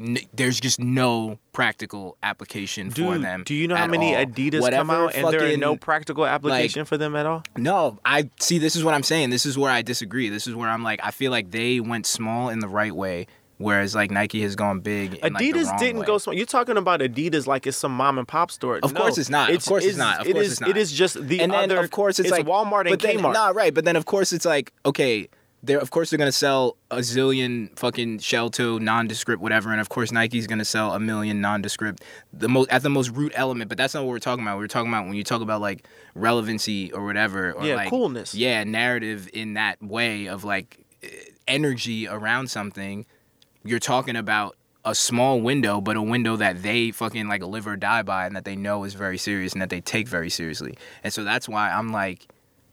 N- 0.00 0.18
There's 0.34 0.58
just 0.58 0.80
no 0.80 1.38
practical 1.52 2.16
application 2.22 2.90
for 2.90 2.96
Dude, 2.96 3.22
them. 3.22 3.42
do 3.44 3.54
you 3.54 3.68
know 3.68 3.76
how 3.76 3.86
many 3.86 4.16
all. 4.16 4.24
Adidas 4.24 4.60
Whatever 4.60 4.80
come 4.80 4.90
out 4.90 5.14
and 5.14 5.28
there 5.28 5.44
is 5.44 5.58
no 5.58 5.76
practical 5.76 6.26
application 6.26 6.84
for 6.84 6.96
them 6.96 7.14
at 7.14 7.26
all? 7.26 7.42
no, 7.56 7.98
I 8.04 8.30
see. 8.40 8.58
This 8.58 8.76
is 8.76 8.82
what 8.84 8.94
I'm 8.94 9.02
saying. 9.02 9.30
This 9.30 9.46
is 9.46 9.56
where 9.58 9.70
I 9.70 9.82
disagree. 9.82 10.28
This 10.28 10.46
is 10.46 10.54
where 10.54 10.68
I'm 10.68 10.82
like, 10.82 11.00
I 11.04 11.10
feel 11.10 11.30
like 11.30 11.50
they 11.50 11.80
went 11.80 12.06
small 12.06 12.48
in 12.48 12.60
the 12.60 12.68
right 12.68 12.94
way, 12.94 13.26
whereas 13.58 13.94
like 13.94 14.10
Nike 14.10 14.40
has 14.42 14.56
gone 14.56 14.80
big. 14.80 15.18
Like, 15.22 15.32
Adidas 15.34 15.66
wrong 15.66 15.78
didn't 15.78 16.00
way. 16.00 16.06
go 16.06 16.18
small. 16.18 16.34
You're 16.34 16.46
talking 16.46 16.76
about 16.76 17.00
Adidas 17.00 17.46
like 17.46 17.66
it's 17.66 17.76
some 17.76 17.92
mom 17.94 18.18
and 18.18 18.26
pop 18.26 18.50
store. 18.50 18.78
Of 18.82 18.92
No, 18.94 19.00
course 19.00 19.18
it's 19.18 19.28
not. 19.30 19.50
Of 19.50 19.64
course 19.64 19.84
it's 19.84 19.98
not. 19.98 20.20
Of 20.22 20.28
it 20.28 20.32
course 20.32 20.46
is- 20.46 20.52
it's 20.52 20.60
not. 20.60 20.70
It 20.70 20.76
is 20.76 20.92
just 20.92 21.14
the 21.26 21.40
and 21.40 21.52
then 21.52 21.70
other. 21.70 21.78
of 21.80 21.90
course 21.90 22.18
it's, 22.18 22.30
like 22.30 22.46
Walmart 22.46 22.90
and 22.90 22.98
then, 23.00 23.18
Kmart. 23.18 23.34
Nah, 23.34 23.48
right. 23.54 23.74
But 23.74 23.84
then 23.84 23.96
of 23.96 24.06
course 24.06 24.32
it's 24.32 24.44
like 24.46 24.72
okay. 24.86 25.28
They're, 25.62 25.78
of 25.78 25.90
course 25.90 26.10
they're 26.10 26.18
gonna 26.18 26.32
sell 26.32 26.76
a 26.90 26.98
zillion 26.98 27.78
fucking 27.78 28.20
shell 28.20 28.48
toe 28.50 28.78
nondescript 28.78 29.42
whatever, 29.42 29.70
and 29.70 29.80
of 29.80 29.88
course 29.88 30.10
Nike's 30.10 30.46
gonna 30.46 30.64
sell 30.64 30.94
a 30.94 31.00
million 31.00 31.40
nondescript 31.40 32.02
the 32.32 32.48
most 32.48 32.70
at 32.70 32.82
the 32.82 32.90
most 32.90 33.10
root 33.10 33.32
element. 33.34 33.68
But 33.68 33.76
that's 33.76 33.92
not 33.92 34.04
what 34.04 34.10
we're 34.10 34.18
talking 34.20 34.42
about. 34.42 34.58
We're 34.58 34.68
talking 34.68 34.90
about 34.90 35.06
when 35.06 35.14
you 35.14 35.24
talk 35.24 35.42
about 35.42 35.60
like 35.60 35.86
relevancy 36.14 36.92
or 36.92 37.04
whatever, 37.04 37.52
or 37.52 37.66
Yeah, 37.66 37.76
like 37.76 37.90
coolness. 37.90 38.34
Yeah, 38.34 38.64
narrative 38.64 39.28
in 39.34 39.54
that 39.54 39.82
way 39.82 40.26
of 40.26 40.44
like 40.44 40.78
eh, 41.02 41.08
energy 41.46 42.08
around 42.08 42.50
something. 42.50 43.04
You're 43.62 43.78
talking 43.78 44.16
about 44.16 44.56
a 44.84 44.94
small 44.94 45.40
window, 45.42 45.80
but 45.80 45.96
a 45.96 46.02
window 46.02 46.36
that 46.36 46.62
they 46.62 46.90
fucking 46.90 47.28
like 47.28 47.42
live 47.42 47.66
or 47.66 47.76
die 47.76 48.02
by, 48.02 48.26
and 48.26 48.34
that 48.34 48.44
they 48.46 48.56
know 48.56 48.84
is 48.84 48.94
very 48.94 49.18
serious 49.18 49.52
and 49.52 49.60
that 49.60 49.68
they 49.68 49.82
take 49.82 50.08
very 50.08 50.30
seriously. 50.30 50.78
And 51.04 51.12
so 51.12 51.22
that's 51.22 51.48
why 51.48 51.70
I'm 51.70 51.92
like, 51.92 52.26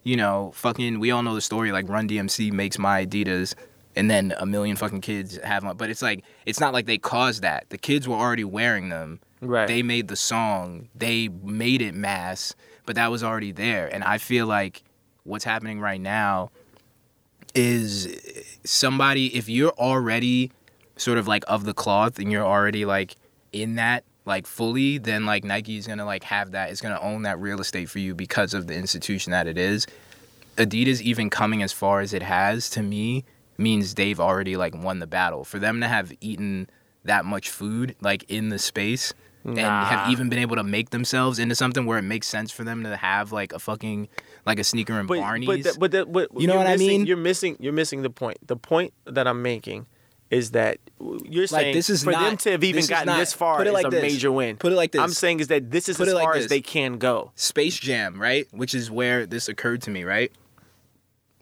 you 0.07 0.15
know, 0.15 0.51
fucking. 0.55 1.01
We 1.01 1.11
all 1.11 1.21
know 1.21 1.35
the 1.35 1.41
story. 1.41 1.73
Like 1.73 1.89
Run 1.89 2.07
DMC 2.07 2.53
makes 2.53 2.79
my 2.79 3.05
Adidas, 3.05 3.55
and 3.93 4.09
then 4.09 4.33
a 4.37 4.45
million 4.45 4.77
fucking 4.77 5.01
kids 5.01 5.37
have 5.43 5.63
them. 5.63 5.75
But 5.75 5.89
it's 5.89 6.01
like 6.01 6.23
it's 6.45 6.61
not 6.61 6.71
like 6.71 6.85
they 6.85 6.97
caused 6.97 7.41
that. 7.41 7.69
The 7.69 7.77
kids 7.77 8.07
were 8.07 8.15
already 8.15 8.45
wearing 8.45 8.87
them. 8.87 9.19
Right. 9.41 9.67
They 9.67 9.83
made 9.83 10.07
the 10.07 10.15
song. 10.15 10.87
They 10.95 11.27
made 11.27 11.81
it 11.81 11.93
mass, 11.93 12.55
but 12.85 12.95
that 12.95 13.11
was 13.11 13.21
already 13.21 13.51
there. 13.51 13.93
And 13.93 14.01
I 14.01 14.17
feel 14.17 14.47
like 14.47 14.81
what's 15.23 15.43
happening 15.43 15.81
right 15.81 15.99
now 15.99 16.51
is 17.53 18.55
somebody 18.63 19.35
if 19.35 19.49
you're 19.49 19.73
already 19.73 20.53
sort 20.95 21.17
of 21.17 21.27
like 21.27 21.43
of 21.49 21.65
the 21.65 21.73
cloth 21.73 22.17
and 22.17 22.31
you're 22.31 22.45
already 22.45 22.85
like 22.85 23.17
in 23.51 23.75
that 23.75 24.05
like 24.27 24.45
fully 24.45 24.97
then 24.97 25.25
like 25.25 25.43
Nike 25.43 25.77
is 25.77 25.87
to 25.87 25.95
like 26.05 26.23
have 26.23 26.51
that 26.51 26.69
it's 26.69 26.81
to 26.81 27.01
own 27.01 27.23
that 27.23 27.39
real 27.39 27.61
estate 27.61 27.89
for 27.89 27.99
you 27.99 28.13
because 28.13 28.53
of 28.53 28.67
the 28.67 28.75
institution 28.75 29.31
that 29.31 29.47
it 29.47 29.57
is 29.57 29.87
Adidas 30.57 31.01
even 31.01 31.29
coming 31.29 31.63
as 31.63 31.71
far 31.71 32.01
as 32.01 32.13
it 32.13 32.21
has 32.21 32.69
to 32.71 32.83
me 32.83 33.23
means 33.57 33.95
they've 33.95 34.19
already 34.19 34.57
like 34.57 34.75
won 34.75 34.99
the 34.99 35.07
battle 35.07 35.43
for 35.43 35.59
them 35.59 35.81
to 35.81 35.87
have 35.87 36.11
eaten 36.21 36.69
that 37.05 37.25
much 37.25 37.49
food 37.49 37.95
like 38.01 38.25
in 38.27 38.49
the 38.49 38.59
space 38.59 39.13
and 39.45 39.59
have 39.59 40.09
even 40.11 40.27
been 40.27 40.39
able 40.39 40.57
to 40.57 40.63
make 40.63 40.89
themselves 40.89 41.39
into 41.39 41.55
something 41.55 41.85
where 41.85 41.97
it 41.97 42.03
makes 42.03 42.27
sense 42.27 42.51
for 42.51 42.65
them 42.65 42.83
to 42.83 42.97
have 42.97 43.31
like 43.31 43.53
a 43.53 43.59
fucking 43.59 44.09
like 44.45 44.59
a 44.59 44.63
sneaker 44.63 44.99
and 44.99 45.07
But 45.07 45.19
Barney's. 45.19 45.47
but 45.47 45.63
that, 45.63 45.79
but, 45.79 45.91
that, 45.91 46.11
but 46.11 46.29
You 46.37 46.47
know 46.47 46.57
what 46.57 46.67
I 46.67 46.75
mean? 46.75 47.05
You're 47.05 47.15
missing 47.15 47.55
you're 47.61 47.71
missing 47.71 48.01
the 48.01 48.09
point. 48.09 48.45
The 48.45 48.57
point 48.57 48.93
that 49.05 49.25
I'm 49.25 49.41
making 49.41 49.85
is 50.29 50.51
that 50.51 50.79
you're 51.25 51.47
saying 51.47 51.73
this 51.73 51.89
is 51.89 52.03
for 52.03 52.11
them 52.11 52.37
to 52.37 52.51
have 52.51 52.63
even 52.63 52.85
gotten 52.85 53.07
not- 53.07 53.19
this 53.19 53.33
far 53.33 53.63
is 53.63 53.71
like 53.71 53.85
a 53.85 53.89
this. 53.89 54.01
major 54.01 54.31
win. 54.31 54.57
Put 54.57 54.73
it 54.73 54.75
like 54.75 54.91
this. 54.91 55.01
I'm 55.01 55.11
saying 55.11 55.39
is 55.39 55.47
that 55.47 55.71
this 55.71 55.87
is 55.87 55.97
Put 55.97 56.07
as 56.07 56.13
it 56.13 56.15
like 56.15 56.23
far 56.25 56.35
as 56.35 56.47
they 56.47 56.61
can 56.61 56.97
go. 56.97 57.31
Space 57.35 57.79
Jam, 57.79 58.21
right? 58.21 58.47
Which 58.51 58.73
is 58.73 58.91
where 58.91 59.25
this 59.25 59.47
occurred 59.47 59.81
to 59.83 59.91
me, 59.91 60.03
right? 60.03 60.31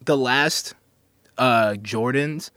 The 0.03 0.17
last 0.17 0.75
uh 1.37 1.75
Jordans 1.79 2.51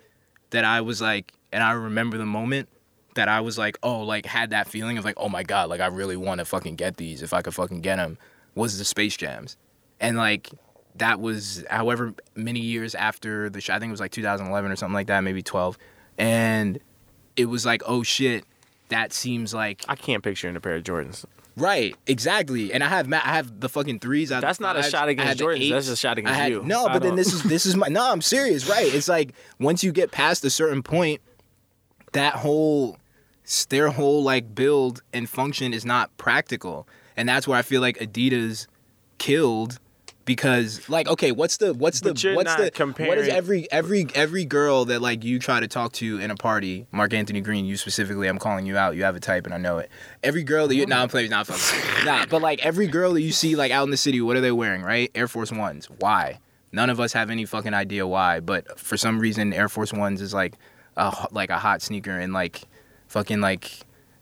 that 0.50 0.64
I 0.64 0.80
was 0.82 1.00
like 1.00 1.32
and 1.52 1.62
I 1.62 1.72
remember 1.72 2.18
the 2.18 2.26
moment 2.26 2.68
that 3.14 3.28
I 3.28 3.40
was 3.40 3.58
like, 3.58 3.78
oh, 3.82 4.00
like 4.00 4.26
had 4.26 4.50
that 4.50 4.68
feeling 4.68 4.98
of 4.98 5.04
like, 5.04 5.16
oh 5.16 5.28
my 5.28 5.42
god, 5.42 5.70
like 5.70 5.80
I 5.80 5.86
really 5.86 6.16
want 6.16 6.38
to 6.40 6.44
fucking 6.44 6.76
get 6.76 6.98
these 6.98 7.22
if 7.22 7.32
I 7.32 7.42
could 7.42 7.54
fucking 7.54 7.80
get 7.80 7.96
them 7.96 8.18
was 8.54 8.78
the 8.78 8.84
Space 8.84 9.16
Jams. 9.16 9.56
And 9.98 10.16
like 10.16 10.50
that 10.96 11.20
was 11.20 11.64
however 11.70 12.14
many 12.34 12.60
years 12.60 12.94
after 12.94 13.48
the 13.48 13.58
I 13.70 13.78
think 13.78 13.88
it 13.88 13.92
was 13.92 14.00
like 14.00 14.12
2011 14.12 14.70
or 14.70 14.76
something 14.76 14.94
like 14.94 15.06
that, 15.06 15.20
maybe 15.22 15.42
12. 15.42 15.78
And 16.18 16.80
it 17.36 17.46
was 17.46 17.64
like, 17.64 17.82
oh 17.86 18.02
shit, 18.02 18.44
that 18.88 19.12
seems 19.12 19.54
like 19.54 19.84
I 19.88 19.94
can't 19.94 20.22
picture 20.22 20.48
in 20.48 20.56
a 20.56 20.60
pair 20.60 20.74
of 20.74 20.82
Jordans. 20.82 21.24
Right, 21.56 21.96
exactly. 22.06 22.72
And 22.72 22.84
I 22.84 22.88
have 22.88 23.12
I 23.12 23.16
have 23.16 23.60
the 23.60 23.68
fucking 23.68 23.98
threes. 23.98 24.30
I 24.30 24.40
That's 24.40 24.60
not 24.60 24.76
a 24.76 24.82
shot 24.82 25.08
against 25.08 25.40
Jordans, 25.40 25.70
that's 25.70 25.88
a 25.88 25.96
shot 25.96 26.18
against 26.18 26.38
had- 26.38 26.52
you. 26.52 26.62
No, 26.62 26.88
but 26.88 27.02
then 27.02 27.16
this 27.16 27.32
is 27.32 27.42
this 27.42 27.66
is 27.66 27.76
my 27.76 27.88
no. 27.88 28.10
I'm 28.10 28.22
serious. 28.22 28.68
Right. 28.68 28.92
It's 28.92 29.08
like 29.08 29.32
once 29.58 29.82
you 29.82 29.92
get 29.92 30.10
past 30.12 30.44
a 30.44 30.50
certain 30.50 30.82
point, 30.82 31.20
that 32.12 32.34
whole 32.34 32.98
their 33.70 33.90
whole 33.90 34.22
like 34.22 34.54
build 34.54 35.02
and 35.12 35.28
function 35.28 35.74
is 35.74 35.84
not 35.84 36.16
practical, 36.16 36.86
and 37.16 37.28
that's 37.28 37.48
where 37.48 37.58
I 37.58 37.62
feel 37.62 37.80
like 37.80 37.98
Adidas 37.98 38.66
killed. 39.18 39.78
Because 40.28 40.86
like 40.90 41.08
okay, 41.08 41.32
what's 41.32 41.56
the 41.56 41.72
what's 41.72 42.02
the 42.02 42.12
But 42.12 42.36
what's 42.36 42.54
the 42.56 42.70
what 43.06 43.16
is 43.16 43.28
every 43.28 43.66
every 43.72 44.06
every 44.14 44.44
girl 44.44 44.84
that 44.84 45.00
like 45.00 45.24
you 45.24 45.38
try 45.38 45.58
to 45.58 45.66
talk 45.66 45.92
to 45.94 46.20
in 46.20 46.30
a 46.30 46.36
party, 46.36 46.86
Mark 46.92 47.14
Anthony 47.14 47.40
Green, 47.40 47.64
you 47.64 47.78
specifically, 47.78 48.28
I'm 48.28 48.38
calling 48.38 48.66
you 48.66 48.76
out. 48.76 48.94
You 48.94 49.04
have 49.04 49.16
a 49.16 49.20
type, 49.20 49.46
and 49.46 49.54
I 49.54 49.56
know 49.56 49.78
it. 49.78 49.88
Every 50.22 50.42
girl 50.42 50.68
that 50.68 50.74
you, 50.74 50.84
nah, 50.84 51.00
I'm 51.00 51.08
playing, 51.08 51.30
not 51.30 51.46
fucking, 51.46 52.04
nah, 52.04 52.26
but 52.26 52.42
like 52.42 52.62
every 52.62 52.88
girl 52.88 53.14
that 53.14 53.22
you 53.22 53.32
see 53.32 53.56
like 53.56 53.72
out 53.72 53.84
in 53.84 53.90
the 53.90 53.96
city, 53.96 54.20
what 54.20 54.36
are 54.36 54.42
they 54.42 54.52
wearing, 54.52 54.82
right? 54.82 55.10
Air 55.14 55.28
Force 55.28 55.50
Ones. 55.50 55.86
Why? 55.86 56.40
None 56.72 56.90
of 56.90 57.00
us 57.00 57.14
have 57.14 57.30
any 57.30 57.46
fucking 57.46 57.72
idea 57.72 58.06
why, 58.06 58.40
but 58.40 58.78
for 58.78 58.98
some 58.98 59.18
reason, 59.18 59.54
Air 59.54 59.70
Force 59.70 59.94
Ones 59.94 60.20
is 60.20 60.34
like 60.34 60.56
a 60.98 61.26
like 61.30 61.48
a 61.48 61.58
hot 61.58 61.80
sneaker 61.80 62.20
in 62.20 62.34
like 62.34 62.64
fucking 63.06 63.40
like 63.40 63.70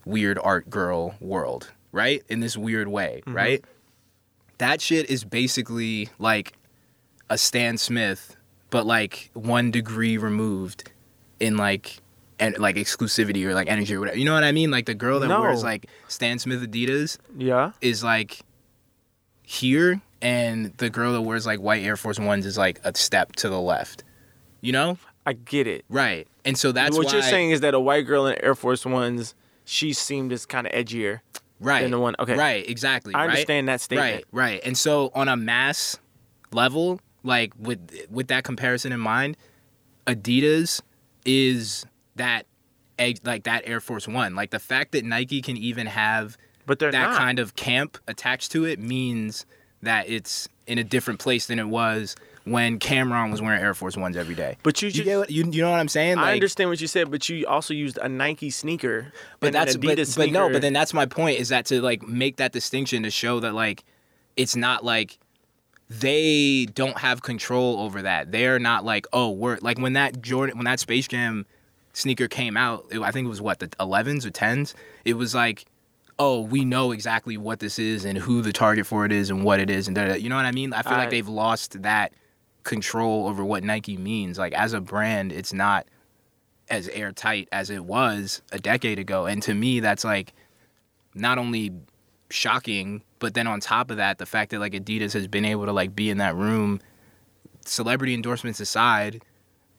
weird 0.05 0.39
art 0.41 0.71
girl 0.71 1.17
world, 1.21 1.73
right? 1.91 2.23
In 2.29 2.39
this 2.39 2.57
weird 2.57 2.87
way, 2.87 3.25
right? 3.27 3.65
That 4.59 4.81
shit 4.81 5.11
is 5.11 5.25
basically 5.25 6.09
like 6.19 6.55
a 7.29 7.37
Stan 7.37 7.77
Smith, 7.79 8.37
but 8.71 8.87
like 8.87 9.31
one 9.35 9.71
degree 9.71 10.17
removed 10.17 10.91
in 11.41 11.57
like 11.57 11.99
and 12.39 12.57
like 12.59 12.77
exclusivity 12.77 13.45
or 13.45 13.55
like 13.55 13.69
energy 13.69 13.95
or 13.95 14.01
whatever. 14.01 14.19
You 14.19 14.25
know 14.25 14.35
what 14.35 14.45
I 14.45 14.53
mean? 14.53 14.71
Like 14.71 14.87
the 14.87 14.95
girl 14.95 15.21
that 15.21 15.29
No. 15.29 15.41
wears 15.41 15.63
like 15.63 15.87
Stan 16.09 16.39
Smith 16.39 16.61
Adidas 16.63 17.19
Yeah. 17.37 17.73
is 17.81 18.05
like 18.05 18.41
here, 19.43 20.01
and 20.21 20.73
the 20.79 20.91
girl 20.91 21.13
that 21.13 21.23
wears 21.23 21.47
like 21.47 21.61
white 21.61 21.83
Air 21.83 21.97
Force 21.97 22.19
Ones 22.19 22.47
is 22.47 22.59
like 22.59 22.81
a 22.85 22.95
step 22.97 23.33
to 23.37 23.49
the 23.49 23.61
left. 23.61 24.05
You 24.61 24.73
know? 24.73 24.99
I 25.25 25.33
get 25.35 25.67
it. 25.67 25.85
Right. 25.89 26.27
And 26.45 26.57
so 26.57 26.73
that's 26.73 26.97
what 26.97 27.13
you're 27.13 27.23
saying 27.23 27.51
is 27.51 27.61
that 27.61 27.75
a 27.75 27.81
white 27.81 28.03
girl 28.07 28.27
in 28.27 28.37
Air 28.43 28.55
Force 28.55 28.87
Ones, 28.87 29.35
she 29.65 29.93
seemed 29.93 30.33
as 30.33 30.47
kind 30.47 30.67
of 30.67 30.73
edgier. 30.73 31.21
Right 31.61 31.83
than 31.83 31.91
the 31.91 31.99
one- 32.01 32.15
okay. 32.19 32.35
right 32.37 32.69
exactly 32.69 33.15
I 33.15 33.21
right? 33.21 33.31
understand 33.31 33.69
that 33.69 33.81
statement. 33.81 34.15
right 34.15 34.25
right 34.33 34.61
and 34.65 34.77
so 34.77 35.11
on 35.15 35.29
a 35.29 35.37
mass 35.37 35.99
level 36.53 37.01
like 37.23 37.53
with 37.59 37.91
with 38.11 38.29
that 38.29 38.45
comparison 38.45 38.93
in 38.93 39.01
mind 39.01 39.37
adidas 40.07 40.81
is 41.25 41.85
that 42.17 42.47
like 43.25 43.45
that 43.45 43.63
air 43.67 43.81
force 43.81 44.07
one 44.09 44.35
like 44.35 44.51
the 44.51 44.59
fact 44.59 44.93
that 44.93 45.05
nike 45.05 45.43
can 45.43 45.57
even 45.57 45.87
have 45.87 46.37
But 46.67 46.79
they're 46.79 46.93
that 46.93 47.11
not. 47.11 47.19
kind 47.19 47.39
of 47.39 47.57
camp 47.57 47.99
attached 48.09 48.53
to 48.53 48.65
it 48.65 48.79
means 48.79 49.45
that 49.83 50.09
it's 50.09 50.49
in 50.67 50.79
a 50.79 50.85
different 50.85 51.21
place 51.21 51.47
than 51.47 51.59
it 51.59 51.69
was 51.69 52.17
when 52.47 52.79
Cam'ron 52.79 53.31
was 53.31 53.43
wearing 53.43 53.61
Air 53.61 53.75
Force 53.75 53.97
Ones 53.97 54.17
every 54.17 54.35
day. 54.35 54.57
But 54.63 54.81
you 54.81 54.87
You 54.87 54.93
just, 54.93 55.05
get 55.05 55.19
what, 55.19 55.31
you, 55.31 55.45
you 55.51 55.63
know 55.63 55.71
what 55.71 55.81
I'm 55.81 55.89
saying? 55.89 56.17
I 56.19 56.33
understand 56.33 56.71
what 56.71 56.81
you 56.81 56.87
said, 56.87 57.11
but 57.11 57.29
you 57.29 57.45
also 57.47 57.75
used 57.75 57.99
a 57.99 58.09
Nike 58.09 58.51
sneaker. 58.51 59.13
but 59.41 59.49
and 59.49 59.57
an 59.57 59.65
that's 59.67 59.77
Adidas 59.77 60.17
but, 60.17 60.27
but 60.27 60.33
no 60.33 60.49
but 60.51 60.63
then 60.63 60.73
that's 60.73 60.95
my 60.95 61.07
point 61.07 61.39
is 61.41 61.49
that 61.51 61.67
to 61.67 61.83
like 61.83 62.03
make 62.07 62.37
that 62.37 62.53
distinction 62.53 63.03
to 63.03 63.11
show 63.11 63.41
that 63.41 63.53
like 63.55 63.85
it's 64.37 64.55
not 64.57 64.85
like 64.85 65.19
they 65.89 66.67
don't 66.75 66.99
have 66.99 67.23
control 67.23 67.79
over 67.81 68.03
that 68.03 68.33
they're 68.33 68.59
not 68.59 68.85
like 68.85 69.07
oh 69.13 69.31
we're 69.31 69.57
like 69.63 69.79
when 69.79 69.93
that 69.93 70.21
jordan 70.21 70.57
when 70.59 70.65
that 70.65 70.81
space 70.81 71.07
jam 71.07 71.47
sneaker 71.93 72.27
came 72.27 72.57
out 72.57 72.85
it- 72.91 73.01
i 73.01 73.11
think 73.13 73.25
it 73.27 73.29
was 73.29 73.41
what 73.41 73.61
the 73.61 73.69
11s 73.79 74.27
or 74.27 74.31
10s 74.31 74.75
it 75.05 75.15
was 75.15 75.33
like 75.35 75.65
oh 76.19 76.41
we 76.41 76.65
know 76.65 76.91
exactly 76.91 77.37
what 77.37 77.61
this 77.61 77.79
is 77.79 78.05
and 78.05 78.19
who 78.19 78.43
the 78.43 78.53
target 78.53 78.85
for 78.85 79.05
it 79.05 79.13
is 79.13 79.31
and 79.31 79.45
what 79.45 79.61
it 79.61 79.71
is 79.71 79.87
and 79.87 79.95
da, 79.95 80.03
da, 80.03 80.09
da. 80.09 80.15
you 80.17 80.29
know 80.29 80.35
what 80.37 80.45
i 80.45 80.51
mean 80.53 80.73
i 80.73 80.83
feel 80.83 80.95
I- 80.95 80.99
like 80.99 81.11
they've 81.11 81.29
lost 81.29 81.81
that 81.83 82.13
control 82.67 83.29
over 83.29 83.45
what 83.45 83.63
nike 83.65 83.97
means 83.97 84.39
like 84.39 84.53
as 84.53 84.73
a 84.73 84.81
brand 84.81 85.33
it's 85.33 85.53
not 85.53 85.87
as 86.69 86.89
airtight 86.89 87.49
as 87.53 87.71
it 87.71 87.85
was 87.85 88.43
a 88.53 88.59
decade 88.59 88.99
ago. 88.99 89.27
And 89.27 89.43
to 89.43 89.55
me, 89.55 89.81
that's 89.81 90.05
like 90.05 90.33
not 91.15 91.39
only 91.39 91.73
shocking, 92.31 93.03
but 93.19 93.35
then 93.35 93.47
on 93.47 93.61
top 93.61 93.91
of 93.91 93.97
that, 93.99 94.19
the 94.19 94.27
fact 94.27 94.51
that 94.51 94.61
like 94.61 94.73
Adidas 94.73 95.13
has 95.13 95.29
been 95.29 95.45
able 95.45 95.67
to 95.67 95.73
like 95.73 95.95
be 95.95 96.11
in 96.11 96.19
that 96.19 96.35
room, 96.35 96.81
celebrity 97.65 98.15
endorsements 98.15 98.61
aside, 98.61 99.23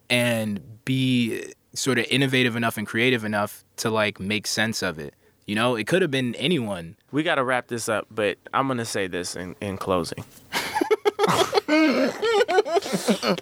and 0.09 0.61
be 0.85 1.53
sort 1.73 1.99
of 1.99 2.05
innovative 2.09 2.55
enough 2.55 2.77
and 2.77 2.87
creative 2.87 3.23
enough 3.23 3.63
to 3.77 3.89
like 3.89 4.19
make 4.19 4.47
sense 4.47 4.81
of 4.81 4.97
it. 4.97 5.13
You 5.45 5.55
know, 5.55 5.75
it 5.75 5.87
could 5.87 6.01
have 6.01 6.11
been 6.11 6.35
anyone. 6.35 6.97
we 7.11 7.23
got 7.23 7.35
to 7.35 7.43
wrap 7.43 7.67
this 7.67 7.87
up. 7.87 8.07
But 8.11 8.37
I'm 8.53 8.67
gonna 8.67 8.85
say 8.85 9.07
this 9.07 9.35
in, 9.35 9.55
in 9.61 9.77
closing. 9.77 10.25
a 11.27 12.11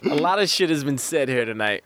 lot 0.04 0.40
of 0.40 0.50
shit 0.50 0.70
has 0.70 0.84
been 0.84 0.98
said 0.98 1.30
here 1.30 1.46
tonight. 1.46 1.84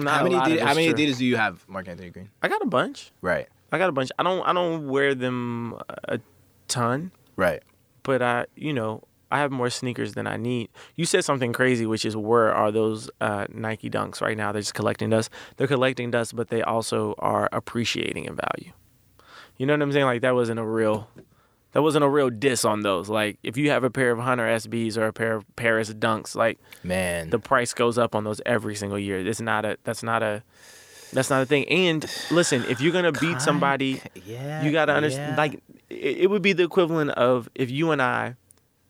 Not 0.00 0.18
how 0.18 0.22
many 0.22 0.34
Adidas, 0.36 0.60
how 0.60 0.74
many 0.74 0.92
true. 0.92 1.14
Do 1.14 1.24
you 1.24 1.36
have, 1.36 1.68
Mark 1.68 1.88
Anthony 1.88 2.10
Green? 2.10 2.30
I 2.42 2.48
got 2.48 2.62
a 2.62 2.66
bunch. 2.66 3.12
Right, 3.20 3.48
I 3.70 3.78
got 3.78 3.88
a 3.88 3.92
bunch. 3.92 4.10
I 4.18 4.22
don't. 4.22 4.42
I 4.42 4.52
don't 4.52 4.88
wear 4.88 5.14
them 5.14 5.78
a 5.88 6.20
ton, 6.68 7.12
right. 7.36 7.62
but 8.02 8.22
I, 8.22 8.46
you 8.54 8.72
know, 8.72 9.02
I 9.30 9.38
have 9.38 9.50
more 9.50 9.70
sneakers 9.70 10.14
than 10.14 10.26
I 10.26 10.36
need. 10.36 10.68
You 10.94 11.06
said 11.06 11.24
something 11.24 11.52
crazy, 11.52 11.86
which 11.86 12.04
is 12.04 12.16
where 12.16 12.54
are 12.54 12.70
those 12.70 13.10
uh, 13.20 13.46
Nike 13.50 13.90
Dunks 13.90 14.20
right 14.20 14.36
now? 14.36 14.52
They're 14.52 14.62
just 14.62 14.74
collecting 14.74 15.10
dust. 15.10 15.30
They're 15.56 15.66
collecting 15.66 16.10
dust, 16.10 16.36
but 16.36 16.48
they 16.48 16.62
also 16.62 17.14
are 17.18 17.48
appreciating 17.52 18.26
in 18.26 18.36
value. 18.36 18.72
You 19.56 19.66
know 19.66 19.72
what 19.72 19.82
I'm 19.82 19.92
saying? 19.92 20.04
Like 20.04 20.22
that 20.22 20.34
wasn't 20.34 20.60
a 20.60 20.64
real, 20.64 21.08
that 21.72 21.82
wasn't 21.82 22.04
a 22.04 22.08
real 22.08 22.30
diss 22.30 22.64
on 22.64 22.80
those. 22.82 23.08
Like 23.08 23.38
if 23.42 23.56
you 23.56 23.70
have 23.70 23.84
a 23.84 23.90
pair 23.90 24.10
of 24.12 24.18
Hunter 24.18 24.46
SBs 24.46 24.96
or 24.96 25.06
a 25.06 25.12
pair 25.12 25.34
of 25.34 25.44
Paris 25.56 25.92
Dunks, 25.92 26.34
like 26.34 26.58
Man, 26.84 27.30
the 27.30 27.38
price 27.38 27.74
goes 27.74 27.98
up 27.98 28.14
on 28.14 28.24
those 28.24 28.40
every 28.46 28.74
single 28.74 28.98
year. 28.98 29.18
It's 29.26 29.40
not 29.40 29.64
a. 29.64 29.78
That's 29.84 30.02
not 30.02 30.22
a. 30.22 30.42
That's 31.12 31.28
not 31.28 31.42
a 31.42 31.46
thing. 31.46 31.68
And 31.68 32.06
listen, 32.30 32.64
if 32.70 32.80
you're 32.80 32.92
gonna 32.92 33.12
beat 33.12 33.40
somebody, 33.42 34.00
yeah, 34.24 34.62
you 34.64 34.72
gotta 34.72 34.92
understand. 34.94 35.32
yeah. 35.32 35.36
Like 35.36 35.62
it, 35.90 36.18
it 36.22 36.30
would 36.30 36.42
be 36.42 36.52
the 36.54 36.62
equivalent 36.64 37.10
of 37.10 37.50
if 37.54 37.70
you 37.70 37.90
and 37.90 38.00
I 38.00 38.36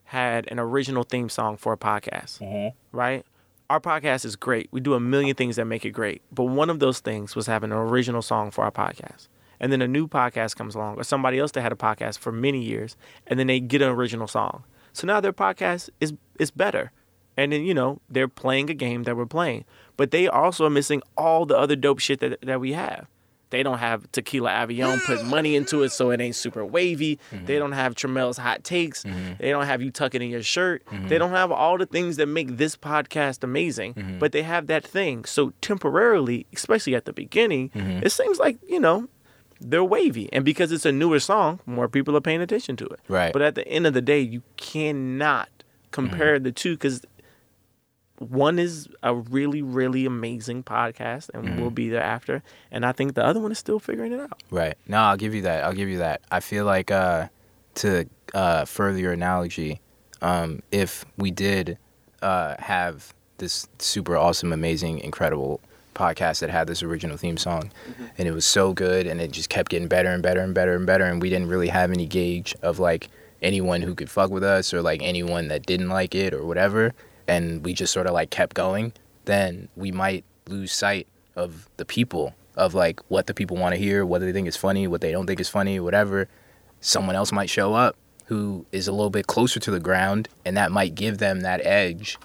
had 0.04 0.46
an 0.52 0.58
original 0.60 1.02
theme 1.04 1.28
song 1.28 1.56
for 1.56 1.72
a 1.72 1.76
podcast, 1.76 2.38
Mhm. 2.38 2.74
right? 2.92 3.24
Our 3.70 3.80
podcast 3.80 4.24
is 4.26 4.36
great. 4.36 4.68
We 4.70 4.80
do 4.80 4.92
a 4.94 5.00
million 5.00 5.34
things 5.34 5.56
that 5.56 5.64
make 5.64 5.84
it 5.86 5.90
great, 5.90 6.20
but 6.30 6.44
one 6.44 6.68
of 6.68 6.78
those 6.78 7.00
things 7.00 7.34
was 7.34 7.46
having 7.46 7.72
an 7.72 7.78
original 7.78 8.20
song 8.20 8.50
for 8.50 8.62
our 8.64 8.70
podcast. 8.70 9.28
And 9.62 9.72
then 9.72 9.80
a 9.80 9.88
new 9.88 10.06
podcast 10.06 10.56
comes 10.56 10.74
along, 10.74 10.98
or 10.98 11.04
somebody 11.04 11.38
else 11.38 11.52
that 11.52 11.62
had 11.62 11.72
a 11.72 11.76
podcast 11.76 12.18
for 12.18 12.32
many 12.32 12.62
years, 12.62 12.96
and 13.28 13.38
then 13.38 13.46
they 13.46 13.60
get 13.60 13.80
an 13.80 13.88
original 13.88 14.26
song. 14.26 14.64
So 14.92 15.06
now 15.06 15.20
their 15.20 15.32
podcast 15.32 15.88
is 16.00 16.12
is 16.38 16.50
better. 16.50 16.92
And 17.36 17.52
then, 17.52 17.64
you 17.64 17.72
know, 17.72 18.00
they're 18.10 18.28
playing 18.28 18.68
a 18.68 18.74
game 18.74 19.04
that 19.04 19.16
we're 19.16 19.24
playing. 19.24 19.64
But 19.96 20.10
they 20.10 20.28
also 20.28 20.66
are 20.66 20.70
missing 20.70 21.00
all 21.16 21.46
the 21.46 21.56
other 21.56 21.76
dope 21.76 21.98
shit 21.98 22.20
that, 22.20 22.42
that 22.42 22.60
we 22.60 22.74
have. 22.74 23.06
They 23.48 23.62
don't 23.62 23.78
have 23.78 24.10
Tequila 24.12 24.50
Avion 24.50 25.02
put 25.04 25.24
money 25.24 25.56
into 25.56 25.82
it 25.82 25.92
so 25.92 26.10
it 26.10 26.20
ain't 26.20 26.34
super 26.34 26.64
wavy. 26.64 27.18
Mm-hmm. 27.30 27.44
They 27.44 27.58
don't 27.58 27.72
have 27.72 27.94
Trammell's 27.94 28.38
hot 28.38 28.64
takes. 28.64 29.04
Mm-hmm. 29.04 29.34
They 29.38 29.50
don't 29.50 29.66
have 29.66 29.80
you 29.80 29.90
tuck 29.90 30.14
it 30.14 30.22
in 30.22 30.30
your 30.30 30.42
shirt. 30.42 30.84
Mm-hmm. 30.86 31.08
They 31.08 31.18
don't 31.18 31.30
have 31.30 31.52
all 31.52 31.78
the 31.78 31.86
things 31.86 32.16
that 32.16 32.26
make 32.26 32.56
this 32.56 32.76
podcast 32.76 33.42
amazing, 33.44 34.16
but 34.18 34.32
they 34.32 34.42
have 34.42 34.66
that 34.68 34.84
thing. 34.84 35.24
So 35.24 35.52
temporarily, 35.60 36.46
especially 36.54 36.94
at 36.94 37.04
the 37.04 37.12
beginning, 37.12 37.70
it 37.74 38.10
seems 38.10 38.38
like, 38.38 38.58
you 38.66 38.80
know, 38.80 39.08
they're 39.64 39.84
wavy. 39.84 40.28
And 40.32 40.44
because 40.44 40.72
it's 40.72 40.84
a 40.84 40.92
newer 40.92 41.20
song, 41.20 41.60
more 41.66 41.88
people 41.88 42.16
are 42.16 42.20
paying 42.20 42.40
attention 42.42 42.76
to 42.76 42.86
it. 42.86 43.00
Right. 43.08 43.32
But 43.32 43.42
at 43.42 43.54
the 43.54 43.66
end 43.68 43.86
of 43.86 43.94
the 43.94 44.02
day, 44.02 44.20
you 44.20 44.42
cannot 44.56 45.48
compare 45.92 46.36
Mm-hmm. 46.36 46.44
the 46.44 46.52
two 46.52 46.74
because 46.74 47.04
one 48.18 48.58
is 48.58 48.88
a 49.02 49.14
really, 49.14 49.62
really 49.62 50.06
amazing 50.06 50.62
podcast, 50.62 51.28
and 51.34 51.44
Mm-hmm. 51.44 51.60
we'll 51.60 51.70
be 51.70 51.88
there 51.88 52.02
after. 52.02 52.42
And 52.70 52.86
I 52.86 52.92
think 52.92 53.14
the 53.14 53.24
other 53.24 53.40
one 53.40 53.50
is 53.52 53.58
still 53.58 53.78
figuring 53.80 54.12
it 54.12 54.20
out. 54.20 54.42
Right. 54.50 54.76
No, 54.86 54.98
I'll 54.98 55.16
give 55.16 55.34
you 55.34 55.42
that. 55.42 55.64
I'll 55.64 55.72
give 55.72 55.88
you 55.88 55.98
that. 55.98 56.20
I 56.30 56.40
feel 56.40 56.64
like 56.64 56.90
uh, 56.90 57.28
to 57.76 58.06
uh, 58.34 58.64
further 58.64 58.98
your 58.98 59.12
analogy, 59.12 59.80
um, 60.20 60.62
if 60.70 61.04
we 61.16 61.30
did 61.32 61.78
uh, 62.22 62.54
have 62.60 63.12
this 63.38 63.66
super 63.78 64.16
awesome, 64.16 64.52
amazing, 64.52 65.00
incredible 65.00 65.60
podcast 65.94 66.40
that 66.40 66.50
had 66.50 66.66
this 66.66 66.82
original 66.82 67.16
theme 67.16 67.36
song, 67.36 67.70
mm-hmm. 67.88 68.04
and 68.18 68.28
it 68.28 68.32
was 68.32 68.46
so 68.46 68.72
good, 68.72 69.06
and 69.06 69.20
it 69.20 69.30
just 69.30 69.48
kept 69.48 69.70
getting 69.70 69.88
better 69.88 70.08
and 70.08 70.22
better 70.22 70.40
and 70.40 70.54
better 70.54 70.74
and 70.74 70.86
better, 70.86 71.04
and 71.04 71.20
we 71.20 71.30
didn't 71.30 71.48
really 71.48 71.68
have 71.68 71.90
any 71.90 72.06
gauge 72.06 72.54
of 72.62 72.78
like 72.78 73.08
anyone 73.42 73.82
who 73.82 73.94
could 73.94 74.10
fuck 74.10 74.30
with 74.30 74.44
us 74.44 74.72
or 74.72 74.82
like 74.82 75.02
anyone 75.02 75.48
that 75.48 75.66
didn't 75.66 75.88
like 75.88 76.14
it 76.14 76.32
or 76.32 76.44
whatever, 76.44 76.92
and 77.26 77.64
we 77.64 77.72
just 77.72 77.92
sort 77.92 78.06
of 78.06 78.12
like 78.12 78.30
kept 78.30 78.54
going, 78.54 78.92
then 79.24 79.68
we 79.76 79.92
might 79.92 80.24
lose 80.48 80.72
sight 80.72 81.06
of 81.36 81.68
the 81.76 81.84
people 81.84 82.34
of 82.56 82.74
like 82.74 83.00
what 83.08 83.26
the 83.26 83.34
people 83.34 83.56
want 83.56 83.74
to 83.74 83.80
hear, 83.80 84.04
what 84.04 84.20
they 84.20 84.32
think 84.32 84.46
is 84.46 84.56
funny, 84.56 84.86
what 84.86 85.00
they 85.00 85.12
don't 85.12 85.26
think 85.26 85.40
is 85.40 85.48
funny, 85.48 85.80
whatever. 85.80 86.28
Someone 86.80 87.16
else 87.16 87.32
might 87.32 87.48
show 87.48 87.74
up 87.74 87.96
who 88.26 88.64
is 88.72 88.88
a 88.88 88.92
little 88.92 89.10
bit 89.10 89.26
closer 89.26 89.60
to 89.60 89.70
the 89.70 89.80
ground, 89.80 90.28
and 90.44 90.56
that 90.56 90.72
might 90.72 90.94
give 90.94 91.18
them 91.18 91.40
that 91.40 91.64
edge 91.66 92.18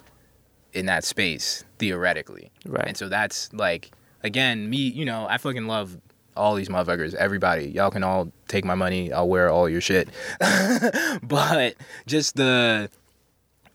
in 0.74 0.86
that 0.88 1.04
space 1.04 1.64
theoretically. 1.80 2.52
Right. 2.66 2.88
And 2.88 2.98
so 2.98 3.10
that's 3.10 3.52
like 3.54 3.92
again, 4.24 4.70
me, 4.70 4.78
you 4.78 5.06
know, 5.06 5.28
I 5.30 5.38
fucking 5.38 5.68
love 5.68 5.98
all 6.36 6.56
these 6.56 6.70
motherfuckers, 6.70 7.14
everybody. 7.16 7.66
Y'all 7.70 7.90
can 7.90 8.04
all 8.04 8.32
take 8.48 8.64
my 8.64 8.76
money. 8.76 9.12
I'll 9.12 9.28
wear 9.28 9.50
all 9.50 9.68
your 9.68 9.82
shit. 9.82 10.10
but 11.24 11.76
just 12.06 12.36
the 12.36 12.90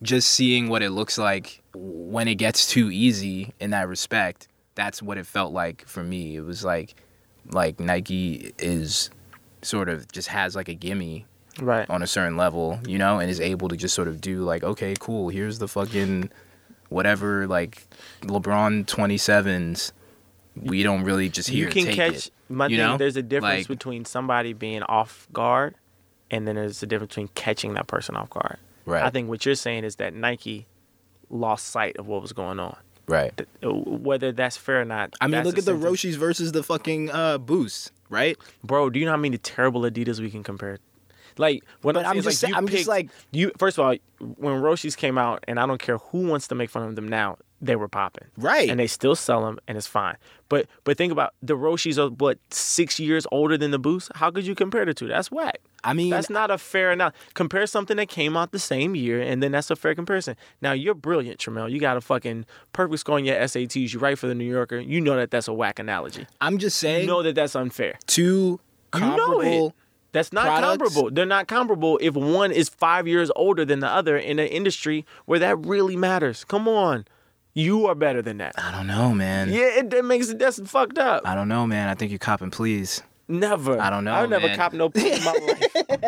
just 0.03 0.33
seeing 0.33 0.69
what 0.69 0.83
it 0.83 0.91
looks 0.91 1.17
like 1.19 1.63
when 1.75 2.27
it 2.29 2.35
gets 2.35 2.69
too 2.69 2.91
easy 2.91 3.53
in 3.61 3.71
that 3.71 3.89
respect, 3.89 4.49
that's 4.75 5.01
what 5.03 5.17
it 5.17 5.27
felt 5.27 5.53
like 5.53 5.87
for 5.87 6.03
me. 6.03 6.37
It 6.37 6.41
was 6.45 6.65
like 6.65 6.95
like 7.51 7.81
Nike 7.81 8.53
is 8.59 9.11
sort 9.63 9.89
of 9.89 10.11
just 10.13 10.29
has 10.29 10.55
like 10.57 10.69
a 10.69 10.75
gimme 10.75 11.27
Right. 11.61 11.89
on 11.91 12.03
a 12.03 12.07
certain 12.07 12.39
level, 12.39 12.81
you 12.87 12.97
know, 12.97 13.19
and 13.19 13.31
is 13.31 13.39
able 13.39 13.69
to 13.69 13.77
just 13.77 13.95
sort 13.95 14.09
of 14.09 14.23
do 14.23 14.43
like, 14.43 14.65
okay, 14.65 14.95
cool, 14.99 15.29
here's 15.29 15.59
the 15.59 15.69
fucking 15.69 16.31
whatever, 16.93 17.47
like 17.47 17.83
LeBron 18.23 18.87
27s. 18.87 19.93
We 20.55 20.83
don't 20.83 21.05
really 21.05 21.29
just 21.31 21.49
hear 21.49 21.59
you 21.61 21.65
here 21.65 21.73
can 21.73 21.85
take 21.87 21.97
catch. 21.97 22.27
it. 22.27 22.31
My 22.49 22.67
you 22.67 22.77
thing, 22.77 22.99
there's 22.99 23.17
a 23.17 23.23
difference 23.23 23.61
Like- 23.61 23.69
between 23.69 24.05
somebody 24.05 24.53
being 24.53 24.83
off 24.83 25.27
guard, 25.33 25.75
and 26.31 26.47
then 26.47 26.57
there's 26.57 26.83
a 26.83 26.87
difference 26.87 27.11
between 27.13 27.29
catching 27.29 27.75
that 27.75 27.87
person 27.87 28.17
off 28.17 28.29
guard. 28.31 28.59
Right. 28.85 29.03
I 29.03 29.11
think 29.11 29.29
what 29.29 29.47
you're 29.47 29.55
saying 29.55 29.85
is 29.85 29.97
that 29.97 30.13
Nike 30.13 30.67
lost 31.31 31.69
sight 31.69 31.97
of 31.97 32.07
what 32.07 32.21
was 32.21 32.33
going 32.35 32.61
on. 32.61 32.77
right. 33.09 33.35
Th- 33.37 33.49
uh, 33.65 33.73
Whether 33.73 34.33
that's 34.33 34.57
fair 34.59 34.83
or 34.83 34.85
not. 34.85 35.15
I 35.21 35.27
mean, 35.29 35.43
look 35.45 35.55
a 35.57 35.59
at 35.59 35.65
the 35.65 35.73
sentence. 35.73 36.03
Roshes 36.05 36.17
versus 36.17 36.53
the 36.53 36.63
fucking 36.63 37.11
uh, 37.11 37.39
Boost, 37.39 37.91
right? 38.11 38.37
bro. 38.63 38.91
Do 38.91 38.99
you 38.99 39.07
know 39.07 39.13
how 39.13 39.17
many 39.17 39.39
terrible 39.39 39.83
Adidas 39.83 40.21
we 40.21 40.31
can 40.31 40.43
compare? 40.43 40.79
Like 41.39 41.65
when 41.83 41.97
I'm, 41.97 42.05
I'm 42.07 42.23
saying 42.23 42.25
just 42.25 42.43
like, 42.43 42.51
you 42.51 42.57
I'm 42.57 42.69
just 42.69 42.89
like- 42.89 43.11
you. 43.33 43.53
First 43.59 43.79
of 43.79 43.85
all, 43.85 43.95
when 44.19 44.55
Roshes 44.63 44.97
came 44.97 45.19
out, 45.19 45.43
and 45.49 45.59
I 45.59 45.67
don't 45.67 45.81
care 45.81 45.99
who 45.99 46.27
wants 46.29 46.47
to 46.49 46.55
make 46.55 46.71
fun 46.71 46.85
of 46.89 46.95
them 46.97 47.09
now, 47.09 47.39
they 47.61 47.77
were 47.77 47.89
popping. 47.89 48.27
Right. 48.37 48.69
and 48.71 48.79
they 48.81 48.87
still 48.89 49.15
sell 49.17 49.45
them, 49.45 49.59
and 49.69 49.77
it's 49.79 49.87
fine. 49.87 50.17
But 50.49 50.67
but 50.85 50.97
think 50.99 51.13
about 51.13 51.35
the 51.43 51.55
Roshes 51.57 51.99
are 51.99 52.11
what 52.15 52.39
six 52.51 52.99
years 53.01 53.27
older 53.33 53.57
than 53.57 53.71
the 53.71 53.79
Boost. 53.79 54.11
How 54.15 54.31
could 54.31 54.47
you 54.47 54.55
compare 54.55 54.85
the 54.85 54.95
two? 54.95 55.09
That's 55.09 55.31
whack. 55.31 55.61
I 55.85 55.95
mean, 55.95 56.11
That's 56.11 56.31
not 56.31 56.51
a 56.53 56.59
fair 56.59 56.93
enough. 56.93 57.13
Compare 57.35 57.67
something 57.67 57.97
that 57.97 58.09
came 58.09 58.37
out 58.37 58.53
the 58.53 58.59
same 58.61 58.95
year, 58.95 59.21
and 59.21 59.43
then 59.43 59.51
that's 59.51 59.69
a 59.71 59.75
fair 59.77 59.95
comparison. 59.97 60.37
Now 60.61 60.73
you're 60.73 60.95
brilliant, 60.95 61.41
Trammell. 61.41 61.69
You 61.71 61.81
got 61.81 61.97
a 61.97 62.01
fucking 62.01 62.47
perfect 62.73 63.01
score 63.01 63.17
on 63.17 63.25
your 63.25 63.37
SATs. 63.37 63.93
You 63.93 63.99
write 63.99 64.19
for 64.19 64.29
the 64.29 64.35
New 64.35 64.45
Yorker. 64.49 64.79
You 64.79 65.01
know 65.01 65.17
that 65.17 65.31
that's 65.33 65.49
a 65.49 65.53
whack 65.53 65.81
analogy. 65.81 66.27
I'm 66.41 66.59
just 66.59 66.79
saying 66.79 67.01
You 67.03 67.07
know 67.09 67.23
that 67.25 67.35
that's 67.35 67.57
unfair. 67.57 67.99
two 68.07 68.61
comparable. 68.93 69.75
That's 70.13 70.33
not 70.33 70.45
products. 70.45 70.67
comparable. 70.69 71.11
They're 71.11 71.27
not 71.27 71.49
comparable 71.49 71.99
if 72.03 72.15
one 72.15 72.53
is 72.53 72.69
five 72.69 73.09
years 73.09 73.31
older 73.35 73.65
than 73.65 73.81
the 73.81 73.89
other 73.89 74.17
in 74.17 74.39
an 74.39 74.47
industry 74.49 75.07
where 75.25 75.39
that 75.39 75.57
really 75.65 75.97
matters. 75.97 76.45
Come 76.45 76.69
on. 76.69 77.07
You 77.55 77.87
are 77.87 77.95
better 77.95 78.23
than 78.23 78.39
that. 78.39 78.55
I 78.57 78.71
don't 78.71 78.87
know, 78.87 79.13
man. 79.15 79.51
Yeah, 79.51 79.79
it, 79.81 79.91
that 79.91 80.05
makes 80.05 80.29
it 80.31 80.39
that's 80.39 80.59
fucked 80.71 80.99
up. 80.99 81.23
I 81.27 81.35
don't 81.35 81.49
know, 81.49 81.67
man. 81.67 81.89
I 81.89 81.95
think 81.95 82.11
you're 82.11 82.19
copping, 82.19 82.51
please. 82.51 83.03
Never. 83.29 83.81
I 83.81 83.89
don't 83.91 84.05
know, 84.05 84.15
I've 84.15 84.29
never 84.31 84.47
man. 84.49 84.57
copped 84.57 84.75
no 84.75 84.89
plea 84.91 85.13
in 85.13 85.25
my 85.25 85.33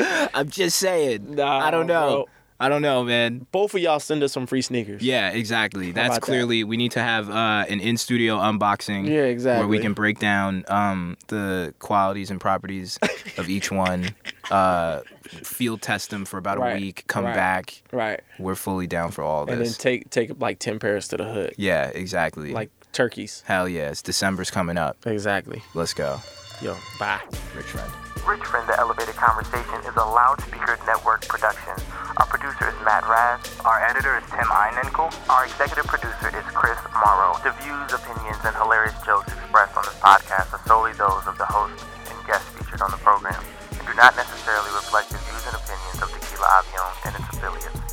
life. 0.00 0.30
I'm 0.34 0.48
just 0.48 0.78
saying. 0.78 1.34
Nah, 1.34 1.58
I 1.58 1.70
don't 1.70 1.86
know. 1.86 2.08
bro. 2.10 2.28
I 2.64 2.68
don't 2.70 2.80
know, 2.80 3.04
man. 3.04 3.46
Both 3.52 3.74
of 3.74 3.80
y'all 3.80 4.00
send 4.00 4.22
us 4.22 4.32
some 4.32 4.46
free 4.46 4.62
sneakers. 4.62 5.02
Yeah, 5.02 5.28
exactly. 5.30 5.92
That's 5.92 6.06
about 6.06 6.14
that? 6.14 6.20
clearly 6.22 6.64
we 6.64 6.78
need 6.78 6.92
to 6.92 7.00
have 7.02 7.28
uh, 7.28 7.66
an 7.68 7.78
in 7.80 7.98
studio 7.98 8.38
unboxing. 8.38 9.06
Yeah, 9.06 9.24
exactly. 9.24 9.60
Where 9.60 9.68
we 9.68 9.78
can 9.80 9.92
break 9.92 10.18
down 10.18 10.64
um, 10.68 11.18
the 11.28 11.74
qualities 11.78 12.30
and 12.30 12.40
properties 12.40 12.98
of 13.38 13.50
each 13.50 13.70
one, 13.70 14.14
uh, 14.50 15.00
field 15.28 15.82
test 15.82 16.08
them 16.08 16.24
for 16.24 16.38
about 16.38 16.58
Right, 16.58 16.76
a 16.76 16.80
week, 16.80 17.04
come 17.06 17.24
right. 17.26 17.34
back. 17.34 17.82
Right. 17.92 18.20
We're 18.38 18.54
fully 18.54 18.86
down 18.86 19.10
for 19.10 19.22
all 19.22 19.44
this. 19.44 19.52
And 19.56 19.64
then 19.66 19.72
take 19.74 20.08
take 20.10 20.40
like 20.40 20.58
ten 20.58 20.78
pairs 20.78 21.06
to 21.08 21.18
the 21.18 21.24
hood. 21.24 21.54
yeah, 21.58 21.88
exactly. 21.88 22.52
Like 22.52 22.70
turkeys. 22.92 23.42
hell 23.46 23.68
yeah, 23.68 23.90
it's 23.90 24.00
December's 24.00 24.50
coming 24.50 24.78
up. 24.78 24.96
Exactly. 25.06 25.62
Let's 25.74 25.92
go, 25.92 26.20
Yo, 26.64 26.72
bye, 26.96 27.20
Rich 27.52 27.76
Friend. 27.76 27.92
Rich 28.24 28.40
Friend, 28.48 28.64
The 28.64 28.72
Elevated 28.80 29.20
Conversation 29.20 29.84
is 29.84 29.92
a 30.00 30.06
Loudspeaker 30.08 30.80
Network 30.88 31.20
production. 31.28 31.76
Our 32.16 32.24
producer 32.24 32.72
is 32.72 32.76
Matt 32.80 33.04
Raz. 33.04 33.44
Our 33.68 33.84
editor 33.84 34.16
is 34.16 34.24
Tim 34.32 34.48
Einenkel. 34.48 35.12
Our 35.28 35.44
executive 35.44 35.84
producer 35.84 36.32
is 36.32 36.46
Chris 36.56 36.80
Morrow. 37.04 37.36
The 37.44 37.52
views, 37.60 37.92
opinions, 37.92 38.40
and 38.48 38.56
hilarious 38.56 38.96
jokes 39.04 39.28
expressed 39.28 39.76
on 39.76 39.84
this 39.84 40.00
podcast 40.00 40.56
are 40.56 40.64
solely 40.64 40.96
those 40.96 41.28
of 41.28 41.36
the 41.36 41.44
host 41.44 41.84
and 42.08 42.16
guests 42.24 42.48
featured 42.56 42.80
on 42.80 42.88
the 42.96 43.00
program 43.04 43.44
and 43.76 43.84
do 43.84 43.92
not 44.00 44.16
necessarily 44.16 44.72
reflect 44.72 45.12
the 45.12 45.20
views 45.20 45.44
and 45.44 45.60
opinions 45.60 46.00
of 46.00 46.08
Tequila 46.16 46.48
Avion 46.64 46.92
and 47.04 47.12
its 47.12 47.28
affiliates. 47.28 47.83